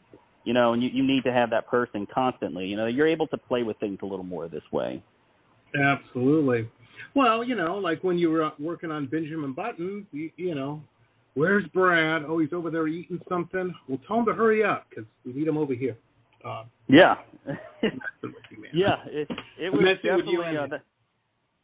You 0.46 0.54
know, 0.54 0.74
and 0.74 0.82
you, 0.82 0.90
you 0.92 1.06
need 1.06 1.26
to 1.26 1.32
have 1.32 1.52
that 1.52 1.68
person 1.68 2.08
constantly. 2.12 2.66
You 2.66 2.76
know, 2.76 2.88
you're 2.88 3.08
able 3.08 3.28
to 3.28 3.38
play 3.38 3.62
with 3.62 3.78
things 3.78 4.00
a 4.02 4.06
little 4.08 4.26
more 4.26 4.48
this 4.48 4.64
way. 4.72 5.04
Absolutely. 5.80 6.68
Well, 7.16 7.44
you 7.44 7.56
know, 7.56 7.78
like 7.78 8.04
when 8.04 8.18
you 8.18 8.30
were 8.30 8.52
working 8.60 8.92
on 8.92 9.08
Benjamin 9.08 9.54
Button, 9.54 10.06
you, 10.12 10.32
you 10.38 10.56
know, 10.56 10.82
where's 11.34 11.66
Brad? 11.74 12.24
Oh, 12.28 12.40
he's 12.40 12.54
over 12.54 12.70
there 12.70 12.88
eating 12.88 13.20
something. 13.30 13.74
Well, 13.88 14.00
tell 14.08 14.20
him 14.20 14.26
to 14.26 14.34
hurry 14.34 14.64
up 14.64 14.86
because 14.90 15.06
we 15.26 15.34
need 15.34 15.48
him 15.48 15.58
over 15.58 15.74
here. 15.74 15.98
Uh, 16.46 16.64
Yeah. 16.88 17.16
messing 17.46 18.00
with 18.24 18.34
you, 18.52 18.62
man. 18.62 18.72
Yeah, 18.74 18.96
it 19.08 19.28
it 19.58 19.72
was 19.72 19.82
messing 19.82 20.16
with 20.16 20.26
you, 20.26 20.38
definitely 20.42 20.58
uh, 20.58 20.68
that, 20.68 20.82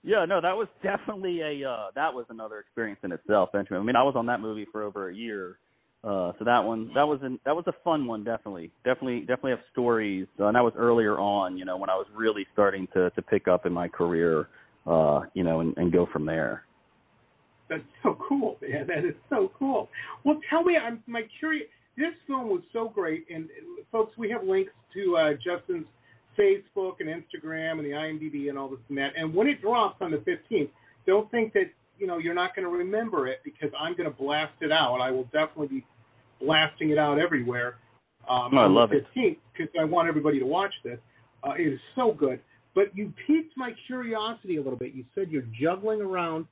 yeah, 0.03 0.23
no, 0.25 0.39
that 0.39 0.55
was 0.55 0.67
definitely 0.83 1.41
a 1.41 1.67
uh 1.69 1.87
that 1.95 2.13
was 2.13 2.25
another 2.29 2.59
experience 2.59 2.99
in 3.03 3.11
itself, 3.11 3.51
Benjamin. 3.51 3.81
I 3.81 3.83
mean, 3.83 3.95
I 3.95 4.03
was 4.03 4.15
on 4.15 4.27
that 4.27 4.39
movie 4.39 4.67
for 4.71 4.83
over 4.83 5.09
a 5.09 5.15
year. 5.15 5.57
Uh 6.03 6.31
so 6.37 6.45
that 6.45 6.59
one 6.59 6.91
that 6.93 7.07
was 7.07 7.19
an 7.23 7.39
that 7.45 7.55
was 7.55 7.65
a 7.67 7.73
fun 7.83 8.05
one 8.05 8.23
definitely. 8.23 8.71
Definitely 8.83 9.21
definitely 9.21 9.51
have 9.51 9.61
stories. 9.71 10.27
Uh, 10.39 10.45
and 10.45 10.55
that 10.55 10.63
was 10.63 10.73
earlier 10.77 11.17
on, 11.17 11.57
you 11.57 11.65
know, 11.65 11.77
when 11.77 11.89
I 11.89 11.95
was 11.95 12.05
really 12.13 12.45
starting 12.53 12.87
to 12.93 13.09
to 13.09 13.21
pick 13.21 13.47
up 13.47 13.65
in 13.65 13.73
my 13.73 13.87
career 13.87 14.47
uh, 14.85 15.21
you 15.33 15.43
know, 15.43 15.61
and, 15.61 15.75
and 15.77 15.91
go 15.91 16.07
from 16.11 16.25
there. 16.25 16.63
That's 17.69 17.81
so 18.03 18.17
cool, 18.27 18.57
man. 18.61 18.87
That 18.87 19.05
is 19.05 19.15
so 19.29 19.51
cool. 19.57 19.89
Well, 20.23 20.39
tell 20.49 20.63
me, 20.63 20.77
I'm 20.77 21.01
my 21.07 21.23
curious. 21.39 21.67
This 21.97 22.13
film 22.27 22.49
was 22.49 22.61
so 22.73 22.89
great, 22.89 23.25
and 23.33 23.47
folks, 23.91 24.17
we 24.17 24.29
have 24.29 24.43
links 24.43 24.71
to 24.93 25.17
uh, 25.17 25.33
Justin's 25.33 25.87
Facebook 26.37 26.95
and 26.99 27.09
Instagram 27.09 27.73
and 27.79 27.85
the 27.85 27.91
IMDb 27.91 28.49
and 28.49 28.57
all 28.57 28.67
this 28.69 28.79
and 28.89 28.97
that. 28.97 29.13
And 29.17 29.33
when 29.33 29.47
it 29.47 29.61
drops 29.61 29.97
on 30.01 30.11
the 30.11 30.17
15th, 30.17 30.69
don't 31.07 31.29
think 31.31 31.53
that 31.53 31.71
you 31.97 32.05
know 32.05 32.17
you're 32.17 32.33
not 32.33 32.55
going 32.55 32.69
to 32.69 32.75
remember 32.77 33.27
it 33.27 33.39
because 33.43 33.69
I'm 33.79 33.95
going 33.95 34.09
to 34.11 34.15
blast 34.15 34.53
it 34.61 34.71
out. 34.71 34.97
I 34.99 35.09
will 35.11 35.23
definitely 35.25 35.67
be 35.67 35.85
blasting 36.41 36.89
it 36.89 36.97
out 36.97 37.17
everywhere. 37.19 37.77
Um, 38.29 38.49
Oh, 38.53 38.57
I 38.57 38.63
on 38.65 38.73
love 38.73 38.89
the 38.89 38.97
it. 38.97 39.05
15th 39.15 39.37
because 39.53 39.73
I 39.79 39.85
want 39.85 40.07
everybody 40.07 40.39
to 40.39 40.45
watch 40.45 40.73
this. 40.83 40.99
Uh, 41.43 41.51
it 41.57 41.73
is 41.73 41.79
so 41.95 42.11
good. 42.11 42.39
But 42.75 42.95
you 42.95 43.13
piqued 43.25 43.57
my 43.57 43.73
curiosity 43.87 44.57
a 44.57 44.61
little 44.61 44.77
bit. 44.77 44.93
You 44.93 45.05
said 45.15 45.31
you're 45.31 45.47
juggling 45.59 46.01
around. 46.01 46.45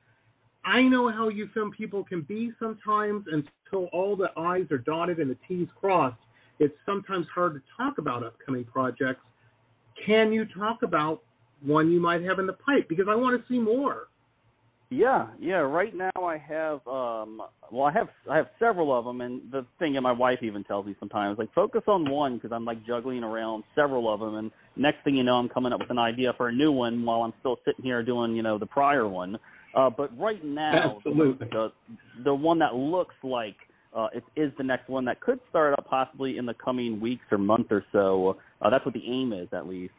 I 0.65 0.81
know 0.81 1.11
how 1.11 1.27
you 1.27 1.49
film 1.53 1.71
people 1.71 2.03
can 2.03 2.21
be 2.21 2.53
sometimes 2.57 3.25
until 3.31 3.87
all 3.87 4.15
the 4.15 4.29
I's 4.39 4.71
are 4.71 4.77
dotted 4.77 5.19
and 5.19 5.29
the 5.29 5.37
T's 5.47 5.67
crossed. 5.79 6.17
It's 6.59 6.73
sometimes 6.85 7.27
hard 7.33 7.55
to 7.55 7.61
talk 7.77 7.97
about 7.97 8.23
upcoming 8.23 8.63
projects. 8.63 9.21
Can 10.05 10.31
you 10.31 10.45
talk 10.57 10.83
about 10.83 11.21
one 11.61 11.91
you 11.91 11.99
might 11.99 12.23
have 12.23 12.39
in 12.39 12.47
the 12.47 12.53
pipe? 12.53 12.87
Because 12.87 13.07
I 13.09 13.15
want 13.15 13.39
to 13.39 13.53
see 13.53 13.59
more. 13.59 14.07
Yeah, 14.93 15.27
yeah. 15.39 15.55
Right 15.55 15.95
now, 15.95 16.11
I 16.23 16.37
have 16.37 16.85
um. 16.87 17.41
Well, 17.71 17.85
I 17.85 17.91
have 17.93 18.09
I 18.29 18.37
have 18.37 18.47
several 18.59 18.97
of 18.97 19.05
them, 19.05 19.21
and 19.21 19.41
the 19.51 19.65
thing, 19.79 19.95
and 19.95 20.03
my 20.03 20.11
wife 20.11 20.39
even 20.43 20.63
tells 20.63 20.85
me 20.85 20.95
sometimes, 20.99 21.39
like 21.39 21.51
focus 21.53 21.81
on 21.87 22.07
one 22.09 22.35
because 22.35 22.51
I'm 22.51 22.63
like 22.63 22.85
juggling 22.85 23.23
around 23.23 23.63
several 23.73 24.13
of 24.13 24.19
them, 24.19 24.35
and 24.35 24.51
next 24.75 25.03
thing 25.03 25.15
you 25.15 25.23
know, 25.23 25.35
I'm 25.35 25.49
coming 25.49 25.73
up 25.73 25.79
with 25.79 25.89
an 25.89 25.97
idea 25.97 26.33
for 26.37 26.49
a 26.49 26.53
new 26.53 26.71
one 26.71 27.03
while 27.03 27.21
I'm 27.21 27.33
still 27.39 27.57
sitting 27.65 27.83
here 27.83 28.03
doing 28.03 28.35
you 28.35 28.43
know 28.43 28.59
the 28.59 28.67
prior 28.67 29.07
one. 29.07 29.39
Uh, 29.75 29.89
but 29.89 30.15
right 30.17 30.43
now, 30.45 30.97
Absolutely. 30.97 31.47
the 31.51 31.71
the 32.23 32.33
one 32.33 32.59
that 32.59 32.75
looks 32.75 33.15
like 33.23 33.55
uh, 33.95 34.09
it 34.13 34.23
is 34.35 34.51
the 34.59 34.63
next 34.63 34.89
one 34.89 35.05
that 35.05 35.21
could 35.21 35.39
start 35.49 35.73
up 35.73 35.87
possibly 35.89 36.37
in 36.37 36.45
the 36.45 36.53
coming 36.53 36.99
weeks 36.99 37.25
or 37.31 37.39
month 37.39 37.67
or 37.71 37.83
so. 37.91 38.37
Uh, 38.61 38.69
that's 38.69 38.85
what 38.85 38.93
the 38.93 39.03
aim 39.07 39.33
is, 39.33 39.47
at 39.53 39.67
least. 39.67 39.93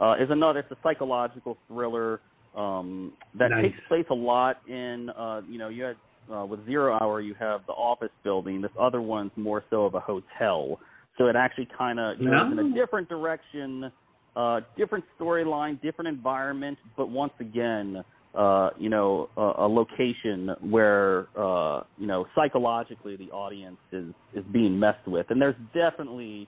Uh, 0.00 0.14
is 0.14 0.30
another. 0.30 0.60
It's 0.60 0.70
a 0.70 0.76
psychological 0.82 1.58
thriller 1.66 2.20
um, 2.56 3.12
that 3.38 3.50
Nice. 3.50 3.64
takes 3.64 3.78
place 3.88 4.06
a 4.10 4.14
lot 4.14 4.60
in. 4.68 5.10
Uh, 5.10 5.42
you 5.48 5.58
know, 5.58 5.68
you 5.68 5.84
had 5.84 5.96
uh, 6.32 6.44
with 6.44 6.64
Zero 6.66 6.98
Hour, 7.00 7.20
you 7.20 7.34
have 7.34 7.60
the 7.66 7.72
office 7.72 8.10
building. 8.22 8.60
This 8.60 8.70
other 8.78 9.00
one's 9.00 9.30
more 9.36 9.64
so 9.70 9.84
of 9.84 9.94
a 9.94 10.00
hotel. 10.00 10.78
So 11.16 11.26
it 11.26 11.36
actually 11.36 11.68
kind 11.76 11.98
of 11.98 12.18
goes 12.18 12.52
in 12.52 12.58
a 12.58 12.74
different 12.74 13.08
direction, 13.08 13.90
uh, 14.36 14.60
different 14.76 15.04
storyline, 15.18 15.80
different 15.82 16.08
environment, 16.08 16.78
but 16.96 17.10
once 17.10 17.32
again, 17.40 18.04
uh, 18.34 18.70
you 18.78 18.88
know, 18.88 19.28
a, 19.36 19.64
a 19.64 19.68
location 19.68 20.50
where 20.60 21.26
uh, 21.36 21.82
you 21.98 22.06
know 22.06 22.26
psychologically 22.34 23.16
the 23.16 23.30
audience 23.30 23.78
is 23.90 24.14
is 24.34 24.44
being 24.52 24.78
messed 24.78 25.06
with, 25.08 25.26
and 25.30 25.40
there's 25.40 25.56
definitely 25.74 26.46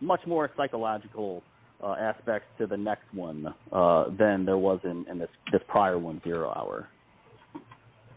much 0.00 0.20
more 0.26 0.50
psychological 0.56 1.42
uh, 1.82 1.94
aspects 1.98 2.48
to 2.58 2.66
the 2.66 2.76
next 2.76 3.04
one 3.12 3.54
uh, 3.72 4.04
than 4.18 4.44
there 4.44 4.58
was 4.58 4.80
in, 4.84 5.06
in 5.10 5.18
this 5.18 5.28
this 5.52 5.62
prior 5.68 5.98
one, 5.98 6.20
Zero 6.24 6.50
Hour. 6.50 6.88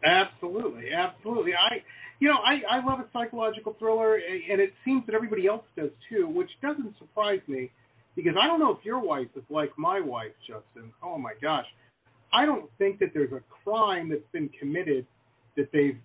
Absolutely, 0.04 0.94
absolutely. 0.94 1.54
I, 1.54 1.84
you 2.20 2.28
know, 2.28 2.38
I, 2.44 2.62
I 2.78 2.86
love 2.86 3.00
a 3.00 3.06
psychological 3.14 3.76
thriller, 3.78 4.16
and 4.16 4.60
it 4.60 4.74
seems 4.84 5.06
that 5.06 5.14
everybody 5.14 5.48
else 5.48 5.64
does 5.78 5.92
too, 6.10 6.28
which 6.28 6.50
doesn't 6.62 6.98
surprise 6.98 7.42
me, 7.48 7.70
because 8.16 8.34
I 8.42 8.48
don't 8.48 8.60
know 8.60 8.72
if 8.72 8.84
your 8.84 9.00
wife 9.00 9.28
is 9.36 9.44
like 9.50 9.72
my 9.78 10.00
wife, 10.00 10.32
Justin. 10.48 10.92
Oh 11.04 11.18
my 11.18 11.34
gosh, 11.42 11.66
I 12.34 12.46
don't 12.46 12.70
think 12.78 13.00
that 13.00 13.12
there's 13.14 13.32
a 13.32 13.42
crime 13.64 14.10
that's 14.10 14.22
been 14.32 14.50
committed 14.60 15.06
that 15.56 15.70
they've 15.72 15.98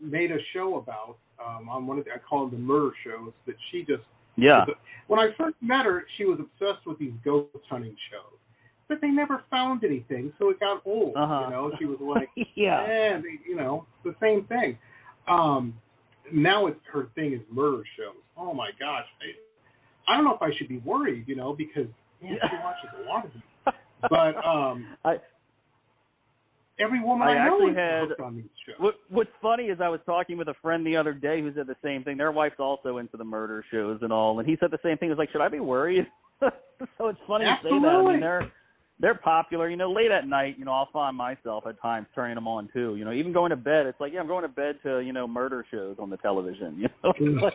made 0.00 0.30
a 0.30 0.38
show 0.52 0.76
about 0.76 1.18
um, 1.44 1.68
on 1.68 1.86
one 1.86 1.98
of 1.98 2.04
the, 2.04 2.12
I 2.12 2.18
call 2.18 2.46
them 2.46 2.58
the 2.58 2.64
murder 2.64 2.92
shows 3.04 3.32
that 3.46 3.56
she 3.70 3.84
just 3.84 4.04
Yeah, 4.36 4.64
when 5.08 5.20
I 5.20 5.30
first 5.36 5.56
met 5.60 5.84
her, 5.84 6.04
she 6.16 6.24
was 6.24 6.38
obsessed 6.40 6.86
with 6.86 6.98
these 6.98 7.12
ghost 7.24 7.48
hunting 7.68 7.96
shows, 8.10 8.38
but 8.88 9.00
they 9.00 9.08
never 9.08 9.42
found 9.50 9.84
anything, 9.84 10.32
so 10.38 10.50
it 10.50 10.60
got 10.60 10.82
old. 10.86 11.14
Uh-huh. 11.16 11.44
You 11.44 11.50
know, 11.50 11.72
she 11.78 11.84
was 11.84 11.98
like, 12.00 12.28
yeah, 12.54 12.82
eh, 12.82 13.20
they- 13.20 13.48
you 13.48 13.56
know, 13.56 13.86
the 14.04 14.14
same 14.20 14.44
thing. 14.44 14.78
Um, 15.28 15.74
now 16.32 16.66
it's 16.66 16.80
her 16.92 17.08
thing 17.14 17.32
is 17.34 17.40
murder 17.50 17.82
shows. 17.96 18.22
Oh 18.36 18.54
my 18.54 18.70
gosh, 18.80 19.04
I, 19.20 20.12
I 20.12 20.16
don't 20.16 20.24
know 20.24 20.34
if 20.34 20.42
I 20.42 20.56
should 20.56 20.68
be 20.68 20.78
worried, 20.78 21.24
you 21.26 21.36
know, 21.36 21.52
because 21.52 21.86
man, 22.22 22.38
she 22.40 22.56
watches 22.64 22.90
a 23.04 23.08
lot 23.08 23.26
of 23.26 23.32
them. 23.32 23.42
But 24.08 24.44
um, 24.44 24.96
I, 25.04 25.16
every 26.78 27.02
woman 27.02 27.28
I 27.28 27.32
I, 27.32 27.46
know 27.46 27.54
actually 27.54 27.74
had- 27.74 28.24
on 28.24 28.36
these 28.36 28.44
shows. 28.66 28.76
What 28.78 28.94
What's 29.08 29.30
funny 29.40 29.64
is 29.64 29.80
I 29.80 29.88
was 29.88 30.00
talking 30.06 30.36
with 30.36 30.48
a 30.48 30.54
friend 30.62 30.86
the 30.86 30.96
other 30.96 31.12
day 31.12 31.40
who 31.40 31.52
said 31.54 31.66
the 31.66 31.76
same 31.82 32.04
thing. 32.04 32.16
Their 32.16 32.32
wife's 32.32 32.58
also 32.58 32.98
into 32.98 33.16
the 33.16 33.24
murder 33.24 33.64
shows 33.70 33.98
and 34.02 34.12
all, 34.12 34.38
and 34.38 34.48
he 34.48 34.56
said 34.60 34.70
the 34.70 34.78
same 34.82 34.98
thing. 34.98 35.08
He 35.08 35.10
was 35.10 35.18
like, 35.18 35.30
"Should 35.30 35.40
I 35.40 35.48
be 35.48 35.60
worried?" 35.60 36.06
so 36.40 37.08
it's 37.08 37.18
funny 37.26 37.44
to 37.44 37.56
say 37.62 37.68
that. 37.70 37.88
I 37.88 38.02
mean, 38.12 38.20
they're 38.20 38.50
they're 39.00 39.14
popular. 39.14 39.68
You 39.68 39.76
know, 39.76 39.90
late 39.92 40.10
at 40.10 40.26
night, 40.26 40.56
you 40.58 40.64
know, 40.64 40.72
I'll 40.72 40.88
find 40.92 41.16
myself 41.16 41.66
at 41.66 41.80
times 41.80 42.06
turning 42.14 42.36
them 42.36 42.48
on 42.48 42.68
too. 42.72 42.96
You 42.96 43.04
know, 43.04 43.12
even 43.12 43.32
going 43.32 43.50
to 43.50 43.56
bed, 43.56 43.86
it's 43.86 44.00
like, 44.00 44.12
yeah, 44.12 44.20
I'm 44.20 44.28
going 44.28 44.42
to 44.42 44.48
bed 44.48 44.78
to 44.84 45.00
you 45.00 45.12
know 45.12 45.26
murder 45.26 45.64
shows 45.70 45.96
on 45.98 46.10
the 46.10 46.16
television. 46.18 46.78
You 47.18 47.30
know. 47.32 47.42
Like, 47.42 47.54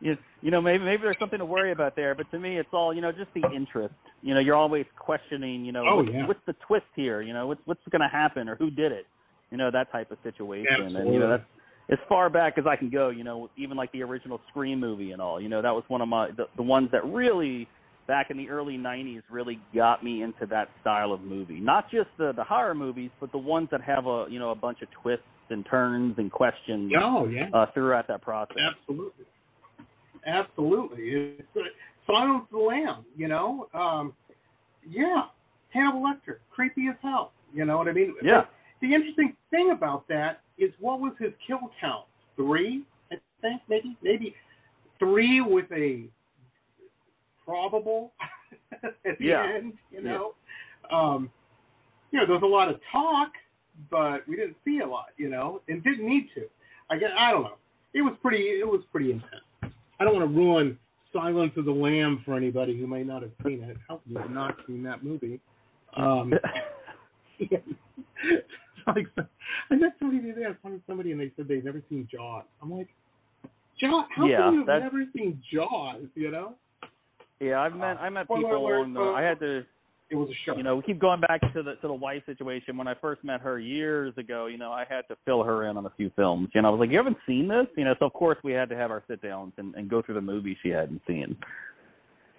you, 0.00 0.16
you 0.42 0.50
know, 0.50 0.60
maybe 0.60 0.84
maybe 0.84 1.02
there's 1.02 1.16
something 1.18 1.38
to 1.38 1.44
worry 1.46 1.72
about 1.72 1.96
there, 1.96 2.14
but 2.14 2.30
to 2.32 2.38
me, 2.38 2.58
it's 2.58 2.68
all 2.72 2.92
you 2.94 3.00
know, 3.00 3.12
just 3.12 3.30
the 3.34 3.42
interest. 3.54 3.94
You 4.22 4.34
know, 4.34 4.40
you're 4.40 4.56
always 4.56 4.86
questioning. 4.98 5.64
You 5.64 5.72
know, 5.72 5.84
Oh, 5.88 5.96
what's, 5.96 6.08
yeah. 6.12 6.26
what's 6.26 6.40
the 6.46 6.54
twist 6.66 6.86
here? 6.96 7.22
You 7.22 7.32
know, 7.32 7.46
what's 7.46 7.60
what's 7.64 7.80
going 7.90 8.02
to 8.02 8.08
happen 8.08 8.48
or 8.48 8.56
who 8.56 8.70
did 8.70 8.92
it? 8.92 9.06
You 9.50 9.58
know, 9.58 9.70
that 9.70 9.90
type 9.92 10.10
of 10.10 10.18
situation. 10.22 10.96
And 10.96 11.12
you 11.12 11.20
know, 11.20 11.30
that's 11.30 11.44
as 11.90 11.98
far 12.08 12.28
back 12.30 12.54
as 12.58 12.64
I 12.66 12.76
can 12.76 12.90
go. 12.90 13.10
You 13.10 13.24
know, 13.24 13.48
even 13.56 13.76
like 13.76 13.92
the 13.92 14.02
original 14.02 14.40
Scream 14.50 14.80
movie 14.80 15.12
and 15.12 15.22
all. 15.22 15.40
You 15.40 15.48
know, 15.48 15.62
that 15.62 15.72
was 15.72 15.84
one 15.88 16.00
of 16.00 16.08
my 16.08 16.30
the, 16.36 16.46
the 16.56 16.62
ones 16.62 16.88
that 16.92 17.04
really 17.04 17.68
back 18.06 18.30
in 18.30 18.36
the 18.36 18.48
early 18.50 18.76
'90s 18.76 19.22
really 19.30 19.58
got 19.74 20.02
me 20.04 20.22
into 20.22 20.46
that 20.50 20.68
style 20.80 21.12
of 21.12 21.20
movie. 21.22 21.60
Not 21.60 21.90
just 21.90 22.08
the 22.18 22.32
the 22.34 22.44
horror 22.44 22.74
movies, 22.74 23.10
but 23.20 23.30
the 23.32 23.38
ones 23.38 23.68
that 23.70 23.80
have 23.82 24.06
a 24.06 24.26
you 24.28 24.38
know 24.38 24.50
a 24.50 24.54
bunch 24.56 24.82
of 24.82 24.88
twists 25.02 25.24
and 25.50 25.64
turns 25.70 26.14
and 26.18 26.32
questions 26.32 26.90
Oh 26.98 27.26
yeah. 27.28 27.48
uh, 27.52 27.66
throughout 27.74 28.08
that 28.08 28.22
process. 28.22 28.56
Absolutely. 28.80 29.26
Absolutely. 30.26 31.02
It's 31.04 31.48
Silence 32.06 32.44
of 32.52 32.58
the 32.58 32.64
Lamb, 32.64 33.04
you 33.16 33.28
know? 33.28 33.68
Um, 33.74 34.12
yeah. 34.88 35.24
Hannibal 35.70 36.02
Lecter, 36.02 36.36
creepy 36.50 36.88
as 36.88 36.96
hell. 37.02 37.32
You 37.52 37.64
know 37.64 37.78
what 37.78 37.88
I 37.88 37.92
mean? 37.92 38.14
Yeah. 38.22 38.42
But 38.42 38.50
the 38.80 38.94
interesting 38.94 39.34
thing 39.50 39.70
about 39.70 40.06
that 40.08 40.40
is 40.58 40.70
what 40.80 41.00
was 41.00 41.12
his 41.18 41.32
kill 41.46 41.70
count? 41.80 42.04
Three, 42.36 42.84
I 43.10 43.16
think, 43.40 43.62
maybe? 43.68 43.96
Maybe 44.02 44.34
three 44.98 45.40
with 45.40 45.66
a 45.72 46.04
probable 47.44 48.12
at 48.82 48.94
the 49.04 49.24
Yeah. 49.24 49.50
end, 49.54 49.74
you 49.90 50.02
know? 50.02 50.34
Um, 50.90 51.30
you 52.10 52.20
know, 52.20 52.26
there 52.26 52.34
was 52.34 52.42
a 52.42 52.46
lot 52.46 52.68
of 52.68 52.80
talk, 52.92 53.32
but 53.90 54.26
we 54.28 54.36
didn't 54.36 54.56
see 54.64 54.80
a 54.80 54.86
lot, 54.86 55.06
you 55.16 55.28
know, 55.28 55.62
and 55.68 55.82
didn't 55.82 56.06
need 56.08 56.28
to. 56.34 56.42
I 56.90 56.98
guess, 56.98 57.10
I 57.18 57.30
don't 57.30 57.42
know. 57.42 57.56
It 57.94 58.02
was 58.02 58.14
pretty. 58.22 58.42
It 58.42 58.66
was 58.68 58.82
pretty 58.92 59.10
intense. 59.10 59.42
I 60.00 60.04
don't 60.04 60.14
want 60.14 60.30
to 60.30 60.36
ruin 60.36 60.78
Silence 61.12 61.52
of 61.56 61.64
the 61.64 61.70
Lamb 61.70 62.22
for 62.24 62.36
anybody 62.36 62.78
who 62.78 62.86
may 62.86 63.04
not 63.04 63.22
have 63.22 63.30
seen 63.44 63.62
it. 63.62 63.76
How 63.88 63.96
could 63.98 64.12
you 64.12 64.18
have 64.18 64.30
not 64.30 64.56
seen 64.66 64.82
that 64.82 65.04
movie? 65.04 65.40
Um, 65.96 66.32
like 68.86 69.06
I 69.70 69.74
met 69.76 69.92
somebody 69.98 70.20
the 70.20 70.32
other 70.32 70.40
day. 70.40 70.46
I 70.46 70.48
was 70.48 70.56
talking 70.62 70.78
to 70.78 70.84
somebody 70.86 71.12
and 71.12 71.20
they 71.20 71.30
said 71.36 71.46
they'd 71.48 71.64
never 71.64 71.82
seen 71.88 72.08
Jaws. 72.10 72.44
I'm 72.60 72.76
like, 72.76 72.88
Jaws? 73.80 74.06
How 74.16 74.26
Yeah, 74.26 74.38
can 74.38 74.54
you 74.54 74.66
have 74.66 74.82
never 74.82 75.04
seen 75.16 75.40
Jaws? 75.52 76.02
You 76.14 76.30
know, 76.30 76.54
Yeah, 77.40 77.60
I've 77.60 77.76
met 77.76 77.98
I 78.00 78.08
met 78.10 78.28
people 78.28 78.56
alert, 78.56 78.88
uh, 78.90 78.94
folks. 78.94 79.16
I 79.16 79.22
had 79.22 79.38
to 79.40 79.64
it 80.10 80.16
was 80.16 80.28
a 80.28 80.34
show. 80.44 80.56
you 80.56 80.62
know, 80.62 80.76
we 80.76 80.82
keep 80.82 81.00
going 81.00 81.20
back 81.20 81.40
to 81.54 81.62
the 81.62 81.74
to 81.76 81.88
the 81.88 81.92
wife 81.92 82.22
situation. 82.26 82.76
When 82.76 82.86
I 82.86 82.94
first 82.94 83.24
met 83.24 83.40
her 83.40 83.58
years 83.58 84.12
ago, 84.18 84.46
you 84.46 84.58
know, 84.58 84.70
I 84.70 84.84
had 84.88 85.02
to 85.08 85.16
fill 85.24 85.42
her 85.42 85.68
in 85.68 85.76
on 85.76 85.86
a 85.86 85.92
few 85.96 86.10
films. 86.14 86.48
You 86.54 86.62
know, 86.62 86.68
I 86.68 86.70
was 86.70 86.80
like, 86.80 86.90
"You 86.90 86.98
haven't 86.98 87.16
seen 87.26 87.48
this?" 87.48 87.66
You 87.76 87.84
know, 87.84 87.94
so 87.98 88.06
of 88.06 88.12
course 88.12 88.38
we 88.44 88.52
had 88.52 88.68
to 88.68 88.76
have 88.76 88.90
our 88.90 89.02
sit 89.08 89.22
downs 89.22 89.52
and, 89.56 89.74
and 89.74 89.88
go 89.88 90.02
through 90.02 90.16
the 90.16 90.20
movies 90.20 90.56
she 90.62 90.68
hadn't 90.68 91.00
seen. 91.06 91.36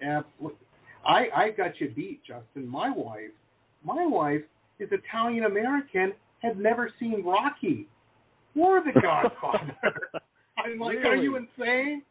Absolutely. 0.02 0.58
I 1.04 1.28
I 1.34 1.50
got 1.50 1.80
you 1.80 1.90
beat, 1.90 2.22
Justin. 2.24 2.68
My 2.68 2.90
wife, 2.90 3.32
my 3.84 4.06
wife 4.06 4.42
is 4.78 4.88
Italian 4.92 5.44
American, 5.44 6.12
had 6.40 6.58
never 6.58 6.90
seen 7.00 7.24
Rocky 7.24 7.88
or 8.56 8.82
The 8.82 9.00
Godfather. 9.00 9.76
I'm 10.58 10.78
like, 10.78 10.98
are 10.98 11.16
you 11.16 11.36
insane? 11.36 12.02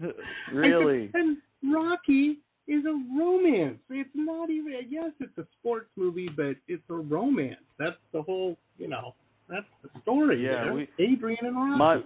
really? 0.52 1.10
And, 1.14 1.36
and 1.62 1.74
Rocky 1.74 2.38
is 2.70 2.84
a 2.86 3.18
romance. 3.18 3.78
It's 3.90 4.08
not 4.14 4.48
even. 4.50 4.72
Yes, 4.88 5.10
it's 5.20 5.36
a 5.38 5.46
sports 5.58 5.88
movie, 5.96 6.28
but 6.34 6.54
it's 6.68 6.82
a 6.88 6.94
romance. 6.94 7.60
That's 7.78 7.96
the 8.12 8.22
whole. 8.22 8.56
You 8.78 8.88
know, 8.88 9.14
that's 9.48 9.66
the 9.82 9.90
story. 10.02 10.42
Yeah, 10.44 10.64
there. 10.64 10.74
we- 10.74 10.88
Adrian 10.98 11.44
and 11.44 11.56
Rocky. 11.56 11.78
My 11.78 12.02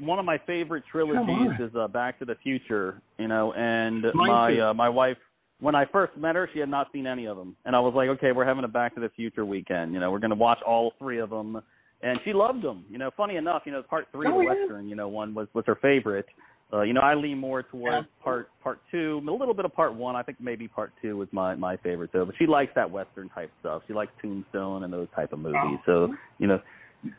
one 0.00 0.18
of 0.18 0.24
my 0.24 0.38
favorite 0.46 0.84
trilogies 0.90 1.58
is 1.60 1.74
uh, 1.76 1.88
Back 1.88 2.18
to 2.20 2.24
the 2.24 2.36
Future. 2.42 3.00
You 3.18 3.28
know, 3.28 3.52
and 3.52 4.04
Mine 4.14 4.28
my 4.28 4.70
uh, 4.70 4.74
my 4.74 4.88
wife. 4.88 5.16
When 5.60 5.74
I 5.74 5.86
first 5.86 6.16
met 6.16 6.36
her, 6.36 6.48
she 6.52 6.60
had 6.60 6.68
not 6.68 6.86
seen 6.92 7.04
any 7.04 7.26
of 7.26 7.36
them, 7.36 7.56
and 7.64 7.74
I 7.74 7.80
was 7.80 7.92
like, 7.94 8.08
"Okay, 8.10 8.30
we're 8.32 8.44
having 8.44 8.64
a 8.64 8.68
Back 8.68 8.94
to 8.94 9.00
the 9.00 9.08
Future 9.10 9.44
weekend. 9.44 9.92
You 9.92 9.98
know, 10.00 10.10
we're 10.12 10.20
going 10.20 10.30
to 10.30 10.36
watch 10.36 10.58
all 10.66 10.92
three 10.98 11.18
of 11.18 11.30
them." 11.30 11.60
And 12.00 12.20
she 12.24 12.32
loved 12.32 12.62
them. 12.62 12.84
You 12.88 12.96
know, 12.98 13.10
funny 13.16 13.34
enough, 13.34 13.62
you 13.66 13.72
know, 13.72 13.82
part 13.82 14.06
three 14.12 14.28
Oh, 14.28 14.34
of 14.34 14.38
the 14.38 14.44
yeah. 14.44 14.60
western, 14.60 14.88
you 14.88 14.94
know, 14.94 15.08
one 15.08 15.34
was 15.34 15.48
was 15.54 15.64
her 15.66 15.74
favorite. 15.82 16.26
Uh, 16.70 16.82
you 16.82 16.92
know, 16.92 17.00
I 17.00 17.14
lean 17.14 17.38
more 17.38 17.62
towards 17.62 18.06
Yeah. 18.06 18.22
part 18.22 18.50
part 18.62 18.78
two, 18.90 19.22
a 19.26 19.30
little 19.30 19.54
bit 19.54 19.64
of 19.64 19.72
part 19.72 19.94
one. 19.94 20.16
I 20.16 20.22
think 20.22 20.38
maybe 20.38 20.68
part 20.68 20.92
two 21.00 21.16
was 21.16 21.28
my 21.32 21.54
my 21.54 21.76
favorite 21.78 22.10
though. 22.12 22.26
But 22.26 22.36
she 22.36 22.46
likes 22.46 22.72
that 22.74 22.90
western 22.90 23.30
type 23.30 23.50
stuff. 23.60 23.82
She 23.86 23.94
likes 23.94 24.12
Tombstone 24.20 24.84
and 24.84 24.92
those 24.92 25.08
type 25.16 25.32
of 25.32 25.38
movies. 25.38 25.78
So 25.86 26.14
you 26.38 26.46
know, 26.46 26.60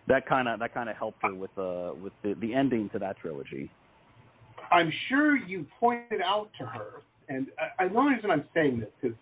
that 0.07 0.27
kind 0.27 0.47
of 0.47 0.59
that 0.59 0.73
kind 0.73 0.87
of 0.87 0.95
helped 0.97 1.23
her 1.23 1.33
with 1.33 1.49
uh 1.57 1.93
with 2.01 2.13
the 2.21 2.35
the 2.41 2.53
ending 2.53 2.89
to 2.89 2.99
that 2.99 3.17
trilogy. 3.17 3.71
I'm 4.71 4.93
sure 5.07 5.35
you 5.35 5.65
pointed 5.79 6.21
out 6.21 6.51
to 6.59 6.65
her, 6.67 7.01
and 7.27 7.47
I, 7.57 7.85
I, 7.85 7.87
the 7.87 7.95
only 7.95 8.13
reason 8.15 8.29
I'm 8.29 8.45
saying 8.53 8.81
this 8.81 8.89
because 9.01 9.17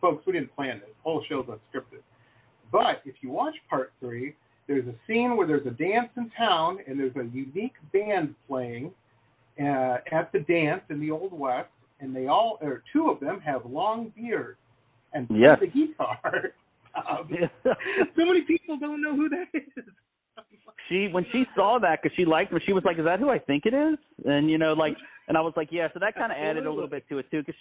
folks, 0.00 0.24
we 0.26 0.34
didn't 0.34 0.54
plan 0.54 0.78
this. 0.80 0.88
The 0.88 1.02
whole 1.02 1.24
show's 1.28 1.46
unscripted. 1.46 2.02
But 2.70 3.02
if 3.04 3.16
you 3.22 3.30
watch 3.30 3.54
part 3.68 3.92
three, 3.98 4.36
there's 4.68 4.86
a 4.86 4.94
scene 5.06 5.36
where 5.36 5.46
there's 5.46 5.66
a 5.66 5.70
dance 5.70 6.10
in 6.16 6.30
town, 6.36 6.78
and 6.86 6.98
there's 6.98 7.16
a 7.16 7.24
unique 7.34 7.74
band 7.92 8.34
playing 8.46 8.92
uh, 9.60 9.98
at 10.10 10.30
the 10.32 10.40
dance 10.40 10.82
in 10.90 11.00
the 11.00 11.10
Old 11.10 11.32
West, 11.32 11.68
and 12.00 12.14
they 12.14 12.26
all, 12.26 12.58
or 12.62 12.82
two 12.92 13.10
of 13.10 13.20
them, 13.20 13.40
have 13.40 13.64
long 13.66 14.12
beards 14.16 14.58
and 15.12 15.28
play 15.28 15.38
Yes. 15.38 15.58
the 15.60 15.66
guitar. 15.66 16.52
um, 17.08 17.28
so 17.64 18.24
many 18.24 18.42
people 18.42 18.78
don't 18.78 19.00
know 19.02 19.14
who 19.16 19.28
that 19.30 19.46
is. 19.54 19.84
she 20.88 21.08
when 21.08 21.24
she 21.32 21.44
saw 21.54 21.78
that 21.80 22.00
because 22.02 22.14
she 22.16 22.24
liked 22.24 22.52
him, 22.52 22.60
she 22.66 22.72
was 22.72 22.84
like, 22.84 22.98
"Is 22.98 23.04
that 23.04 23.18
who 23.20 23.30
I 23.30 23.38
think 23.38 23.66
it 23.66 23.74
is?" 23.74 23.98
And 24.24 24.50
you 24.50 24.58
know, 24.58 24.72
like, 24.72 24.96
and 25.28 25.36
I 25.36 25.40
was 25.40 25.52
like, 25.56 25.68
"Yeah." 25.70 25.88
So 25.94 26.00
that 26.00 26.14
kind 26.14 26.32
of 26.32 26.38
added 26.38 26.66
a 26.66 26.72
little 26.72 26.88
bit 26.88 27.08
to 27.08 27.18
it 27.18 27.30
too, 27.30 27.40
because 27.40 27.54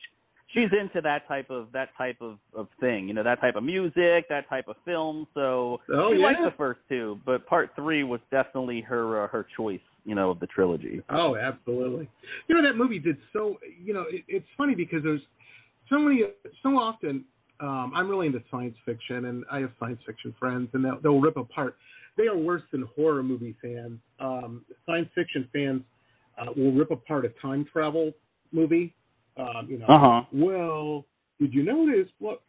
she's 0.54 0.70
into 0.80 1.02
that 1.02 1.28
type 1.28 1.50
of 1.50 1.68
that 1.74 1.90
type 1.98 2.18
of 2.22 2.38
of 2.54 2.68
thing, 2.80 3.08
you 3.08 3.14
know, 3.14 3.24
that 3.24 3.40
type 3.42 3.56
of 3.56 3.64
music, 3.64 4.28
that 4.30 4.48
type 4.50 4.68
of 4.68 4.76
film. 4.86 5.28
So 5.34 5.80
Oh, 5.94 6.12
she 6.14 6.20
yeah? 6.20 6.26
liked 6.26 6.40
the 6.44 6.54
first 6.58 6.80
two, 6.90 7.20
but 7.26 7.46
part 7.48 7.72
three 7.76 8.04
was 8.04 8.20
definitely 8.32 8.82
her 8.82 9.24
uh, 9.24 9.28
her 9.28 9.46
choice, 9.56 9.80
you 10.06 10.16
know, 10.16 10.32
of 10.32 10.40
the 10.40 10.48
trilogy. 10.48 11.02
Oh, 11.10 11.36
absolutely. 11.36 12.10
You 12.48 12.56
know 12.56 12.64
that 12.64 12.76
movie 12.76 13.00
did 13.00 13.18
so. 13.34 13.58
You 13.84 13.94
know, 13.94 14.06
it, 14.10 14.24
it's 14.28 14.48
funny 14.58 14.76
because 14.76 15.04
there's 15.04 15.22
so 15.90 16.00
many, 16.00 16.24
so 16.64 16.70
often. 16.78 17.26
Um, 17.60 17.92
I'm 17.96 18.10
really 18.10 18.26
into 18.26 18.42
science 18.50 18.76
fiction, 18.86 19.26
and 19.26 19.46
I 19.52 19.60
have 19.60 19.72
science 19.80 20.00
fiction 20.06 20.34
friends, 20.40 20.70
and 20.74 20.84
they'll, 20.84 21.00
they'll 21.02 21.22
rip 21.22 21.38
apart. 21.38 21.76
They 22.18 22.28
are 22.28 22.36
worse 22.38 22.64
than 22.72 22.88
horror 22.96 23.22
movie 23.22 23.56
fans. 23.62 24.00
Um, 24.20 24.66
science 24.88 25.10
fiction 25.14 25.48
fans 25.54 25.82
uh, 26.40 26.52
will 26.58 26.72
rip 26.72 26.90
apart 26.90 27.26
a 27.26 27.30
time 27.40 27.66
travel 27.72 28.14
movie. 28.52 28.96
Um, 29.38 29.68
you 29.70 29.78
know, 29.78 29.86
Uh-huh. 29.86 30.24
well, 30.34 31.06
did 31.40 31.54
you 31.54 31.64
notice? 31.64 32.10
Look, 32.20 32.42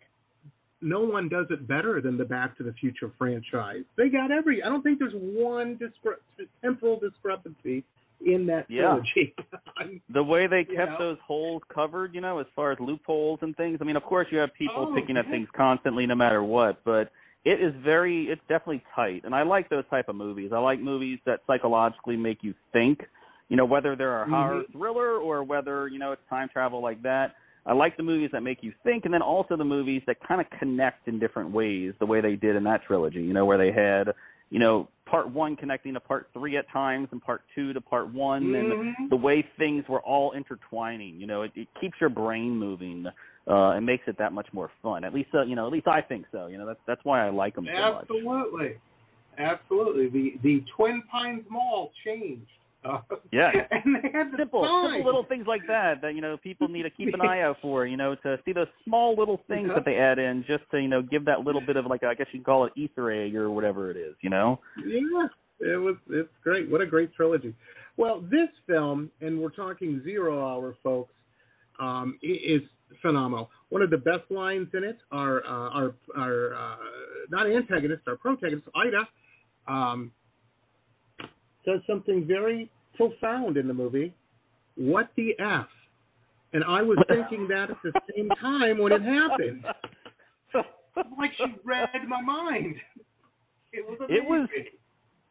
no 0.83 1.01
one 1.01 1.28
does 1.28 1.47
it 1.51 1.66
better 1.68 2.01
than 2.01 2.16
the 2.18 2.24
Back 2.24 2.57
to 2.59 2.62
the 2.62 2.72
Future 2.74 3.12
franchise. 3.18 3.85
They 3.97 4.09
got 4.09 4.30
every. 4.30 4.62
I 4.62 4.68
don't 4.68 4.83
think 4.83 4.99
there's 4.99 5.14
one 5.14 5.76
discre- 5.78 6.47
temporal 6.62 6.99
discrepancy 6.99 7.85
in 8.24 8.47
that 8.47 8.66
Yeah. 8.68 8.83
trilogy. 8.83 9.35
The 10.11 10.22
way 10.22 10.47
they 10.47 10.61
You 10.68 10.76
kept 10.76 10.93
know? 10.93 10.99
those 10.99 11.18
holes 11.26 11.62
covered, 11.68 12.14
you 12.14 12.20
know, 12.20 12.39
as 12.39 12.47
far 12.55 12.70
as 12.72 12.78
loopholes 12.78 13.41
and 13.43 13.57
things. 13.57 13.78
I 13.80 13.85
mean, 13.85 13.97
of 13.97 14.05
course, 14.05 14.28
you 14.30 14.39
have 14.39 14.53
people 14.55 14.87
Oh, 14.91 14.95
picking 14.95 15.16
at 15.16 15.26
things 15.28 15.49
constantly, 15.57 16.07
no 16.07 16.14
matter 16.14 16.43
what. 16.43 16.85
But 16.85 17.11
it 17.45 17.61
is 17.61 17.74
very, 17.83 18.26
it's 18.28 18.41
definitely 18.49 18.85
tight, 18.95 19.22
and 19.24 19.35
I 19.35 19.43
like 19.43 19.68
those 19.68 19.85
type 19.91 20.09
of 20.09 20.14
movies. 20.14 20.53
I 20.53 20.59
like 20.59 20.78
movies 20.78 21.18
that 21.26 21.41
psychologically 21.47 22.16
make 22.16 22.45
you 22.45 22.55
think. 22.72 23.01
You 23.49 23.57
know, 23.57 23.64
whether 23.64 23.97
they're 23.97 24.22
a 24.22 24.28
horror 24.28 24.62
Mhm. 24.62 24.72
thriller 24.72 25.16
or 25.18 25.43
whether 25.43 25.89
you 25.89 25.99
know 25.99 26.12
it's 26.12 26.24
time 26.28 26.49
travel 26.49 26.80
like 26.80 27.03
that. 27.03 27.35
I 27.65 27.73
like 27.75 27.97
the 27.97 28.03
movies 28.03 28.31
that 28.33 28.43
make 28.43 28.59
you 28.63 28.73
think, 28.83 29.05
and 29.05 29.15
then 29.15 29.23
also 29.23 29.57
the 29.57 29.65
movies 29.65 30.03
that 30.07 30.17
kind 30.27 30.41
of 30.41 30.47
connect 30.59 31.07
in 31.07 31.19
different 31.19 31.51
ways, 31.53 31.95
the 32.01 32.07
way 32.07 32.21
they 32.21 32.35
did 32.35 32.57
in 32.57 32.65
that 32.65 32.83
trilogy. 32.85 33.23
You 33.23 33.33
know, 33.33 33.45
where 33.45 33.59
they 33.59 33.71
had, 33.71 34.13
you 34.51 34.59
know, 34.59 34.89
part 35.07 35.31
one 35.31 35.55
connecting 35.55 35.95
to 35.95 36.01
part 36.01 36.29
three 36.33 36.57
at 36.57 36.69
times, 36.71 37.09
and 37.13 37.23
part 37.23 37.43
two 37.55 37.73
to 37.73 37.81
part 37.81 38.13
one, 38.13 38.55
and 38.55 38.73
Mhm. 38.73 39.11
the 39.11 39.17
way 39.17 39.43
things 39.59 39.89
were 39.89 40.01
all 40.01 40.33
intertwining. 40.33 41.21
You 41.21 41.27
know, 41.27 41.43
it, 41.43 41.53
it 41.55 41.69
keeps 41.81 42.01
your 42.01 42.11
brain 42.11 42.57
moving 42.57 43.07
uh, 43.47 43.71
and 43.71 43.87
makes 43.87 44.07
it 44.09 44.17
that 44.19 44.33
much 44.33 44.49
more 44.53 44.71
fun. 44.83 45.05
At 45.05 45.15
least, 45.15 45.31
uh, 45.35 45.43
you 45.43 45.55
know, 45.55 45.67
at 45.67 45.73
least 45.73 45.87
I 45.87 46.01
think 46.01 46.27
so. 46.33 46.47
You 46.47 46.59
know, 46.59 46.67
that's 46.67 46.81
that's 46.87 47.05
why 47.05 47.27
I 47.27 47.31
like 47.31 47.55
them 47.55 47.69
so 47.73 47.93
much. 47.95 48.03
Absolutely, 48.11 48.77
absolutely. 49.39 50.09
The 50.09 50.39
the 50.43 50.65
Twin 50.77 51.03
Pines 51.11 51.45
Mall 51.49 51.93
changed. 52.05 52.51
Yeah. 53.33 53.51
and 53.70 53.97
they 53.97 54.11
had 54.12 54.30
Simple, 54.37 54.62
simple 54.62 55.05
little 55.05 55.24
things 55.24 55.47
like 55.47 55.62
that 55.68 56.03
that 56.03 56.14
you 56.14 56.20
know 56.20 56.37
people 56.37 56.68
need 56.68 56.83
to 56.83 56.91
keep 56.91 57.14
an 57.14 57.20
eye 57.20 57.41
out 57.43 57.57
for. 57.62 57.87
You 57.87 57.97
know, 57.97 58.14
to 58.16 58.39
see 58.45 58.53
those 58.53 58.66
small 58.85 59.14
little 59.16 59.41
things 59.49 59.70
that 59.74 59.85
they 59.85 59.97
add 59.97 60.18
in, 60.18 60.45
just 60.47 60.64
to 60.72 60.80
you 60.80 60.89
know 60.89 61.03
give 61.03 61.24
that 61.26 61.41
little 61.41 61.61
bit 61.61 61.76
of 61.76 61.87
like 61.87 62.03
I 62.03 62.14
guess 62.14 62.26
you 62.33 62.41
can 62.41 62.45
call 62.45 62.66
it 62.66 62.72
Easter 62.76 63.11
egg 63.11 63.35
or 63.37 63.51
whatever 63.51 63.91
it 63.91 63.97
is. 63.97 64.14
You 64.20 64.30
know. 64.30 64.61
Yeah, 64.85 65.26
it 65.61 65.76
was. 65.80 65.97
It's 66.11 66.28
great. 66.43 66.70
What 66.70 66.80
a 66.80 66.87
great 66.87 67.14
trilogy. 67.14 67.55
Well, 67.97 68.20
this 68.30 68.49
film, 68.66 69.11
and 69.20 69.39
we're 69.41 69.51
talking 69.51 70.01
Zero 70.03 70.47
Hour, 70.47 70.74
folks, 70.83 71.12
um, 71.78 72.18
is 72.22 72.62
phenomenal. 73.01 73.51
One 73.68 73.83
of 73.83 73.91
the 73.91 73.99
best 73.99 74.30
lines 74.30 74.68
in 74.74 74.85
it 74.85 74.99
are 75.11 75.45
uh, 75.45 75.70
our 75.70 75.95
our 76.16 76.55
uh, 76.55 76.76
not 77.30 77.47
antagonist, 77.51 78.03
our 78.07 78.16
protagonist, 78.16 78.68
Ida, 78.74 79.09
um, 79.68 80.12
says 81.65 81.81
something 81.87 82.27
very 82.27 82.71
profound 82.97 83.57
in 83.57 83.69
the 83.69 83.75
movie. 83.75 84.15
What 84.77 85.11
the 85.17 85.35
f? 85.39 85.67
And 86.53 86.65
I 86.65 86.83
was 86.83 86.99
thinking 87.09 87.49
that 87.49 87.71
at 87.71 87.77
the 87.83 87.93
same 88.15 88.29
time 88.41 88.79
when 88.79 88.93
it 88.93 89.03
happened. 89.03 89.65
like 91.19 91.31
she 91.37 91.45
read 91.65 91.89
my 92.07 92.21
mind. 92.21 92.77
It 93.73 93.87
was 93.87 93.99
amazing. 94.01 94.17
It 94.17 94.29
was 94.29 94.49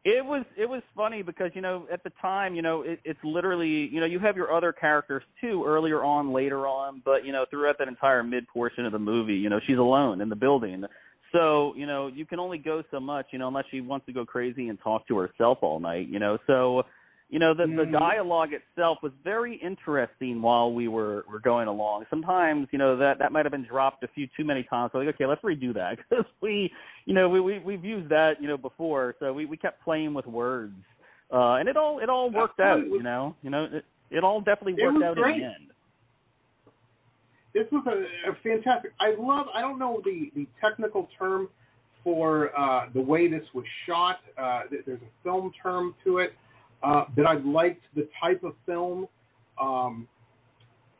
it 0.04 0.24
was 0.24 0.44
it 0.56 0.68
was 0.68 0.82
funny 0.96 1.22
because 1.22 1.52
you 1.54 1.60
know 1.60 1.86
at 1.92 2.02
the 2.02 2.10
time 2.20 2.56
you 2.56 2.62
know 2.62 2.82
it, 2.82 2.98
it's 3.04 3.20
literally 3.22 3.88
you 3.92 4.00
know 4.00 4.06
you 4.06 4.18
have 4.18 4.36
your 4.36 4.52
other 4.52 4.72
characters 4.72 5.22
too 5.40 5.64
earlier 5.64 6.02
on 6.02 6.32
later 6.32 6.66
on 6.66 7.00
but 7.04 7.24
you 7.24 7.30
know 7.30 7.46
throughout 7.50 7.78
that 7.78 7.86
entire 7.86 8.24
mid 8.24 8.46
portion 8.48 8.84
of 8.84 8.90
the 8.90 8.98
movie 8.98 9.34
you 9.34 9.48
know 9.48 9.60
she's 9.64 9.78
alone 9.78 10.20
in 10.20 10.28
the 10.28 10.34
building 10.34 10.84
so 11.32 11.74
you 11.76 11.86
know 11.86 12.06
you 12.08 12.26
can 12.26 12.38
only 12.38 12.58
go 12.58 12.82
so 12.90 13.00
much 13.00 13.26
you 13.30 13.38
know 13.38 13.48
unless 13.48 13.64
she 13.70 13.80
wants 13.80 14.06
to 14.06 14.12
go 14.12 14.24
crazy 14.24 14.68
and 14.68 14.78
talk 14.80 15.06
to 15.08 15.16
herself 15.18 15.58
all 15.62 15.80
night 15.80 16.08
you 16.08 16.18
know. 16.18 16.38
So 16.46 16.84
you 17.30 17.38
know 17.38 17.54
the 17.54 17.66
the 17.66 17.84
Mhm. 17.86 17.98
dialogue 17.98 18.52
itself 18.52 18.98
was 19.02 19.12
very 19.24 19.54
interesting 19.56 20.42
while 20.42 20.72
we 20.72 20.86
were 20.88 21.24
were 21.30 21.40
going 21.40 21.66
along. 21.66 22.06
Sometimes 22.10 22.68
you 22.72 22.78
know 22.78 22.96
that 22.96 23.18
that 23.18 23.32
might 23.32 23.44
have 23.46 23.52
been 23.52 23.64
dropped 23.64 24.04
a 24.04 24.08
few 24.08 24.28
too 24.36 24.44
many 24.44 24.62
times. 24.64 24.92
So 24.92 24.98
like 24.98 25.08
okay 25.08 25.26
let's 25.26 25.42
redo 25.42 25.72
that. 25.74 25.98
Because 26.10 26.26
we 26.42 26.70
you 27.06 27.14
know 27.14 27.28
we, 27.28 27.40
we 27.40 27.58
we've 27.60 27.84
used 27.84 28.08
that 28.10 28.40
you 28.40 28.48
know 28.48 28.58
before. 28.58 29.14
So 29.18 29.32
we 29.32 29.46
we 29.46 29.56
kept 29.56 29.82
playing 29.82 30.12
with 30.14 30.26
words. 30.26 30.76
Uh 31.32 31.54
and 31.54 31.68
it 31.68 31.76
all 31.76 31.98
it 32.00 32.10
all 32.10 32.30
worked 32.30 32.60
out 32.60 32.86
you 32.86 33.02
know. 33.02 33.34
You 33.42 33.50
know 33.50 33.64
it 33.64 33.84
it 34.10 34.22
all 34.22 34.40
definitely 34.42 34.82
worked 34.82 35.02
out 35.02 35.16
great. 35.16 35.36
in 35.36 35.40
the 35.40 35.46
end 35.46 35.71
this 37.54 37.66
was 37.72 37.84
a, 37.86 38.30
a 38.30 38.34
fantastic. 38.42 38.92
I 39.00 39.14
love. 39.18 39.46
I 39.54 39.60
don't 39.60 39.78
know 39.78 40.00
the 40.04 40.30
the 40.34 40.46
technical 40.60 41.08
term 41.18 41.48
for 42.04 42.58
uh, 42.58 42.86
the 42.94 43.00
way 43.00 43.28
this 43.28 43.44
was 43.54 43.64
shot. 43.86 44.18
Uh, 44.36 44.62
th- 44.70 44.82
there's 44.86 45.00
a 45.02 45.22
film 45.22 45.52
term 45.62 45.94
to 46.04 46.18
it, 46.18 46.32
uh, 46.82 47.04
but 47.16 47.26
I 47.26 47.34
liked 47.34 47.82
the 47.94 48.08
type 48.20 48.42
of 48.42 48.54
film. 48.66 49.06
Um, 49.60 50.08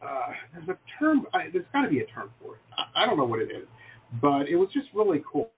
uh, 0.04 0.28
there's 0.52 0.68
a 0.68 0.78
term. 0.98 1.26
I, 1.32 1.48
there's 1.52 1.64
got 1.72 1.82
to 1.82 1.88
be 1.88 2.00
a 2.00 2.06
term 2.06 2.30
for 2.42 2.54
it. 2.56 2.60
I, 2.76 3.02
I 3.02 3.06
don't 3.06 3.16
know 3.16 3.24
what 3.24 3.40
it 3.40 3.50
is, 3.50 3.66
but 4.20 4.48
it 4.48 4.56
was 4.56 4.68
just 4.74 4.88
really 4.94 5.22
cool. 5.30 5.50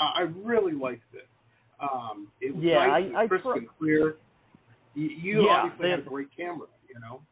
I, 0.00 0.20
I 0.20 0.20
really 0.44 0.72
liked 0.72 1.14
it. 1.14 1.26
Um, 1.80 2.28
it 2.40 2.54
was 2.54 2.62
Yeah, 2.64 2.86
nice 2.86 2.90
I- 3.14 3.18
I 3.18 3.20
and 3.22 3.28
crisp 3.30 3.44
tr- 3.44 3.52
and 3.58 3.68
clear. 3.78 4.16
You, 4.94 5.08
you 5.08 5.46
Yeah, 5.46 5.52
obviously 5.62 5.90
had 5.90 6.00
a 6.00 6.02
great 6.02 6.28
camera. 6.36 6.66
You 6.92 7.00
know. 7.00 7.22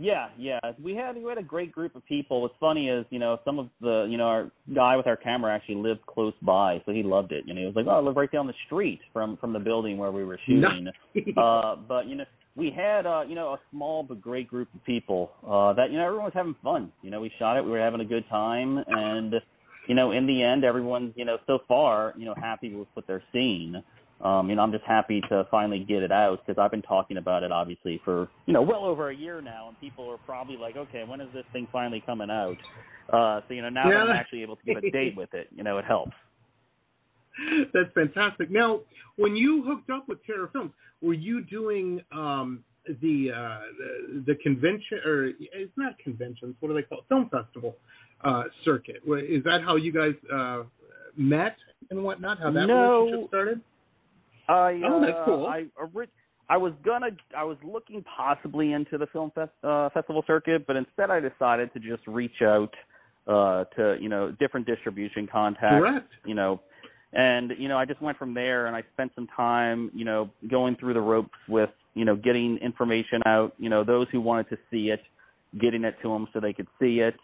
Yeah, 0.00 0.28
yeah. 0.38 0.58
We 0.82 0.94
had 0.94 1.16
we 1.16 1.28
had 1.28 1.36
a 1.36 1.42
great 1.42 1.72
group 1.72 1.94
of 1.94 2.04
people. 2.06 2.40
What's 2.40 2.54
funny 2.58 2.88
is, 2.88 3.04
you 3.10 3.18
know, 3.18 3.38
some 3.44 3.58
of 3.58 3.68
the 3.82 4.06
you 4.08 4.16
know, 4.16 4.24
our 4.24 4.50
guy 4.74 4.96
with 4.96 5.06
our 5.06 5.16
camera 5.16 5.54
actually 5.54 5.74
lived 5.74 6.06
close 6.06 6.32
by, 6.40 6.80
so 6.86 6.92
he 6.92 7.02
loved 7.02 7.32
it. 7.32 7.44
You 7.46 7.52
know, 7.52 7.60
he 7.60 7.66
was 7.66 7.76
like, 7.76 7.86
Oh, 7.86 7.98
I 7.98 8.00
live 8.00 8.16
right 8.16 8.32
down 8.32 8.46
the 8.46 8.54
street 8.64 9.00
from 9.12 9.36
from 9.36 9.52
the 9.52 9.58
building 9.58 9.98
where 9.98 10.10
we 10.10 10.24
were 10.24 10.40
shooting. 10.46 10.88
uh 11.36 11.76
but 11.76 12.06
you 12.06 12.16
know 12.16 12.24
we 12.56 12.70
had 12.70 13.04
uh 13.04 13.22
you 13.28 13.34
know 13.34 13.48
a 13.52 13.60
small 13.70 14.02
but 14.02 14.20
great 14.22 14.48
group 14.48 14.68
of 14.74 14.82
people 14.84 15.32
uh 15.46 15.72
that 15.74 15.90
you 15.90 15.98
know 15.98 16.04
everyone 16.04 16.24
was 16.24 16.34
having 16.34 16.56
fun 16.62 16.90
you 17.02 17.10
know 17.10 17.20
we 17.20 17.30
shot 17.38 17.56
it 17.56 17.64
we 17.64 17.70
were 17.70 17.78
having 17.80 18.00
a 18.00 18.04
good 18.04 18.24
time 18.28 18.82
and 18.88 19.34
you 19.86 19.94
know 19.94 20.12
in 20.12 20.26
the 20.26 20.42
end 20.42 20.64
everyone's 20.64 21.12
you 21.16 21.24
know 21.24 21.36
so 21.46 21.58
far 21.68 22.14
you 22.16 22.24
know 22.24 22.34
happy 22.40 22.74
with 22.74 22.88
what 22.94 23.06
they're 23.06 23.22
seeing 23.32 23.82
um 24.22 24.48
you 24.48 24.56
know 24.56 24.62
i'm 24.62 24.72
just 24.72 24.84
happy 24.84 25.20
to 25.28 25.46
finally 25.50 25.80
get 25.80 26.02
it 26.02 26.12
out 26.12 26.40
because 26.44 26.60
i've 26.60 26.70
been 26.70 26.82
talking 26.82 27.16
about 27.16 27.42
it 27.42 27.52
obviously 27.52 28.00
for 28.04 28.28
you 28.46 28.52
know 28.52 28.62
well 28.62 28.84
over 28.84 29.10
a 29.10 29.16
year 29.16 29.40
now 29.40 29.68
and 29.68 29.80
people 29.80 30.08
are 30.08 30.18
probably 30.18 30.56
like 30.56 30.76
okay 30.76 31.04
when 31.04 31.20
is 31.20 31.32
this 31.32 31.44
thing 31.52 31.66
finally 31.72 32.02
coming 32.04 32.30
out 32.30 32.56
uh 33.12 33.40
so 33.48 33.54
you 33.54 33.62
know 33.62 33.68
now 33.68 33.88
that 33.88 33.96
i'm 33.96 34.10
actually 34.10 34.42
able 34.42 34.56
to 34.56 34.64
give 34.64 34.76
a 34.76 34.90
date 34.90 35.16
with 35.16 35.32
it 35.34 35.48
you 35.54 35.62
know 35.62 35.78
it 35.78 35.84
helps 35.84 36.12
That's 37.72 37.92
fantastic. 37.94 38.50
Now, 38.50 38.80
when 39.16 39.36
you 39.36 39.62
hooked 39.64 39.90
up 39.90 40.08
with 40.08 40.24
Terror 40.24 40.50
Films, 40.52 40.72
were 41.00 41.14
you 41.14 41.42
doing 41.42 42.00
um, 42.12 42.64
the, 42.86 43.30
uh, 43.34 43.58
the 43.78 44.24
the 44.26 44.34
convention 44.42 44.98
or 45.04 45.26
it's 45.38 45.72
not 45.76 45.98
conventions? 45.98 46.56
What 46.60 46.68
do 46.68 46.74
they 46.74 46.82
call 46.82 46.98
it? 46.98 47.04
Film 47.08 47.30
festival 47.30 47.76
uh, 48.24 48.44
circuit? 48.64 49.02
Is 49.06 49.44
that 49.44 49.62
how 49.64 49.76
you 49.76 49.92
guys 49.92 50.14
uh, 50.32 50.64
met 51.16 51.56
and 51.90 52.02
whatnot? 52.02 52.38
How 52.38 52.50
that 52.50 52.66
No. 52.66 53.00
relationship 53.00 53.28
started? 53.28 53.60
I, 54.54 54.80
Oh, 54.84 55.00
that's 55.00 55.18
uh, 55.18 55.24
cool. 55.24 55.46
I 55.46 55.66
I 56.50 56.56
was 56.56 56.72
gonna, 56.84 57.10
I 57.36 57.44
was 57.44 57.56
looking 57.62 58.04
possibly 58.16 58.72
into 58.72 58.98
the 58.98 59.06
film 59.06 59.30
fest, 59.36 59.52
uh, 59.62 59.88
festival 59.90 60.24
circuit, 60.26 60.66
but 60.66 60.74
instead 60.74 61.08
I 61.08 61.20
decided 61.20 61.72
to 61.74 61.78
just 61.78 62.04
reach 62.08 62.42
out 62.42 62.74
uh, 63.28 63.64
to 63.76 63.96
you 64.00 64.08
know 64.08 64.34
different 64.40 64.66
distribution 64.66 65.28
contacts. 65.30 65.78
Correct. 65.78 66.12
You 66.26 66.34
know, 66.34 66.60
and 67.12 67.52
you 67.56 67.68
know 67.68 67.78
I 67.78 67.84
just 67.84 68.02
went 68.02 68.18
from 68.18 68.34
there, 68.34 68.66
and 68.66 68.74
I 68.74 68.82
spent 68.94 69.12
some 69.14 69.28
time 69.36 69.92
you 69.94 70.04
know 70.04 70.28
going 70.50 70.74
through 70.74 70.94
the 70.94 71.00
ropes 71.00 71.38
with 71.48 71.70
you 71.94 72.04
know 72.04 72.16
getting 72.16 72.58
information 72.58 73.22
out. 73.26 73.54
You 73.58 73.68
know, 73.68 73.84
those 73.84 74.08
who 74.10 74.20
wanted 74.20 74.48
to 74.50 74.58
see 74.72 74.90
it, 74.90 75.00
getting 75.60 75.84
it 75.84 75.94
to 76.02 76.08
them 76.08 76.26
so 76.32 76.40
they 76.40 76.52
could 76.52 76.68
see 76.80 76.98
it. 76.98 77.14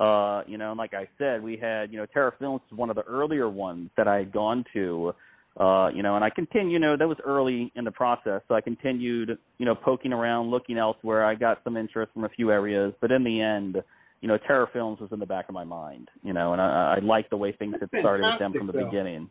Uh, 0.00 0.42
you 0.48 0.58
know, 0.58 0.70
and 0.70 0.78
like 0.78 0.94
I 0.94 1.08
said, 1.18 1.40
we 1.40 1.56
had 1.56 1.92
you 1.92 1.98
know 1.98 2.06
Terror 2.06 2.34
Films 2.40 2.62
was 2.68 2.76
one 2.76 2.90
of 2.90 2.96
the 2.96 3.04
earlier 3.04 3.48
ones 3.48 3.90
that 3.96 4.08
I 4.08 4.16
had 4.16 4.32
gone 4.32 4.64
to 4.72 5.14
uh, 5.58 5.90
you 5.94 6.02
know, 6.02 6.16
and 6.16 6.24
I 6.24 6.30
continue, 6.30 6.72
you 6.72 6.78
know, 6.78 6.96
that 6.96 7.06
was 7.06 7.18
early 7.24 7.70
in 7.74 7.84
the 7.84 7.90
process, 7.90 8.40
so 8.48 8.54
I 8.54 8.60
continued, 8.60 9.36
you 9.58 9.66
know, 9.66 9.74
poking 9.74 10.12
around, 10.12 10.50
looking 10.50 10.78
elsewhere. 10.78 11.24
I 11.24 11.34
got 11.34 11.60
some 11.64 11.76
interest 11.76 12.12
from 12.14 12.24
a 12.24 12.28
few 12.30 12.50
areas, 12.50 12.94
but 13.00 13.12
in 13.12 13.22
the 13.22 13.40
end, 13.40 13.82
you 14.22 14.28
know, 14.28 14.38
Terror 14.38 14.68
Films 14.72 15.00
was 15.00 15.10
in 15.12 15.18
the 15.18 15.26
back 15.26 15.48
of 15.48 15.54
my 15.54 15.64
mind, 15.64 16.08
you 16.22 16.32
know, 16.32 16.52
and 16.52 16.62
I, 16.62 16.96
I 16.96 16.98
liked 17.00 17.30
the 17.30 17.36
way 17.36 17.52
things 17.52 17.74
had 17.80 17.90
started 18.00 18.24
with 18.24 18.38
them 18.38 18.52
from 18.52 18.66
the 18.66 18.72
though. 18.72 18.84
beginning. 18.84 19.28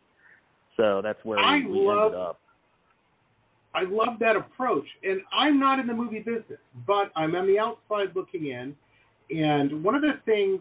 So 0.76 1.00
that's 1.02 1.18
where 1.24 1.38
I 1.38 1.56
we, 1.58 1.66
we 1.66 1.78
love- 1.86 2.12
ended 2.12 2.20
up. 2.20 2.38
I 3.74 3.84
love 3.84 4.18
that 4.20 4.36
approach. 4.36 4.84
And 5.02 5.22
I'm 5.32 5.58
not 5.58 5.78
in 5.78 5.86
the 5.86 5.94
movie 5.94 6.18
business, 6.18 6.58
but 6.86 7.10
I'm 7.16 7.34
on 7.34 7.46
the 7.46 7.58
outside 7.58 8.14
looking 8.14 8.48
in. 8.48 8.76
And 9.34 9.82
one 9.82 9.94
of 9.94 10.02
the 10.02 10.20
things 10.26 10.60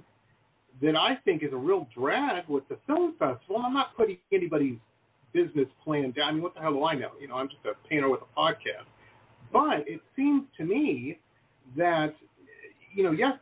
that 0.82 0.96
I 0.96 1.16
think 1.26 1.44
is 1.44 1.52
a 1.52 1.58
real 1.58 1.88
drag 1.94 2.48
with 2.48 2.66
the 2.70 2.78
film 2.88 3.16
festival, 3.20 3.58
and 3.58 3.66
I'm 3.66 3.74
not 3.74 3.98
putting 3.98 4.18
anybody's 4.32 4.78
business 5.34 5.68
plan 5.84 6.12
down. 6.12 6.28
I 6.30 6.32
mean, 6.34 6.42
what 6.44 6.54
the 6.56 6.62
hell 6.62 6.74
do 6.74 6.84
I 6.84 6.96
know? 6.96 7.12
You 7.20 7.28
know, 7.28 7.36
I'm 7.36 7.48
just 7.50 7.66
a 7.66 7.74
painter 7.88 8.10
with 8.10 8.22
a 8.22 8.40
podcast. 8.40 8.88
But 9.52 9.88
it 9.88 10.02
seems 10.16 10.44
to 10.58 10.64
me 10.64 11.20
that, 11.78 12.14
you 12.96 13.04
know, 13.04 13.12
yes, 13.12 13.34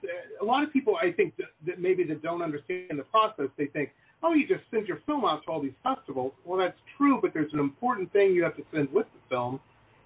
a 0.42 0.46
lot 0.46 0.64
of 0.64 0.72
people 0.74 0.96
I 1.02 1.12
think 1.12 1.36
that, 1.38 1.48
that 1.68 1.80
maybe 1.80 2.04
that 2.06 2.22
don't 2.22 2.42
understand 2.42 2.98
the 2.98 3.04
process, 3.04 3.48
they 3.58 3.68
think, 3.68 3.90
oh, 4.24 4.34
you 4.34 4.48
just 4.48 4.64
send 4.72 4.88
your 4.88 5.00
film 5.06 5.24
out 5.26 5.44
to 5.46 5.52
all 5.52 5.62
these 5.62 5.74
festivals. 5.84 6.34
Well, 6.46 6.60
that's 6.60 6.78
true, 6.98 7.20
but 7.22 7.34
there's 7.34 7.54
an 7.54 7.60
important 7.60 8.12
thing 8.12 8.32
you 8.34 8.44
have 8.44 8.56
to 8.58 8.64
send 8.74 8.92
with 8.92 9.06
the 9.14 9.20
film, 9.30 9.60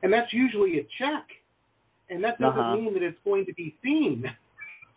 and 0.04 0.12
that's 0.14 0.32
usually 0.34 0.80
a 0.80 0.84
check. 1.00 1.26
And 2.10 2.24
that 2.24 2.38
doesn't 2.40 2.60
Uh-huh. 2.60 2.76
mean 2.76 2.94
that 2.94 3.02
it's 3.04 3.18
going 3.24 3.46
to 3.46 3.54
be 3.54 3.76
seen. 3.84 4.24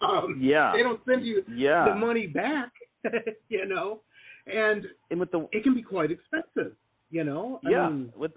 Um, 0.02 0.36
Yeah. 0.38 0.72
They 0.76 0.82
don't 0.82 1.00
send 1.06 1.24
you 1.24 1.42
Yeah. 1.48 1.86
the 1.88 1.94
money 1.94 2.26
back, 2.26 2.70
you 3.48 3.64
know, 3.64 4.00
and 4.46 4.84
and 5.10 5.20
with 5.20 5.30
the 5.30 5.48
it 5.52 5.62
can 5.62 5.74
be 5.74 5.82
quite 5.82 6.10
expensive, 6.10 6.72
you 7.10 7.24
know. 7.24 7.60
I 7.64 7.70
yeah, 7.70 7.88
mean, 7.88 8.12
with 8.16 8.32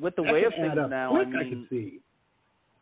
with 0.00 0.16
the 0.16 0.22
way 0.22 0.44
of 0.44 0.52
things 0.52 0.74
now, 0.88 1.10
quick, 1.10 1.28
I 1.28 1.44
mean, 1.44 1.50
can 1.50 1.66
see. 1.70 2.00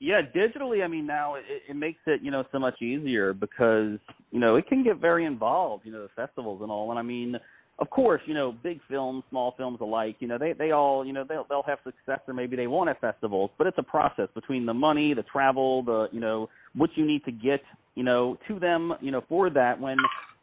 Yeah, 0.03 0.20
digitally, 0.20 0.83
I 0.83 0.89
mean, 0.89 1.07
now 1.07 1.37
it, 1.37 1.45
it 1.68 1.77
makes 1.77 2.01
it, 2.07 2.23
you 2.23 2.33
know, 2.33 2.43
so 2.51 2.59
much 2.59 2.83
easier 2.83 3.33
because, 3.33 3.99
you 4.33 4.41
know, 4.41 4.57
it 4.57 4.66
can 4.66 4.83
get 4.83 4.97
very 4.97 5.25
involved, 5.25 5.87
you 5.87 5.93
know, 5.93 6.03
the 6.03 6.09
festivals 6.16 6.61
and 6.61 6.73
all. 6.73 6.91
And 6.91 6.99
I 6.99 7.03
mean, 7.03 7.37
of 7.79 7.89
course, 7.89 8.20
you 8.27 8.35
know, 8.35 8.51
big 8.64 8.81
films, 8.89 9.23
small 9.31 9.55
films 9.57 9.79
alike, 9.81 10.16
you 10.18 10.27
know, 10.27 10.39
they, 10.39 10.55
they 10.55 10.73
all, 10.73 11.07
you 11.07 11.12
know, 11.12 11.25
they'll, 11.29 11.47
they'll 11.49 11.62
have 11.62 11.79
success 11.85 12.18
or 12.27 12.35
maybe 12.35 12.57
they 12.57 12.66
won't 12.66 12.91
at 12.91 13.01
festivals, 13.01 13.51
but 13.59 13.68
it's 13.68 13.79
a 13.79 13.83
process 13.85 14.27
between 14.35 14.66
the 14.66 14.75
money, 14.75 15.14
the 15.14 15.23
travel, 15.23 15.85
the, 15.85 16.09
you 16.11 16.18
know, 16.18 16.49
what 16.75 16.91
you 16.97 17.07
need 17.07 17.25
to 17.25 17.31
get, 17.31 17.61
you 17.95 18.03
know, 18.03 18.37
to 18.49 18.59
them, 18.59 18.95
you 19.01 19.12
know, 19.12 19.23
for 19.29 19.51
that 19.51 19.81
when 19.81 19.99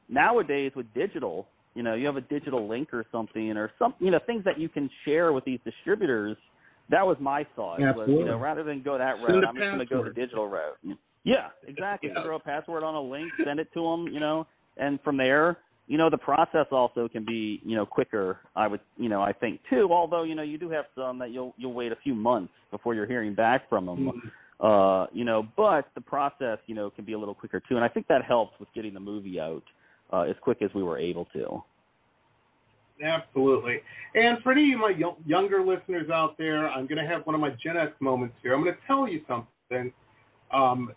nowadays 0.08 0.72
with 0.74 0.86
digital, 0.94 1.48
you 1.80 1.84
know, 1.84 1.94
you 1.94 2.06
have 2.08 2.18
a 2.18 2.22
digital 2.22 2.68
link 2.68 2.94
or 2.94 3.06
something 3.10 3.56
or 3.56 3.72
some, 3.80 3.94
you 4.00 4.12
know, 4.12 4.20
things 4.26 4.44
that 4.44 4.60
you 4.60 4.68
can 4.68 4.90
share 5.06 5.32
with 5.32 5.46
these 5.46 5.62
distributors. 5.64 6.36
That 6.90 7.08
was 7.08 7.16
my 7.22 7.48
thought. 7.56 7.80
Was, 7.80 8.10
you 8.10 8.26
know, 8.26 8.38
rather 8.38 8.64
than 8.66 8.84
go 8.84 8.98
that 8.98 9.16
route, 9.26 9.46
I'm 9.48 9.56
just 9.56 9.66
going 9.66 9.80
to 9.80 9.86
go 9.86 10.04
the 10.04 10.10
digital 10.10 10.50
route. 10.50 10.78
Yeah, 11.24 11.48
exactly. 11.66 12.12
Yeah. 12.14 12.22
Throw 12.26 12.36
a 12.36 12.40
password 12.40 12.84
on 12.84 12.96
a 12.96 13.02
link, 13.02 13.32
send 13.46 13.62
it 13.62 13.70
to 13.76 13.82
them, 13.82 14.10
you 14.14 14.20
know, 14.20 14.46
and 14.76 15.00
from 15.06 15.16
there, 15.16 15.60
you 15.88 15.98
know, 15.98 16.10
the 16.10 16.18
process 16.18 16.66
also 16.70 17.08
can 17.08 17.24
be, 17.24 17.62
you 17.64 17.78
know, 17.78 17.86
quicker. 17.86 18.40
I 18.58 18.68
would, 18.68 18.82
you 18.98 19.08
know, 19.08 19.22
I 19.22 19.32
think 19.32 19.62
too. 19.70 19.88
Although, 19.90 20.24
you 20.24 20.36
know, 20.36 20.44
you 20.44 20.58
do 20.58 20.70
have 20.72 20.84
some 20.96 21.18
that 21.20 21.32
you'll 21.32 21.54
you'll 21.58 21.74
wait 21.74 21.94
a 21.94 21.98
few 22.04 22.14
months 22.14 22.52
before 22.72 22.94
you're 22.94 23.08
hearing 23.08 23.36
back 23.36 23.70
from 23.70 23.86
them. 23.86 24.12
Mhm. 24.12 24.32
Uh, 24.60 25.08
you 25.14 25.24
know, 25.24 25.48
but 25.56 25.88
the 25.96 26.02
process, 26.02 26.58
you 26.66 26.76
know, 26.76 26.90
can 26.90 27.06
be 27.06 27.14
a 27.14 27.18
little 27.18 27.34
quicker 27.34 27.62
too, 27.62 27.78
and 27.78 27.86
I 27.86 27.88
think 27.88 28.06
that 28.08 28.26
helps 28.26 28.60
with 28.60 28.68
getting 28.76 28.94
the 28.94 29.00
movie 29.00 29.40
out 29.40 29.64
uh, 30.12 30.22
as 30.22 30.36
quick 30.42 30.62
as 30.62 30.70
we 30.74 30.84
were 30.84 30.98
able 30.98 31.26
to. 31.34 31.64
Absolutely. 33.04 33.80
And 34.16 34.40
for 34.44 34.52
any 34.52 34.74
of 34.74 34.80
my 34.80 34.90
yo- 34.98 35.18
younger 35.26 35.64
listeners 35.64 36.10
out 36.10 36.38
there, 36.38 36.70
I'm 36.70 36.86
going 36.86 37.02
to 37.04 37.10
have 37.10 37.26
one 37.26 37.34
of 37.36 37.42
my 37.42 37.52
Gen 37.64 37.78
X 37.78 37.94
moments 38.00 38.36
here. 38.42 38.54
I'm 38.54 38.64
going 38.64 38.76
to 38.76 38.82
tell 38.88 39.08
you 39.08 39.22
something. 39.28 39.94
Um, 40.52 40.92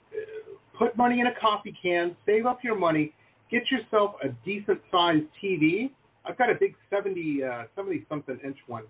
put 0.76 0.96
money 0.96 1.20
in 1.20 1.26
a 1.26 1.34
coffee 1.40 1.76
can, 1.80 2.16
save 2.26 2.46
up 2.46 2.64
your 2.64 2.74
money, 2.76 3.12
get 3.50 3.70
yourself 3.70 4.14
a 4.24 4.28
decent 4.44 4.80
sized 4.90 5.26
TV. 5.42 5.90
I've 6.24 6.38
got 6.38 6.50
a 6.50 6.54
big 6.58 6.74
70 6.90 7.44
uh, 7.44 7.64
70 7.76 8.06
something 8.08 8.38
inch 8.44 8.56
one, 8.66 8.84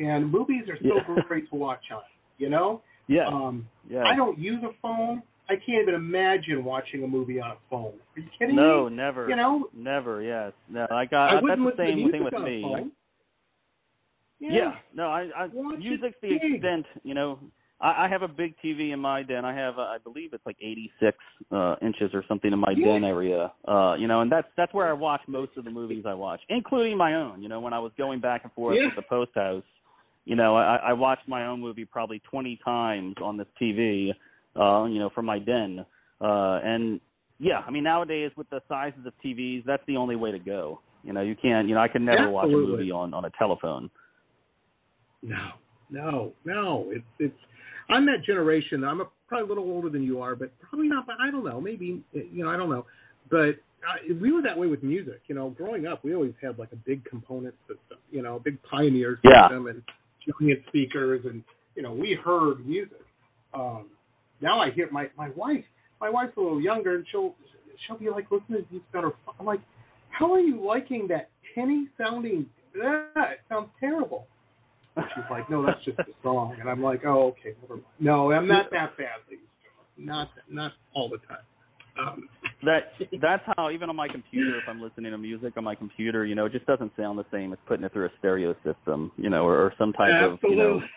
and 0.00 0.30
movies 0.30 0.62
are 0.68 0.78
so 0.78 1.00
Yeah. 1.16 1.22
great 1.28 1.48
to 1.50 1.56
watch 1.56 1.84
on. 1.92 2.02
You 2.38 2.48
know, 2.48 2.82
Yeah, 3.08 3.26
um, 3.26 3.68
yeah. 3.88 4.04
I 4.04 4.16
don't 4.16 4.38
use 4.38 4.62
a 4.64 4.70
phone. 4.80 5.22
I 5.50 5.54
can't 5.54 5.82
even 5.82 5.94
imagine 5.94 6.64
watching 6.64 7.04
a 7.04 7.06
movie 7.06 7.40
on 7.40 7.52
a 7.52 7.56
phone. 7.70 7.94
Are 8.16 8.20
you 8.20 8.28
kidding 8.38 8.56
no, 8.56 8.88
me? 8.88 8.96
No, 8.96 9.04
never. 9.04 9.28
You 9.28 9.36
know, 9.36 9.68
never. 9.74 10.22
Yes. 10.22 10.52
No, 10.68 10.86
I 10.90 11.06
got. 11.06 11.30
I 11.30 11.34
that's 11.34 11.60
the 11.60 11.72
same 11.76 12.10
thing 12.10 12.24
with 12.24 12.34
a 12.34 12.40
me. 12.40 12.62
phone. 12.62 12.92
Yeah. 14.40 14.74
No, 14.94 15.08
I, 15.08 15.28
I 15.36 15.46
Watch 15.52 15.78
music's 15.78 16.16
the 16.22 16.28
big. 16.28 16.54
extent. 16.54 16.86
You 17.02 17.14
know, 17.14 17.38
I, 17.80 18.04
I 18.04 18.08
have 18.08 18.22
a 18.22 18.28
big 18.28 18.54
TV 18.64 18.92
in 18.92 19.00
my 19.00 19.22
den. 19.22 19.44
I 19.44 19.54
have, 19.54 19.78
uh, 19.78 19.82
I 19.82 19.98
believe 20.02 20.32
it's 20.32 20.44
like 20.46 20.56
86 20.60 21.16
uh, 21.50 21.76
inches 21.82 22.10
or 22.14 22.24
something 22.28 22.52
in 22.52 22.58
my 22.58 22.72
Yeah. 22.76 22.92
den 22.92 23.04
area. 23.04 23.52
Uh, 23.66 23.94
you 23.98 24.06
know, 24.06 24.20
and 24.20 24.30
that's 24.30 24.48
that's 24.56 24.72
where 24.74 24.88
I 24.88 24.92
watch 24.92 25.22
most 25.26 25.56
of 25.56 25.64
the 25.64 25.70
movies 25.70 26.04
I 26.06 26.14
watch, 26.14 26.40
including 26.48 26.96
my 26.96 27.14
own. 27.14 27.42
You 27.42 27.48
know, 27.48 27.60
when 27.60 27.72
I 27.72 27.78
was 27.78 27.92
going 27.98 28.20
back 28.20 28.44
and 28.44 28.52
forth 28.52 28.76
Yeah. 28.78 28.86
with 28.86 28.96
the 28.96 29.02
post 29.02 29.32
house, 29.34 29.64
you 30.24 30.36
know, 30.36 30.56
I, 30.56 30.76
I 30.76 30.92
watched 30.92 31.26
my 31.26 31.46
own 31.46 31.60
movie 31.60 31.84
probably 31.84 32.20
20 32.30 32.60
times 32.64 33.14
on 33.22 33.36
this 33.36 33.46
TV. 33.60 34.12
Uh, 34.58 34.86
you 34.86 34.98
know, 34.98 35.10
from 35.14 35.26
my 35.26 35.38
den. 35.38 35.84
Uh, 36.20 36.60
and 36.64 37.00
yeah, 37.38 37.60
I 37.66 37.70
mean 37.70 37.84
nowadays 37.84 38.32
with 38.36 38.50
the 38.50 38.60
sizes 38.68 39.06
of 39.06 39.12
TVs, 39.24 39.64
that's 39.64 39.82
the 39.86 39.96
only 39.96 40.16
way 40.16 40.32
to 40.32 40.38
go. 40.38 40.80
You 41.04 41.12
know, 41.12 41.20
you 41.20 41.36
can't. 41.36 41.68
You 41.68 41.74
know, 41.74 41.80
I 41.80 41.88
can 41.88 42.04
never 42.04 42.28
watch 42.28 42.46
a 42.46 42.50
movie 42.50 42.90
on 42.90 43.14
on 43.14 43.24
a 43.24 43.30
telephone. 43.38 43.90
No, 45.22 45.50
no, 45.90 46.32
no. 46.44 46.86
It's 46.90 47.04
it's. 47.18 47.38
I'm 47.88 48.04
that 48.06 48.22
generation. 48.24 48.84
I'm 48.84 49.00
a, 49.00 49.06
probably 49.28 49.46
a 49.46 49.48
little 49.48 49.70
older 49.70 49.88
than 49.88 50.02
you 50.02 50.20
are, 50.20 50.34
but 50.34 50.50
probably 50.60 50.88
not. 50.88 51.06
But 51.06 51.16
I 51.20 51.30
don't 51.30 51.44
know. 51.44 51.60
Maybe 51.60 52.02
you 52.12 52.44
know. 52.44 52.50
I 52.50 52.56
don't 52.56 52.70
know. 52.70 52.84
But 53.30 53.56
I, 53.86 54.12
we 54.20 54.32
were 54.32 54.42
that 54.42 54.58
way 54.58 54.66
with 54.66 54.82
music. 54.82 55.20
You 55.28 55.34
know, 55.34 55.50
growing 55.50 55.86
up, 55.86 56.04
we 56.04 56.14
always 56.14 56.34
had 56.42 56.58
like 56.58 56.72
a 56.72 56.76
big 56.76 57.04
component 57.04 57.54
system. 57.68 57.98
You 58.10 58.22
know, 58.22 58.36
a 58.36 58.40
big 58.40 58.58
Pioneer 58.62 59.20
Yeah. 59.24 59.48
system 59.48 59.66
and 59.68 59.82
giant 60.40 60.60
speakers, 60.68 61.24
and 61.24 61.42
you 61.74 61.82
know, 61.82 61.92
we 61.92 62.18
heard 62.22 62.66
music. 62.66 63.00
Um, 63.54 63.86
now 64.40 64.60
I 64.60 64.70
hear 64.70 64.88
my 64.90 65.08
my 65.16 65.30
wife. 65.30 65.64
My 66.00 66.10
wife's 66.10 66.36
a 66.36 66.40
little 66.40 66.60
younger, 66.60 66.96
and 66.96 67.04
she'll 67.10 67.34
she'll 67.86 67.98
be 67.98 68.10
like 68.10 68.26
listening 68.30 68.64
to 68.70 68.98
on 68.98 69.04
her. 69.04 69.12
I'm 69.38 69.46
like, 69.46 69.60
how 70.10 70.32
are 70.32 70.40
you 70.40 70.64
liking 70.64 71.08
that 71.08 71.30
tinny 71.54 71.88
sounding? 71.98 72.46
It 72.74 73.40
sounds 73.48 73.68
terrible. 73.80 74.26
And 74.96 75.06
She's 75.14 75.24
like, 75.30 75.48
no, 75.48 75.64
that's 75.64 75.84
just 75.84 75.96
the 75.96 76.04
song. 76.22 76.56
And 76.60 76.68
I'm 76.68 76.82
like, 76.82 77.04
oh, 77.04 77.28
okay, 77.28 77.54
never 77.62 77.74
mind. 77.74 77.86
No, 78.00 78.32
I'm 78.32 78.48
not 78.48 78.70
that 78.70 78.96
badly. 78.96 79.38
Not 79.96 80.28
not 80.50 80.72
all 80.94 81.08
the 81.08 81.18
time. 81.18 81.38
Um, 82.00 82.28
that 82.64 82.92
that's 83.20 83.42
how 83.56 83.70
even 83.70 83.88
on 83.88 83.96
my 83.96 84.08
computer 84.08 84.58
if 84.58 84.64
i'm 84.68 84.80
listening 84.80 85.12
to 85.12 85.18
music 85.18 85.56
on 85.56 85.64
my 85.64 85.74
computer 85.74 86.24
you 86.24 86.34
know 86.34 86.46
it 86.46 86.52
just 86.52 86.66
doesn't 86.66 86.92
sound 86.96 87.18
the 87.18 87.24
same 87.32 87.52
as 87.52 87.58
putting 87.66 87.84
it 87.84 87.92
through 87.92 88.06
a 88.06 88.10
stereo 88.18 88.54
system 88.64 89.12
you 89.16 89.30
know 89.30 89.44
or, 89.44 89.56
or 89.58 89.74
some 89.78 89.92
type 89.92 90.10
of 90.22 90.38
you 90.42 90.56
know 90.56 90.76
absolutely. 90.76 90.90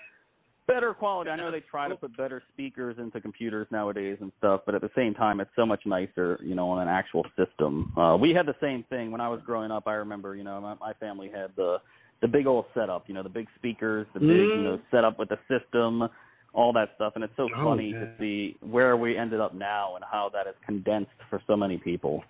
Better 0.67 0.93
quality. 0.93 1.29
I 1.29 1.35
know 1.35 1.51
they 1.51 1.61
try 1.61 1.89
to 1.89 1.95
put 1.95 2.15
better 2.15 2.41
speakers 2.53 2.97
into 2.99 3.19
computers 3.19 3.67
nowadays 3.71 4.17
and 4.21 4.31
stuff 4.37 4.61
but 4.65 4.75
at 4.75 4.81
the 4.81 4.91
same 4.95 5.13
time 5.13 5.39
it's 5.39 5.51
so 5.55 5.65
much 5.65 5.81
nicer 5.85 6.39
you 6.43 6.55
know 6.55 6.69
on 6.69 6.81
an 6.81 6.87
actual 6.87 7.25
system. 7.37 7.91
Uh 7.97 8.17
we 8.17 8.31
had 8.33 8.45
the 8.45 8.55
same 8.61 8.83
thing 8.89 9.11
when 9.11 9.21
i 9.21 9.27
was 9.27 9.41
growing 9.45 9.71
up. 9.71 9.87
I 9.87 9.93
remember 9.93 10.35
you 10.35 10.43
know 10.43 10.61
my, 10.61 10.75
my 10.75 10.93
family 10.93 11.29
had 11.33 11.51
the 11.55 11.77
the 12.21 12.27
big 12.27 12.45
old 12.47 12.65
setup 12.73 13.05
you 13.07 13.13
know 13.13 13.23
the 13.23 13.29
big 13.29 13.47
speakers 13.57 14.07
the 14.13 14.19
big 14.19 14.29
you 14.29 14.63
know 14.63 14.79
setup 14.91 15.17
with 15.19 15.29
the 15.29 15.39
system 15.49 16.07
all 16.53 16.73
that 16.73 16.89
stuff. 16.95 17.13
And 17.15 17.23
it's 17.23 17.33
so 17.37 17.49
Oh, 17.55 17.63
funny 17.63 17.91
yeah. 17.91 17.99
to 18.01 18.11
see 18.19 18.57
where 18.61 18.97
we 18.97 19.17
ended 19.17 19.39
up 19.39 19.53
now 19.53 19.95
and 19.95 20.03
how 20.09 20.29
that 20.33 20.47
is 20.47 20.55
condensed 20.65 21.11
for 21.29 21.41
so 21.47 21.55
many 21.55 21.77
people. 21.77 22.23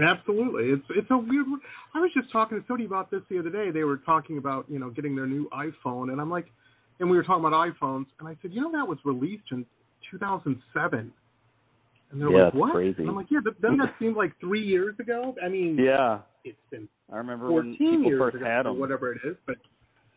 Absolutely, 0.00 0.70
it's 0.70 0.84
it's 0.90 1.10
a 1.10 1.16
weird. 1.16 1.46
I 1.94 2.00
was 2.00 2.10
just 2.14 2.30
talking 2.30 2.60
to 2.60 2.64
somebody 2.68 2.84
about 2.84 3.10
this 3.10 3.22
the 3.28 3.38
other 3.38 3.50
day. 3.50 3.72
They 3.72 3.82
were 3.82 3.96
talking 3.96 4.38
about 4.38 4.66
you 4.68 4.78
know 4.78 4.90
getting 4.90 5.16
their 5.16 5.26
new 5.26 5.48
iPhone, 5.50 6.12
and 6.12 6.20
I'm 6.20 6.30
like, 6.30 6.46
and 7.00 7.10
we 7.10 7.16
were 7.16 7.22
talking 7.22 7.44
about 7.44 7.52
iPhones, 7.52 8.06
and 8.18 8.28
I 8.28 8.36
said, 8.42 8.52
you 8.52 8.60
know, 8.60 8.72
that 8.72 8.86
was 8.86 8.98
released 9.04 9.44
in 9.52 9.64
2007, 10.10 11.12
and 12.10 12.20
they're 12.20 12.30
Yeah, 12.30 12.44
like, 12.46 12.54
what? 12.54 12.72
crazy. 12.72 13.02
And 13.02 13.10
I'm 13.10 13.16
like, 13.16 13.30
yeah, 13.30 13.40
but 13.42 13.60
doesn't 13.60 13.78
that 13.78 13.94
seem 13.98 14.16
like 14.16 14.32
three 14.40 14.62
years 14.64 14.94
ago? 14.98 15.34
I 15.42 15.48
mean, 15.48 15.76
yeah 15.78 16.20
it's 16.44 16.56
been 16.70 16.88
i 17.12 17.16
remember 17.16 17.48
14 17.48 17.64
when 17.64 17.76
people 17.76 18.10
years 18.10 18.18
first 18.20 18.36
ago, 18.36 18.44
had 18.46 18.60
or 18.66 18.70
them 18.70 18.78
whatever 18.78 19.12
it 19.12 19.20
is, 19.24 19.36
but 19.46 19.56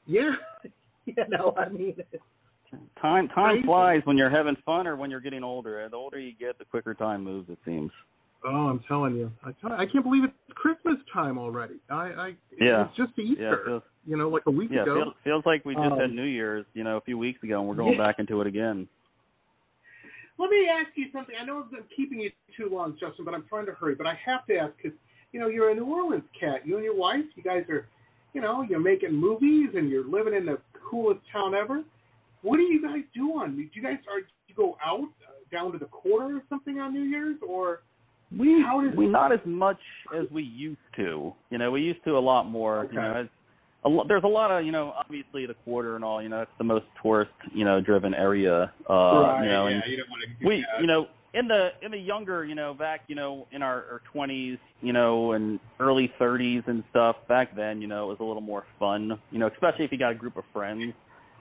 yeah, 0.06 0.32
you 1.06 1.14
know, 1.30 1.54
I 1.58 1.70
mean, 1.70 1.96
it's 2.12 2.24
Time 3.02 3.28
time 3.30 3.56
Crazy. 3.56 3.66
flies 3.66 4.02
when 4.06 4.16
you're 4.18 4.30
having 4.30 4.56
fun 4.66 4.88
or 4.88 4.96
when 4.96 5.12
you're 5.12 5.20
getting 5.20 5.44
older. 5.44 5.88
The 5.90 5.98
older 5.98 6.20
you 6.20 6.34
get, 6.40 6.58
the 6.58 6.66
quicker 6.66 6.94
time 6.94 7.24
moves. 7.24 7.50
It 7.50 7.58
seems. 7.66 7.92
Oh, 8.46 8.68
I'm 8.70 8.80
telling 8.88 9.16
you, 9.16 9.32
I, 9.44 9.52
tell, 9.60 9.74
I 9.74 9.86
can't 9.86 10.04
believe 10.04 10.24
it's 10.24 10.34
Christmas 10.56 10.98
time 11.14 11.38
already. 11.38 11.76
I, 11.90 11.96
I 11.96 12.36
Yeah. 12.60 12.86
it's 12.86 12.96
just 12.98 13.12
Yeah, 13.18 13.24
Easter. 13.26 13.54
it 13.54 13.66
feels, 13.66 13.84
you 14.06 14.18
know, 14.18 14.30
like 14.30 14.44
a 14.48 14.52
week 14.52 14.70
yeah, 14.72 14.84
ago. 14.84 14.96
feels, 14.96 15.14
feels 15.24 15.46
like 15.46 15.64
we 15.66 15.76
just 15.76 15.86
Um, 15.86 16.00
had 16.00 16.12
New 16.12 16.24
Year's, 16.24 16.66
you 16.74 16.84
know, 16.84 16.98
a 16.98 17.02
few 17.02 17.18
weeks 17.18 17.42
ago, 17.44 17.60
and 17.60 17.68
we're 17.70 17.76
going 17.84 17.94
Yeah. 17.94 17.98
back 18.06 18.20
into 18.20 18.42
it 18.42 18.48
again. 18.48 18.88
Let 20.38 20.50
me 20.50 20.68
ask 20.68 20.90
you 20.96 21.06
something. 21.12 21.36
I 21.40 21.46
know 21.46 21.60
I've 21.64 21.72
been 21.72 21.84
keeping 21.96 22.20
you 22.20 22.32
too 22.58 22.70
long, 22.72 22.98
Justin, 23.00 23.26
but 23.26 23.34
I'm 23.34 23.46
trying 23.48 23.66
to 23.68 23.74
hurry. 23.74 23.96
But 23.96 24.08
I 24.08 24.16
have 24.26 24.46
to 24.48 24.58
ask 24.58 24.74
because 24.82 24.98
you 25.32 25.40
know 25.40 25.48
you're 25.48 25.70
a 25.70 25.76
New 25.76 25.86
Orleans 25.86 26.24
cat. 26.40 26.66
You 26.66 26.76
and 26.78 26.84
your 26.84 26.96
wife, 26.96 27.26
you 27.36 27.44
guys 27.44 27.64
are, 27.70 27.88
you 28.34 28.42
know, 28.42 28.64
you're 28.64 28.80
making 28.80 29.14
movies 29.14 29.70
and 29.76 29.90
you're 29.90 30.06
living 30.06 30.34
in 30.34 30.46
the 30.46 30.58
coolest 30.90 31.22
town 31.32 31.54
ever. 31.54 31.84
What 32.42 32.58
do 32.58 32.64
you 32.64 32.82
guys 32.82 33.04
do 33.14 33.34
on? 33.34 33.56
Do 33.56 33.62
you 33.72 33.84
guys 33.84 33.98
are 34.12 34.22
do 34.22 34.28
you 34.48 34.56
go 34.56 34.78
out 34.84 35.02
uh, 35.02 35.34
down 35.52 35.72
to 35.74 35.78
the 35.78 35.86
quarter 35.86 36.38
or 36.38 36.44
something 36.50 36.80
on 36.80 36.92
New 36.94 37.04
Year's 37.04 37.38
or? 37.48 37.82
We 38.36 38.62
How 38.64 38.82
does- 38.82 38.96
we 38.96 39.08
not 39.08 39.32
as 39.34 39.42
much 39.46 39.80
as 40.18 40.26
we 40.32 40.42
used 40.44 40.80
to. 40.96 41.34
You 41.52 41.58
know, 41.58 41.70
we 41.70 41.82
used 41.82 42.04
to 42.06 42.18
a 42.18 42.20
lot 42.20 42.48
more. 42.50 42.84
You 42.92 42.98
Okay. 43.00 43.08
know, 43.08 43.14
it's 43.22 43.30
a 43.84 43.90
lo- 43.90 44.06
there's 44.08 44.24
a 44.24 44.28
lot 44.28 44.52
of 44.52 44.66
you 44.66 44.72
know, 44.72 44.94
obviously 44.98 45.46
the 45.46 45.56
quarter 45.66 45.96
and 45.96 46.04
all. 46.04 46.22
You 46.22 46.30
know, 46.30 46.42
it's 46.42 46.52
the 46.58 46.64
most 46.64 46.86
tourist 47.02 47.32
you 47.54 47.66
know 47.66 47.82
driven 47.82 48.14
area. 48.14 48.72
Uh, 48.90 48.94
right. 48.94 49.44
You 49.44 49.50
know, 49.50 49.68
yeah, 49.68 49.76
and 49.76 49.84
you 49.92 49.98
don't 49.98 50.10
want 50.10 50.24
to. 50.40 50.48
we 50.48 50.66
you 50.80 50.88
know 50.88 51.08
in 51.34 51.48
the 51.48 51.70
in 51.82 51.92
the 51.92 51.98
younger 51.98 52.44
you 52.46 52.56
know 52.56 52.74
back 52.74 53.02
you 53.08 53.16
know 53.16 53.48
in 53.52 53.62
our, 53.62 53.86
our 53.90 54.02
20s 54.14 54.58
you 54.82 54.92
know 54.94 55.32
and 55.32 55.60
early 55.80 56.12
30s 56.20 56.68
and 56.68 56.84
stuff 56.90 57.16
back 57.30 57.56
then 57.56 57.82
you 57.82 57.88
know 57.88 58.04
it 58.06 58.08
was 58.10 58.18
a 58.20 58.24
little 58.24 58.42
more 58.42 58.66
fun 58.78 59.18
you 59.32 59.40
know 59.40 59.48
especially 59.48 59.86
if 59.86 59.92
you 59.92 59.98
got 59.98 60.12
a 60.12 60.16
group 60.16 60.36
of 60.36 60.44
friends 60.52 60.94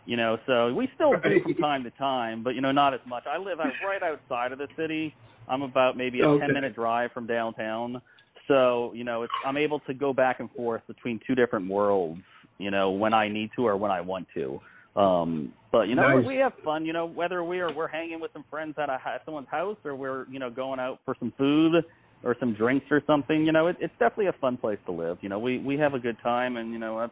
you 0.07 0.16
know 0.16 0.38
so 0.47 0.72
we 0.74 0.88
still 0.95 1.12
do 1.12 1.43
from 1.43 1.55
time 1.55 1.82
to 1.82 1.91
time 1.93 2.43
but 2.45 2.55
you 2.55 2.61
know 2.61 2.70
not 2.70 2.95
as 2.95 3.01
much 3.07 3.24
i 3.26 3.36
live 3.36 3.59
out 3.59 3.72
right 3.84 4.03
outside 4.03 4.53
of 4.53 4.59
the 4.59 4.68
city 4.76 5.12
i'm 5.49 5.62
about 5.62 5.97
maybe 5.97 6.20
a 6.20 6.24
Okay. 6.28 6.47
10 6.47 6.55
minute 6.55 6.72
drive 6.74 7.11
from 7.12 7.26
downtown 7.26 8.01
so 8.47 8.93
you 8.95 9.03
know 9.03 9.22
it's 9.24 9.32
i'm 9.45 9.57
able 9.57 9.80
to 9.80 9.93
go 9.93 10.12
back 10.12 10.38
and 10.38 10.49
forth 10.53 10.82
between 10.86 11.18
two 11.26 11.34
different 11.34 11.68
worlds 11.68 12.20
you 12.61 12.70
know 12.70 12.90
when 12.90 13.12
i 13.14 13.28
need 13.28 13.50
to 13.56 13.66
or 13.66 13.76
when 13.76 13.90
i 13.90 14.00
want 14.00 14.26
to 14.34 14.61
um 14.96 15.52
but 15.72 15.82
you 15.82 15.94
know 15.94 16.16
Nice. 16.16 16.26
we 16.26 16.36
have 16.36 16.52
fun 16.64 16.84
you 16.84 16.92
know 16.92 17.06
whether 17.06 17.44
we 17.44 17.61
are 17.61 17.72
we're 17.72 17.88
hanging 17.88 18.20
with 18.20 18.32
some 18.32 18.44
friends 18.50 18.74
at 18.78 18.88
a 18.88 18.94
at 19.06 19.22
someone's 19.24 19.48
house 19.50 19.76
or 19.84 19.94
we're 19.94 20.26
you 20.28 20.38
know 20.38 20.50
going 20.50 20.80
out 20.80 20.98
for 21.04 21.14
some 21.18 21.32
food 21.38 21.74
or 22.22 22.36
some 22.40 22.54
drinks 22.54 22.86
or 22.90 23.02
something 23.06 23.44
you 23.44 23.52
know 23.52 23.68
it, 23.68 23.76
it's 23.80 23.92
definitely 23.98 24.26
a 24.26 24.32
fun 24.40 24.56
place 24.56 24.78
to 24.86 24.92
live 24.92 25.18
you 25.20 25.28
know 25.28 25.38
we 25.38 25.58
we 25.58 25.76
have 25.78 25.94
a 25.94 25.98
good 25.98 26.16
time 26.22 26.56
and 26.56 26.72
you 26.72 26.78
know 26.78 26.98
i've 26.98 27.11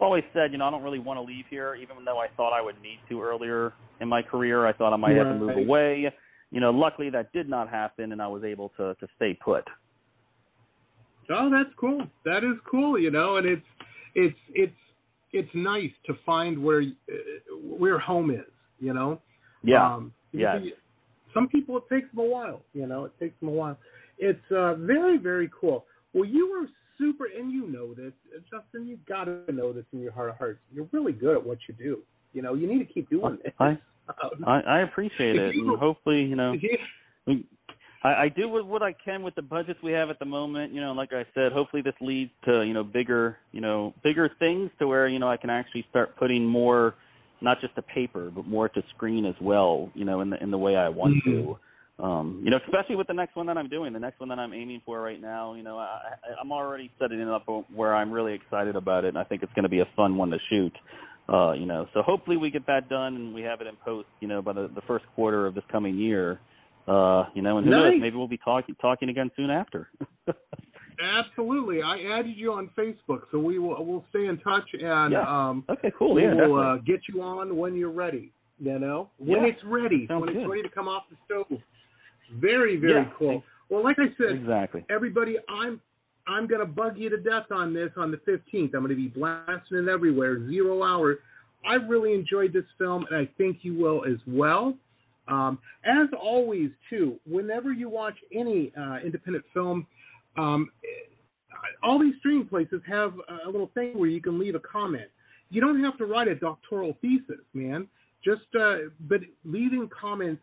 always 0.00 0.24
said 0.32 0.52
you 0.52 0.58
know 0.58 0.66
i 0.66 0.70
don't 0.70 0.82
really 0.82 0.98
want 0.98 1.16
to 1.16 1.22
leave 1.22 1.44
here 1.50 1.74
even 1.74 2.04
though 2.04 2.18
i 2.18 2.26
thought 2.36 2.52
i 2.52 2.60
would 2.60 2.80
need 2.82 2.98
to 3.08 3.22
earlier 3.22 3.72
in 4.00 4.08
my 4.08 4.22
career 4.22 4.66
i 4.66 4.72
thought 4.72 4.92
i 4.92 4.96
might 4.96 5.16
have 5.16 5.28
to 5.28 5.34
move 5.34 5.48
Right. 5.48 5.66
away 5.66 6.12
you 6.50 6.60
know 6.60 6.70
luckily 6.70 7.10
that 7.10 7.32
did 7.32 7.48
not 7.48 7.68
happen 7.68 8.12
and 8.12 8.20
i 8.20 8.26
was 8.26 8.44
able 8.44 8.70
to 8.76 8.94
to 8.96 9.06
stay 9.16 9.38
put 9.42 9.64
Oh, 11.32 11.48
that's 11.50 11.70
cool. 11.78 12.06
That 12.24 12.42
is 12.44 12.56
cool. 12.68 12.98
You 12.98 13.10
know, 13.10 13.36
and 13.36 13.46
it's 13.46 13.66
it's 14.14 14.38
it's 14.54 14.76
it's 15.32 15.54
nice 15.54 15.90
to 16.06 16.14
find 16.26 16.62
where 16.62 16.80
uh, 16.82 17.14
where 17.62 17.98
home 17.98 18.30
is. 18.30 18.50
You 18.78 18.94
know. 18.94 19.20
yeah 19.62 19.94
Um, 19.94 20.12
because 20.32 20.62
Some 21.34 21.48
people 21.48 21.76
it 21.76 21.84
takes 21.94 22.08
them 22.10 22.20
a 22.20 22.24
while. 22.36 22.62
You 22.72 22.86
know, 22.86 23.04
it 23.04 23.12
takes 23.20 23.38
them 23.40 23.48
a 23.50 23.52
while. 23.52 23.78
It's 24.18 24.50
uh, 24.50 24.74
very 24.76 25.16
very 25.18 25.50
cool. 25.60 25.84
Well, 26.12 26.24
you 26.24 26.50
were 26.50 26.66
super, 26.98 27.26
and 27.26 27.50
you 27.52 27.66
know 27.68 27.94
this, 27.94 28.12
Justin. 28.50 28.86
You've 28.86 29.04
got 29.06 29.24
to 29.24 29.52
know 29.52 29.72
this 29.72 29.84
in 29.92 30.00
your 30.00 30.12
heart 30.12 30.30
of 30.30 30.36
hearts. 30.36 30.60
You're 30.72 30.88
really 30.92 31.12
good 31.12 31.36
at 31.36 31.44
what 31.46 31.58
you 31.68 31.74
do. 31.74 32.00
You 32.32 32.42
know, 32.42 32.54
you 32.54 32.66
need 32.66 32.78
to 32.86 32.92
keep 32.92 33.08
doing 33.10 33.38
this. 33.42 33.52
I, 33.58 33.78
Um, 34.24 34.44
I 34.44 34.60
I 34.62 34.78
appreciate 34.80 35.36
it 35.36 35.54
you- 35.54 35.70
and 35.70 35.78
hopefully 35.78 36.22
you 36.24 36.34
know 36.34 36.52
yeah. 36.60 37.34
I, 38.02 38.08
I 38.08 38.28
do 38.28 38.48
what, 38.48 38.66
what 38.66 38.82
I 38.82 38.92
can 38.92 39.22
with 39.22 39.34
the 39.34 39.42
budgets 39.42 39.78
we 39.82 39.92
have 39.92 40.10
at 40.10 40.18
the 40.18 40.24
moment. 40.24 40.72
You 40.72 40.80
know, 40.80 40.92
like 40.92 41.12
I 41.12 41.24
said, 41.34 41.52
hopefully 41.52 41.82
this 41.82 41.94
leads 42.00 42.30
to 42.46 42.62
you 42.62 42.72
know 42.72 42.84
bigger 42.84 43.36
you 43.52 43.60
know 43.60 43.94
bigger 44.02 44.30
things 44.38 44.70
to 44.78 44.86
where 44.86 45.08
you 45.08 45.18
know 45.18 45.28
I 45.28 45.36
can 45.36 45.50
actually 45.50 45.84
start 45.90 46.16
putting 46.16 46.44
more, 46.44 46.94
not 47.40 47.60
just 47.60 47.74
to 47.76 47.82
paper, 47.82 48.30
but 48.34 48.46
more 48.46 48.68
to 48.68 48.82
screen 48.94 49.26
as 49.26 49.34
well. 49.40 49.90
You 49.94 50.04
know, 50.04 50.20
in 50.20 50.30
the 50.30 50.42
in 50.42 50.50
the 50.50 50.58
way 50.58 50.76
I 50.76 50.88
want 50.88 51.22
to. 51.24 51.58
Um, 51.98 52.40
you 52.42 52.50
know, 52.50 52.58
especially 52.64 52.96
with 52.96 53.08
the 53.08 53.12
next 53.12 53.36
one 53.36 53.44
that 53.48 53.58
I'm 53.58 53.68
doing, 53.68 53.92
the 53.92 53.98
next 53.98 54.20
one 54.20 54.30
that 54.30 54.38
I'm 54.38 54.54
aiming 54.54 54.80
for 54.86 55.02
right 55.02 55.20
now. 55.20 55.52
You 55.52 55.62
know, 55.62 55.76
I, 55.76 55.84
I, 55.84 56.40
I'm 56.40 56.50
already 56.50 56.90
setting 56.98 57.20
it 57.20 57.28
up 57.28 57.46
where 57.74 57.94
I'm 57.94 58.10
really 58.10 58.32
excited 58.32 58.74
about 58.74 59.04
it, 59.04 59.08
and 59.08 59.18
I 59.18 59.24
think 59.24 59.42
it's 59.42 59.52
going 59.52 59.64
to 59.64 59.68
be 59.68 59.80
a 59.80 59.88
fun 59.94 60.16
one 60.16 60.30
to 60.30 60.38
shoot. 60.48 60.72
Uh, 61.28 61.52
you 61.52 61.66
know, 61.66 61.86
so 61.92 62.00
hopefully 62.00 62.38
we 62.38 62.50
get 62.50 62.66
that 62.66 62.88
done 62.88 63.14
and 63.14 63.34
we 63.34 63.42
have 63.42 63.60
it 63.60 63.66
in 63.66 63.76
post. 63.84 64.08
You 64.20 64.28
know, 64.28 64.40
by 64.40 64.54
the, 64.54 64.70
the 64.74 64.80
first 64.86 65.04
quarter 65.14 65.46
of 65.46 65.54
this 65.54 65.64
coming 65.70 65.98
year. 65.98 66.40
Uh, 66.90 67.26
you 67.34 67.42
know, 67.42 67.58
and 67.58 67.64
who 67.66 67.70
knows? 67.70 67.94
Maybe 68.00 68.16
we'll 68.16 68.26
be 68.26 68.36
talking 68.38 68.74
talking 68.80 69.08
again 69.10 69.30
soon 69.36 69.48
after. 69.50 69.90
Absolutely. 71.02 71.82
I 71.82 71.98
added 72.18 72.36
you 72.36 72.52
on 72.52 72.70
Facebook, 72.76 73.22
so 73.30 73.38
we 73.38 73.58
will 73.58 73.84
we'll 73.84 74.04
stay 74.10 74.26
in 74.26 74.38
touch 74.38 74.68
and 74.72 75.12
Yeah. 75.12 75.22
um 75.28 75.64
okay, 75.70 75.90
cool. 75.98 76.14
we 76.14 76.22
Yeah, 76.22 76.34
will 76.34 76.56
uh, 76.58 76.76
get 76.78 77.00
you 77.08 77.22
on 77.22 77.56
when 77.56 77.76
you're 77.76 77.92
ready. 77.92 78.32
You 78.58 78.78
know, 78.78 79.08
when 79.18 79.42
Yeah. 79.42 79.48
it's 79.48 79.64
ready, 79.64 80.06
Sounds 80.08 80.26
when 80.26 80.36
it's 80.36 80.48
ready 80.48 80.62
to 80.62 80.68
come 80.68 80.88
off 80.88 81.04
the 81.08 81.16
stove. 81.24 81.60
Very, 82.34 82.76
very 82.76 82.92
Yeah. 83.02 83.10
cool. 83.18 83.42
Well, 83.70 83.82
like 83.84 83.98
I 83.98 84.12
said, 84.18 84.32
exactly. 84.36 84.84
everybody, 84.90 85.36
I'm 85.48 85.80
I'm 86.26 86.46
gonna 86.46 86.66
bug 86.66 86.98
you 86.98 87.08
to 87.08 87.16
death 87.16 87.50
on 87.50 87.72
this 87.72 87.90
on 87.96 88.10
the 88.10 88.18
15th. 88.18 88.74
I'm 88.74 88.82
gonna 88.82 88.94
be 88.94 89.08
blasting 89.08 89.78
it 89.78 89.88
everywhere, 89.88 90.46
zero 90.48 90.82
hour. 90.82 91.20
I 91.64 91.74
really 91.74 92.14
enjoyed 92.14 92.52
this 92.52 92.64
film, 92.78 93.06
and 93.10 93.16
I 93.16 93.26
think 93.38 93.58
you 93.64 93.74
will 93.74 94.04
as 94.04 94.18
well. 94.26 94.74
Um, 95.30 95.58
as 95.84 96.08
always, 96.20 96.70
too, 96.88 97.18
whenever 97.26 97.72
you 97.72 97.88
watch 97.88 98.16
any 98.34 98.72
uh, 98.76 98.98
independent 99.04 99.44
film, 99.54 99.86
um, 100.36 100.70
all 101.82 101.98
these 101.98 102.14
streaming 102.18 102.46
places 102.48 102.80
have 102.86 103.14
a 103.46 103.50
little 103.50 103.70
thing 103.74 103.98
where 103.98 104.08
you 104.08 104.20
can 104.20 104.38
leave 104.38 104.54
a 104.54 104.60
comment. 104.60 105.08
You 105.50 105.60
don't 105.60 105.82
have 105.82 105.96
to 105.98 106.06
write 106.06 106.28
a 106.28 106.34
doctoral 106.34 106.96
thesis, 107.00 107.44
man. 107.54 107.86
Just 108.24 108.42
uh, 108.58 108.90
but 109.08 109.20
leaving 109.44 109.88
comments 109.88 110.42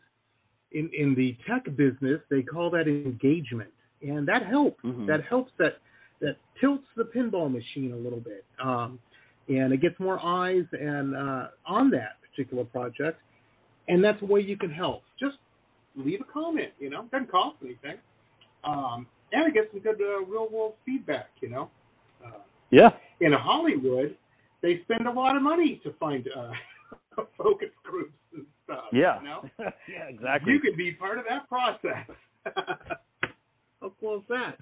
in 0.71 0.89
in 0.97 1.15
the 1.15 1.35
tech 1.47 1.63
business, 1.75 2.19
they 2.29 2.41
call 2.41 2.69
that 2.71 2.87
engagement, 2.87 3.69
and 4.01 4.27
that 4.27 4.45
helps. 4.45 4.83
Mhm. 4.83 5.07
That 5.07 5.23
helps. 5.25 5.51
That 5.59 5.77
that 6.19 6.37
tilts 6.59 6.87
the 6.95 7.03
pinball 7.03 7.51
machine 7.51 7.93
a 7.93 7.95
little 7.95 8.19
bit, 8.19 8.43
um, 8.59 8.99
and 9.47 9.71
it 9.71 9.77
gets 9.81 9.99
more 9.99 10.19
eyes 10.23 10.65
and 10.73 11.15
uh, 11.15 11.47
on 11.65 11.89
that 11.91 12.17
particular 12.27 12.65
project. 12.65 13.21
And 13.87 14.03
that's 14.03 14.21
a 14.21 14.25
way 14.25 14.41
you 14.41 14.57
can 14.57 14.69
help. 14.71 15.03
Just 15.19 15.37
leave 15.95 16.21
a 16.21 16.31
comment. 16.31 16.71
You 16.79 16.89
know, 16.89 17.05
doesn't 17.11 17.31
cost 17.31 17.57
anything, 17.63 17.97
um, 18.63 19.07
and 19.31 19.47
it 19.47 19.53
gets 19.53 19.67
some 19.71 19.79
good 19.81 20.01
uh, 20.01 20.25
real 20.25 20.49
world 20.51 20.73
feedback. 20.85 21.29
You 21.41 21.49
know. 21.49 21.69
Uh, 22.25 22.39
Yeah. 22.69 22.89
in 23.21 23.31
Hollywood, 23.33 24.15
they 24.61 24.81
spend 24.83 25.07
a 25.07 25.11
lot 25.11 25.35
of 25.35 25.41
money 25.41 25.79
to 25.83 25.93
find 25.99 26.27
uh, 26.35 26.51
focus 27.37 27.69
groups 27.83 28.13
and 28.33 28.45
stuff. 28.65 28.85
Yeah. 28.91 29.19
You 29.21 29.25
know? 29.25 29.49
yeah. 29.59 30.03
Exactly. 30.09 30.53
You 30.53 30.59
could 30.59 30.75
be 30.77 30.91
part 30.91 31.17
of 31.17 31.25
that 31.29 31.47
process. 31.47 32.05
How 33.81 33.93
cool 33.99 34.17
is 34.17 34.23
that? 34.29 34.57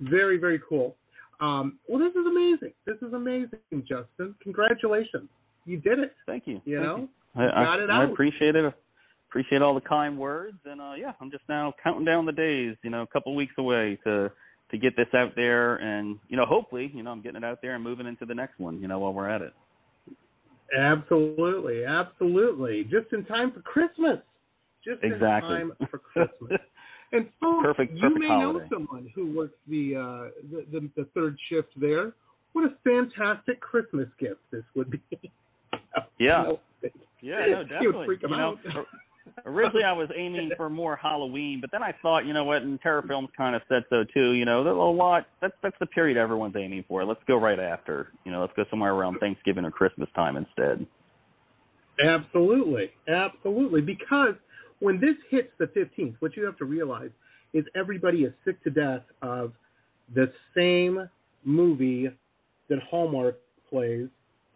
Very, 0.00 0.36
very 0.36 0.60
cool. 0.68 0.96
Um, 1.40 1.78
well, 1.88 1.98
this 1.98 2.10
is 2.14 2.26
amazing. 2.26 2.72
This 2.86 2.96
is 3.02 3.12
amazing, 3.14 3.58
Justin. 3.80 4.34
Congratulations. 4.42 5.28
You 5.64 5.78
did 5.78 5.98
it. 6.00 6.12
Thank 6.26 6.46
you. 6.46 6.60
You 6.64 6.78
Thank 6.78 6.86
know? 6.86 7.08
I, 7.36 7.44
I, 7.44 7.76
I 7.90 8.04
appreciate 8.04 8.56
it. 8.56 8.74
Appreciate 9.28 9.62
all 9.62 9.74
the 9.74 9.80
kind 9.80 10.18
words, 10.18 10.58
and 10.66 10.80
uh, 10.80 10.92
yeah, 10.98 11.12
I'm 11.20 11.30
just 11.30 11.44
now 11.48 11.72
counting 11.82 12.04
down 12.04 12.26
the 12.26 12.32
days. 12.32 12.76
You 12.82 12.90
know, 12.90 13.02
a 13.02 13.06
couple 13.06 13.34
weeks 13.34 13.54
away 13.58 13.98
to 14.04 14.30
to 14.70 14.78
get 14.78 14.94
this 14.96 15.06
out 15.14 15.32
there, 15.36 15.76
and 15.76 16.18
you 16.28 16.36
know, 16.36 16.44
hopefully, 16.44 16.90
you 16.94 17.02
know, 17.02 17.10
I'm 17.10 17.22
getting 17.22 17.38
it 17.42 17.44
out 17.44 17.60
there 17.62 17.74
and 17.74 17.82
moving 17.82 18.06
into 18.06 18.26
the 18.26 18.34
next 18.34 18.58
one. 18.58 18.80
You 18.80 18.88
know, 18.88 18.98
while 18.98 19.14
we're 19.14 19.28
at 19.30 19.40
it. 19.40 19.54
Absolutely, 20.78 21.84
absolutely. 21.84 22.84
Just 22.84 23.12
in 23.12 23.24
time 23.24 23.52
for 23.52 23.60
Christmas. 23.60 24.18
Just 24.84 25.02
Exactly. 25.02 25.54
in 25.60 25.68
time 25.68 25.72
for 25.90 25.98
Christmas. 26.12 26.60
And 27.12 27.28
folks, 27.40 27.62
Perfect- 27.64 27.96
you 27.96 28.18
may 28.18 28.26
holiday. 28.26 28.58
know 28.58 28.66
someone 28.72 29.10
who 29.14 29.36
works 29.36 29.54
the, 29.68 29.96
uh, 29.96 30.30
the, 30.50 30.64
the 30.72 30.90
the 30.96 31.04
third 31.14 31.36
shift 31.48 31.68
there. 31.78 32.12
What 32.54 32.64
a 32.64 32.74
fantastic 32.84 33.60
Christmas 33.60 34.08
gift 34.18 34.40
this 34.50 34.64
would 34.74 34.90
be. 34.90 35.00
Yeah. 36.18 36.52
You 37.22 37.32
know, 37.32 37.38
Yeah, 37.38 37.46
no, 37.46 37.58
would 37.58 37.68
definitely. 37.68 38.06
freak 38.06 38.24
'em 38.24 38.30
you 38.30 38.36
know, 38.36 38.58
out. 38.76 38.86
originally 39.46 39.84
I 39.84 39.92
was 39.92 40.10
aiming 40.14 40.50
for 40.56 40.68
more 40.68 40.96
Halloween, 40.96 41.60
but 41.60 41.70
then 41.70 41.82
I 41.82 41.92
thought, 42.02 42.26
you 42.26 42.32
know 42.32 42.44
what, 42.44 42.62
and 42.62 42.80
Terror 42.80 43.02
Films 43.02 43.28
kind 43.36 43.54
of 43.56 43.62
said 43.68 43.84
so 43.88 44.04
too. 44.12 44.32
You 44.32 44.44
know, 44.44 44.64
there's 44.64 44.76
a 44.76 44.80
lot. 44.80 45.26
That's 45.40 45.54
that's 45.62 45.76
the 45.80 45.86
period 45.86 46.16
everyone's 46.16 46.56
aiming 46.56 46.84
for. 46.88 47.04
Let's 47.04 47.22
go 47.26 47.36
right 47.36 47.60
after. 47.60 48.08
You 48.24 48.32
know, 48.32 48.40
let's 48.40 48.52
go 48.56 48.64
somewhere 48.68 48.92
around 48.92 49.18
Thanksgiving 49.18 49.64
or 49.64 49.70
Christmas 49.70 50.08
time 50.14 50.36
instead. 50.36 50.86
Absolutely, 52.04 52.90
absolutely. 53.08 53.80
Because 53.80 54.34
when 54.80 55.00
this 55.00 55.16
hits 55.30 55.50
the 55.58 55.66
15th, 55.66 56.16
what 56.20 56.36
you 56.36 56.44
have 56.44 56.56
to 56.58 56.64
realize 56.64 57.10
is 57.52 57.64
everybody 57.76 58.24
is 58.24 58.32
sick 58.44 58.62
to 58.64 58.70
death 58.70 59.02
of 59.20 59.52
the 60.14 60.32
same 60.56 61.08
movie 61.44 62.10
that 62.68 62.78
Hallmark 62.90 63.38
plays. 63.68 64.08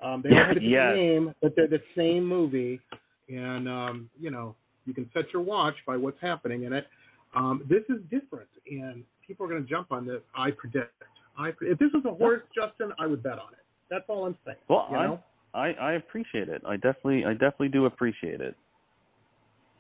Um, 0.03 0.22
they 0.22 0.30
don't 0.34 0.47
have 0.55 0.62
Yes. 0.62 0.94
name, 0.97 1.34
but 1.42 1.55
they're 1.57 1.68
the 1.68 1.82
same 1.97 2.24
movie. 2.26 2.80
and 3.28 3.68
um, 3.68 4.11
you 4.20 4.30
know 4.30 4.55
you 4.84 4.94
can 4.94 5.11
set 5.12 5.32
your 5.32 5.42
watch 5.42 5.74
by 5.86 5.97
what's 5.97 6.20
happening 6.20 6.62
in 6.64 6.72
it. 6.72 6.86
Um, 7.34 7.64
this 7.68 7.82
is 7.88 8.01
different, 8.11 8.49
and 8.70 9.03
people 9.26 9.44
are 9.44 9.49
going 9.49 9.62
to 9.62 9.68
jump 9.68 9.90
on 9.90 10.07
this. 10.07 10.20
I 10.36 10.51
predict. 10.53 10.92
I 11.38 11.49
if 11.61 11.78
this 11.78 11.90
was 11.92 12.05
a 12.07 12.14
horse, 12.14 12.42
Justin, 12.55 12.92
I 12.99 13.07
would 13.07 13.22
bet 13.22 13.32
on 13.38 13.53
it. 13.53 13.64
That's 13.90 14.05
all 14.09 14.26
I'm 14.26 14.36
saying. 14.44 14.57
Well, 14.68 14.86
you 14.90 14.97
I, 14.97 15.07
know? 15.07 15.20
I 15.55 15.72
I 15.72 15.92
appreciate 15.94 16.49
it. 16.49 16.62
I 16.66 16.76
definitely 16.76 17.24
I 17.24 17.32
definitely 17.32 17.68
do 17.68 17.86
appreciate 17.86 18.40
it. 18.40 18.55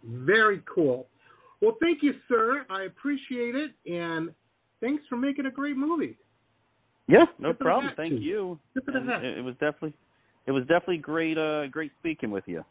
Very 0.04 0.62
cool. 0.72 1.06
Well, 1.60 1.76
thank 1.80 2.02
you, 2.02 2.14
sir. 2.28 2.66
I 2.68 2.82
appreciate 2.82 3.54
it, 3.54 3.72
and 3.90 4.30
thanks 4.80 5.02
for 5.08 5.16
making 5.16 5.46
a 5.46 5.50
great 5.50 5.76
movie. 5.76 6.16
Yeah, 7.08 7.24
no 7.38 7.48
the 7.50 7.54
problem. 7.54 7.92
Thank 7.96 8.14
you. 8.14 8.18
you. 8.18 8.58
Tip 8.74 8.88
of 8.88 8.94
the 8.94 9.00
And 9.00 9.08
hat. 9.08 9.24
It, 9.24 9.38
it 9.38 9.42
was 9.42 9.54
definitely 9.54 9.94
it 10.46 10.52
was 10.52 10.62
definitely 10.62 10.98
great 10.98 11.38
uh 11.38 11.66
great 11.68 11.92
speaking 11.98 12.30
with 12.30 12.44
you. 12.46 12.64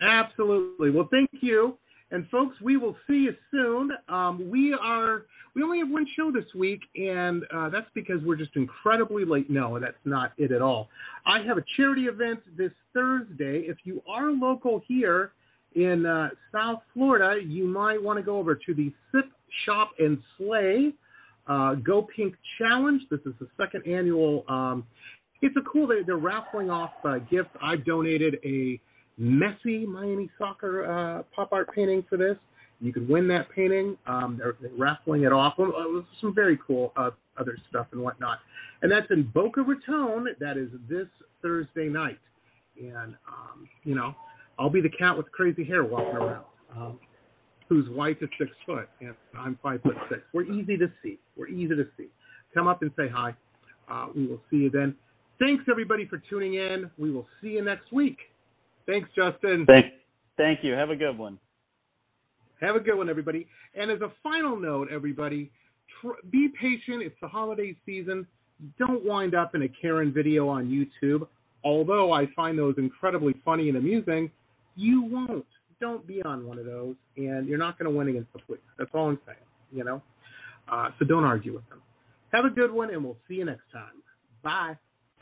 Absolutely. 0.00 0.90
Well, 0.90 1.08
thank 1.10 1.30
you. 1.40 1.76
And 2.10 2.26
folks, 2.30 2.56
we 2.62 2.76
will 2.76 2.96
see 3.06 3.24
you 3.24 3.34
soon. 3.50 3.90
Um, 4.08 4.48
we 4.50 4.72
are 4.72 5.24
we 5.54 5.62
only 5.62 5.78
have 5.78 5.90
one 5.90 6.06
show 6.16 6.30
this 6.30 6.44
week, 6.54 6.80
and 6.94 7.42
uh, 7.54 7.68
that's 7.68 7.88
because 7.94 8.22
we're 8.22 8.36
just 8.36 8.54
incredibly 8.56 9.24
late. 9.24 9.50
No, 9.50 9.78
that's 9.78 9.96
not 10.04 10.32
it 10.38 10.52
at 10.52 10.62
all. 10.62 10.88
I 11.26 11.42
have 11.42 11.58
a 11.58 11.64
charity 11.76 12.02
event 12.02 12.40
this 12.56 12.72
Thursday. 12.94 13.60
If 13.66 13.78
you 13.84 14.02
are 14.08 14.30
local 14.30 14.82
here 14.86 15.32
in 15.74 16.06
uh, 16.06 16.30
South 16.52 16.80
Florida, 16.94 17.42
you 17.42 17.66
might 17.66 18.02
want 18.02 18.18
to 18.18 18.22
go 18.22 18.38
over 18.38 18.54
to 18.54 18.74
the 18.74 18.92
Sip 19.12 19.26
Shop 19.66 19.90
and 19.98 20.18
Slay 20.38 20.94
uh, 21.48 21.74
Go 21.74 22.06
Pink 22.14 22.34
Challenge. 22.58 23.02
This 23.10 23.20
is 23.26 23.32
the 23.40 23.48
second 23.56 23.82
annual. 23.86 24.44
Um, 24.48 24.86
it's 25.42 25.56
a 25.56 25.62
cool. 25.62 25.86
They're, 25.86 26.04
they're 26.04 26.16
raffling 26.16 26.70
off 26.70 26.92
uh, 27.04 27.18
gifts. 27.18 27.50
I've 27.62 27.84
donated 27.84 28.38
a 28.44 28.80
Messi 29.20 29.86
Miami 29.86 30.30
soccer 30.38 30.84
uh, 30.90 31.22
pop 31.34 31.52
art 31.52 31.68
painting 31.74 32.04
for 32.08 32.16
this. 32.16 32.36
You 32.80 32.92
could 32.92 33.08
win 33.08 33.26
that 33.28 33.50
painting. 33.50 33.96
Um, 34.06 34.36
they're, 34.38 34.54
they're 34.60 34.70
raffling 34.78 35.24
it 35.24 35.32
off. 35.32 35.54
Uh, 35.58 35.70
some 36.20 36.34
very 36.34 36.58
cool 36.64 36.92
uh, 36.96 37.10
other 37.38 37.56
stuff 37.68 37.88
and 37.92 38.00
whatnot. 38.00 38.38
And 38.82 38.90
that's 38.90 39.10
in 39.10 39.24
Boca 39.34 39.62
Raton. 39.62 40.28
That 40.38 40.56
is 40.56 40.68
this 40.88 41.08
Thursday 41.42 41.88
night. 41.88 42.20
And, 42.80 43.16
um, 43.26 43.68
you 43.82 43.96
know, 43.96 44.14
I'll 44.58 44.70
be 44.70 44.80
the 44.80 44.90
cat 44.90 45.16
with 45.16 45.30
crazy 45.32 45.64
hair 45.64 45.84
walking 45.84 46.16
around, 46.16 46.44
um, 46.76 47.00
whose 47.68 47.88
wife 47.90 48.18
is 48.20 48.28
six 48.38 48.50
foot 48.64 48.88
and 49.00 49.14
I'm 49.36 49.58
five 49.62 49.82
foot 49.82 49.96
six. 50.08 50.20
We're 50.32 50.44
easy 50.44 50.76
to 50.76 50.90
see. 51.02 51.18
We're 51.36 51.48
easy 51.48 51.74
to 51.74 51.86
see. 51.96 52.06
Come 52.54 52.68
up 52.68 52.82
and 52.82 52.92
say 52.96 53.08
hi. 53.08 53.34
Uh, 53.90 54.08
we 54.14 54.26
will 54.26 54.40
see 54.50 54.58
you 54.58 54.70
then. 54.70 54.94
Thanks, 55.38 55.64
everybody, 55.70 56.06
for 56.06 56.20
tuning 56.30 56.54
in. 56.54 56.90
We 56.98 57.10
will 57.10 57.26
see 57.40 57.50
you 57.50 57.64
next 57.64 57.92
week. 57.92 58.18
Thanks, 58.86 59.08
Justin. 59.14 59.64
Thank 59.66 59.86
thank 60.36 60.64
you. 60.64 60.72
Have 60.72 60.90
a 60.90 60.96
good 60.96 61.16
one. 61.16 61.38
Have 62.60 62.74
a 62.74 62.80
good 62.80 62.96
one, 62.96 63.08
everybody. 63.08 63.46
And 63.76 63.90
as 63.90 64.00
a 64.00 64.10
final 64.22 64.58
note, 64.58 64.88
everybody, 64.90 65.50
tr- 66.00 66.20
be 66.30 66.48
patient. 66.60 67.02
It's 67.02 67.14
the 67.20 67.28
holiday 67.28 67.76
season. 67.86 68.26
Don't 68.78 69.04
wind 69.04 69.34
up 69.36 69.54
in 69.54 69.62
a 69.62 69.68
Karen 69.68 70.12
video 70.12 70.48
on 70.48 70.66
YouTube. 70.66 71.28
Although 71.62 72.12
I 72.12 72.26
find 72.34 72.58
those 72.58 72.74
incredibly 72.78 73.34
funny 73.44 73.68
and 73.68 73.78
amusing, 73.78 74.30
you 74.74 75.02
won't. 75.02 75.46
Don't 75.80 76.04
be 76.04 76.20
on 76.22 76.46
one 76.46 76.58
of 76.58 76.64
those, 76.64 76.96
and 77.16 77.46
you're 77.46 77.58
not 77.58 77.78
going 77.78 77.90
to 77.90 77.96
win 77.96 78.08
against 78.08 78.32
the 78.32 78.40
police. 78.40 78.60
That's 78.76 78.90
all 78.94 79.10
I'm 79.10 79.20
saying. 79.26 79.38
You 79.70 79.84
know. 79.84 80.02
Uh, 80.70 80.88
so 80.98 81.04
don't 81.04 81.24
argue 81.24 81.54
with 81.54 81.68
them. 81.68 81.80
Have 82.32 82.44
a 82.44 82.50
good 82.50 82.72
one, 82.72 82.90
and 82.90 83.04
we'll 83.04 83.16
see 83.28 83.34
you 83.34 83.44
next 83.44 83.70
time. 83.72 84.02
Bye. 84.42 84.76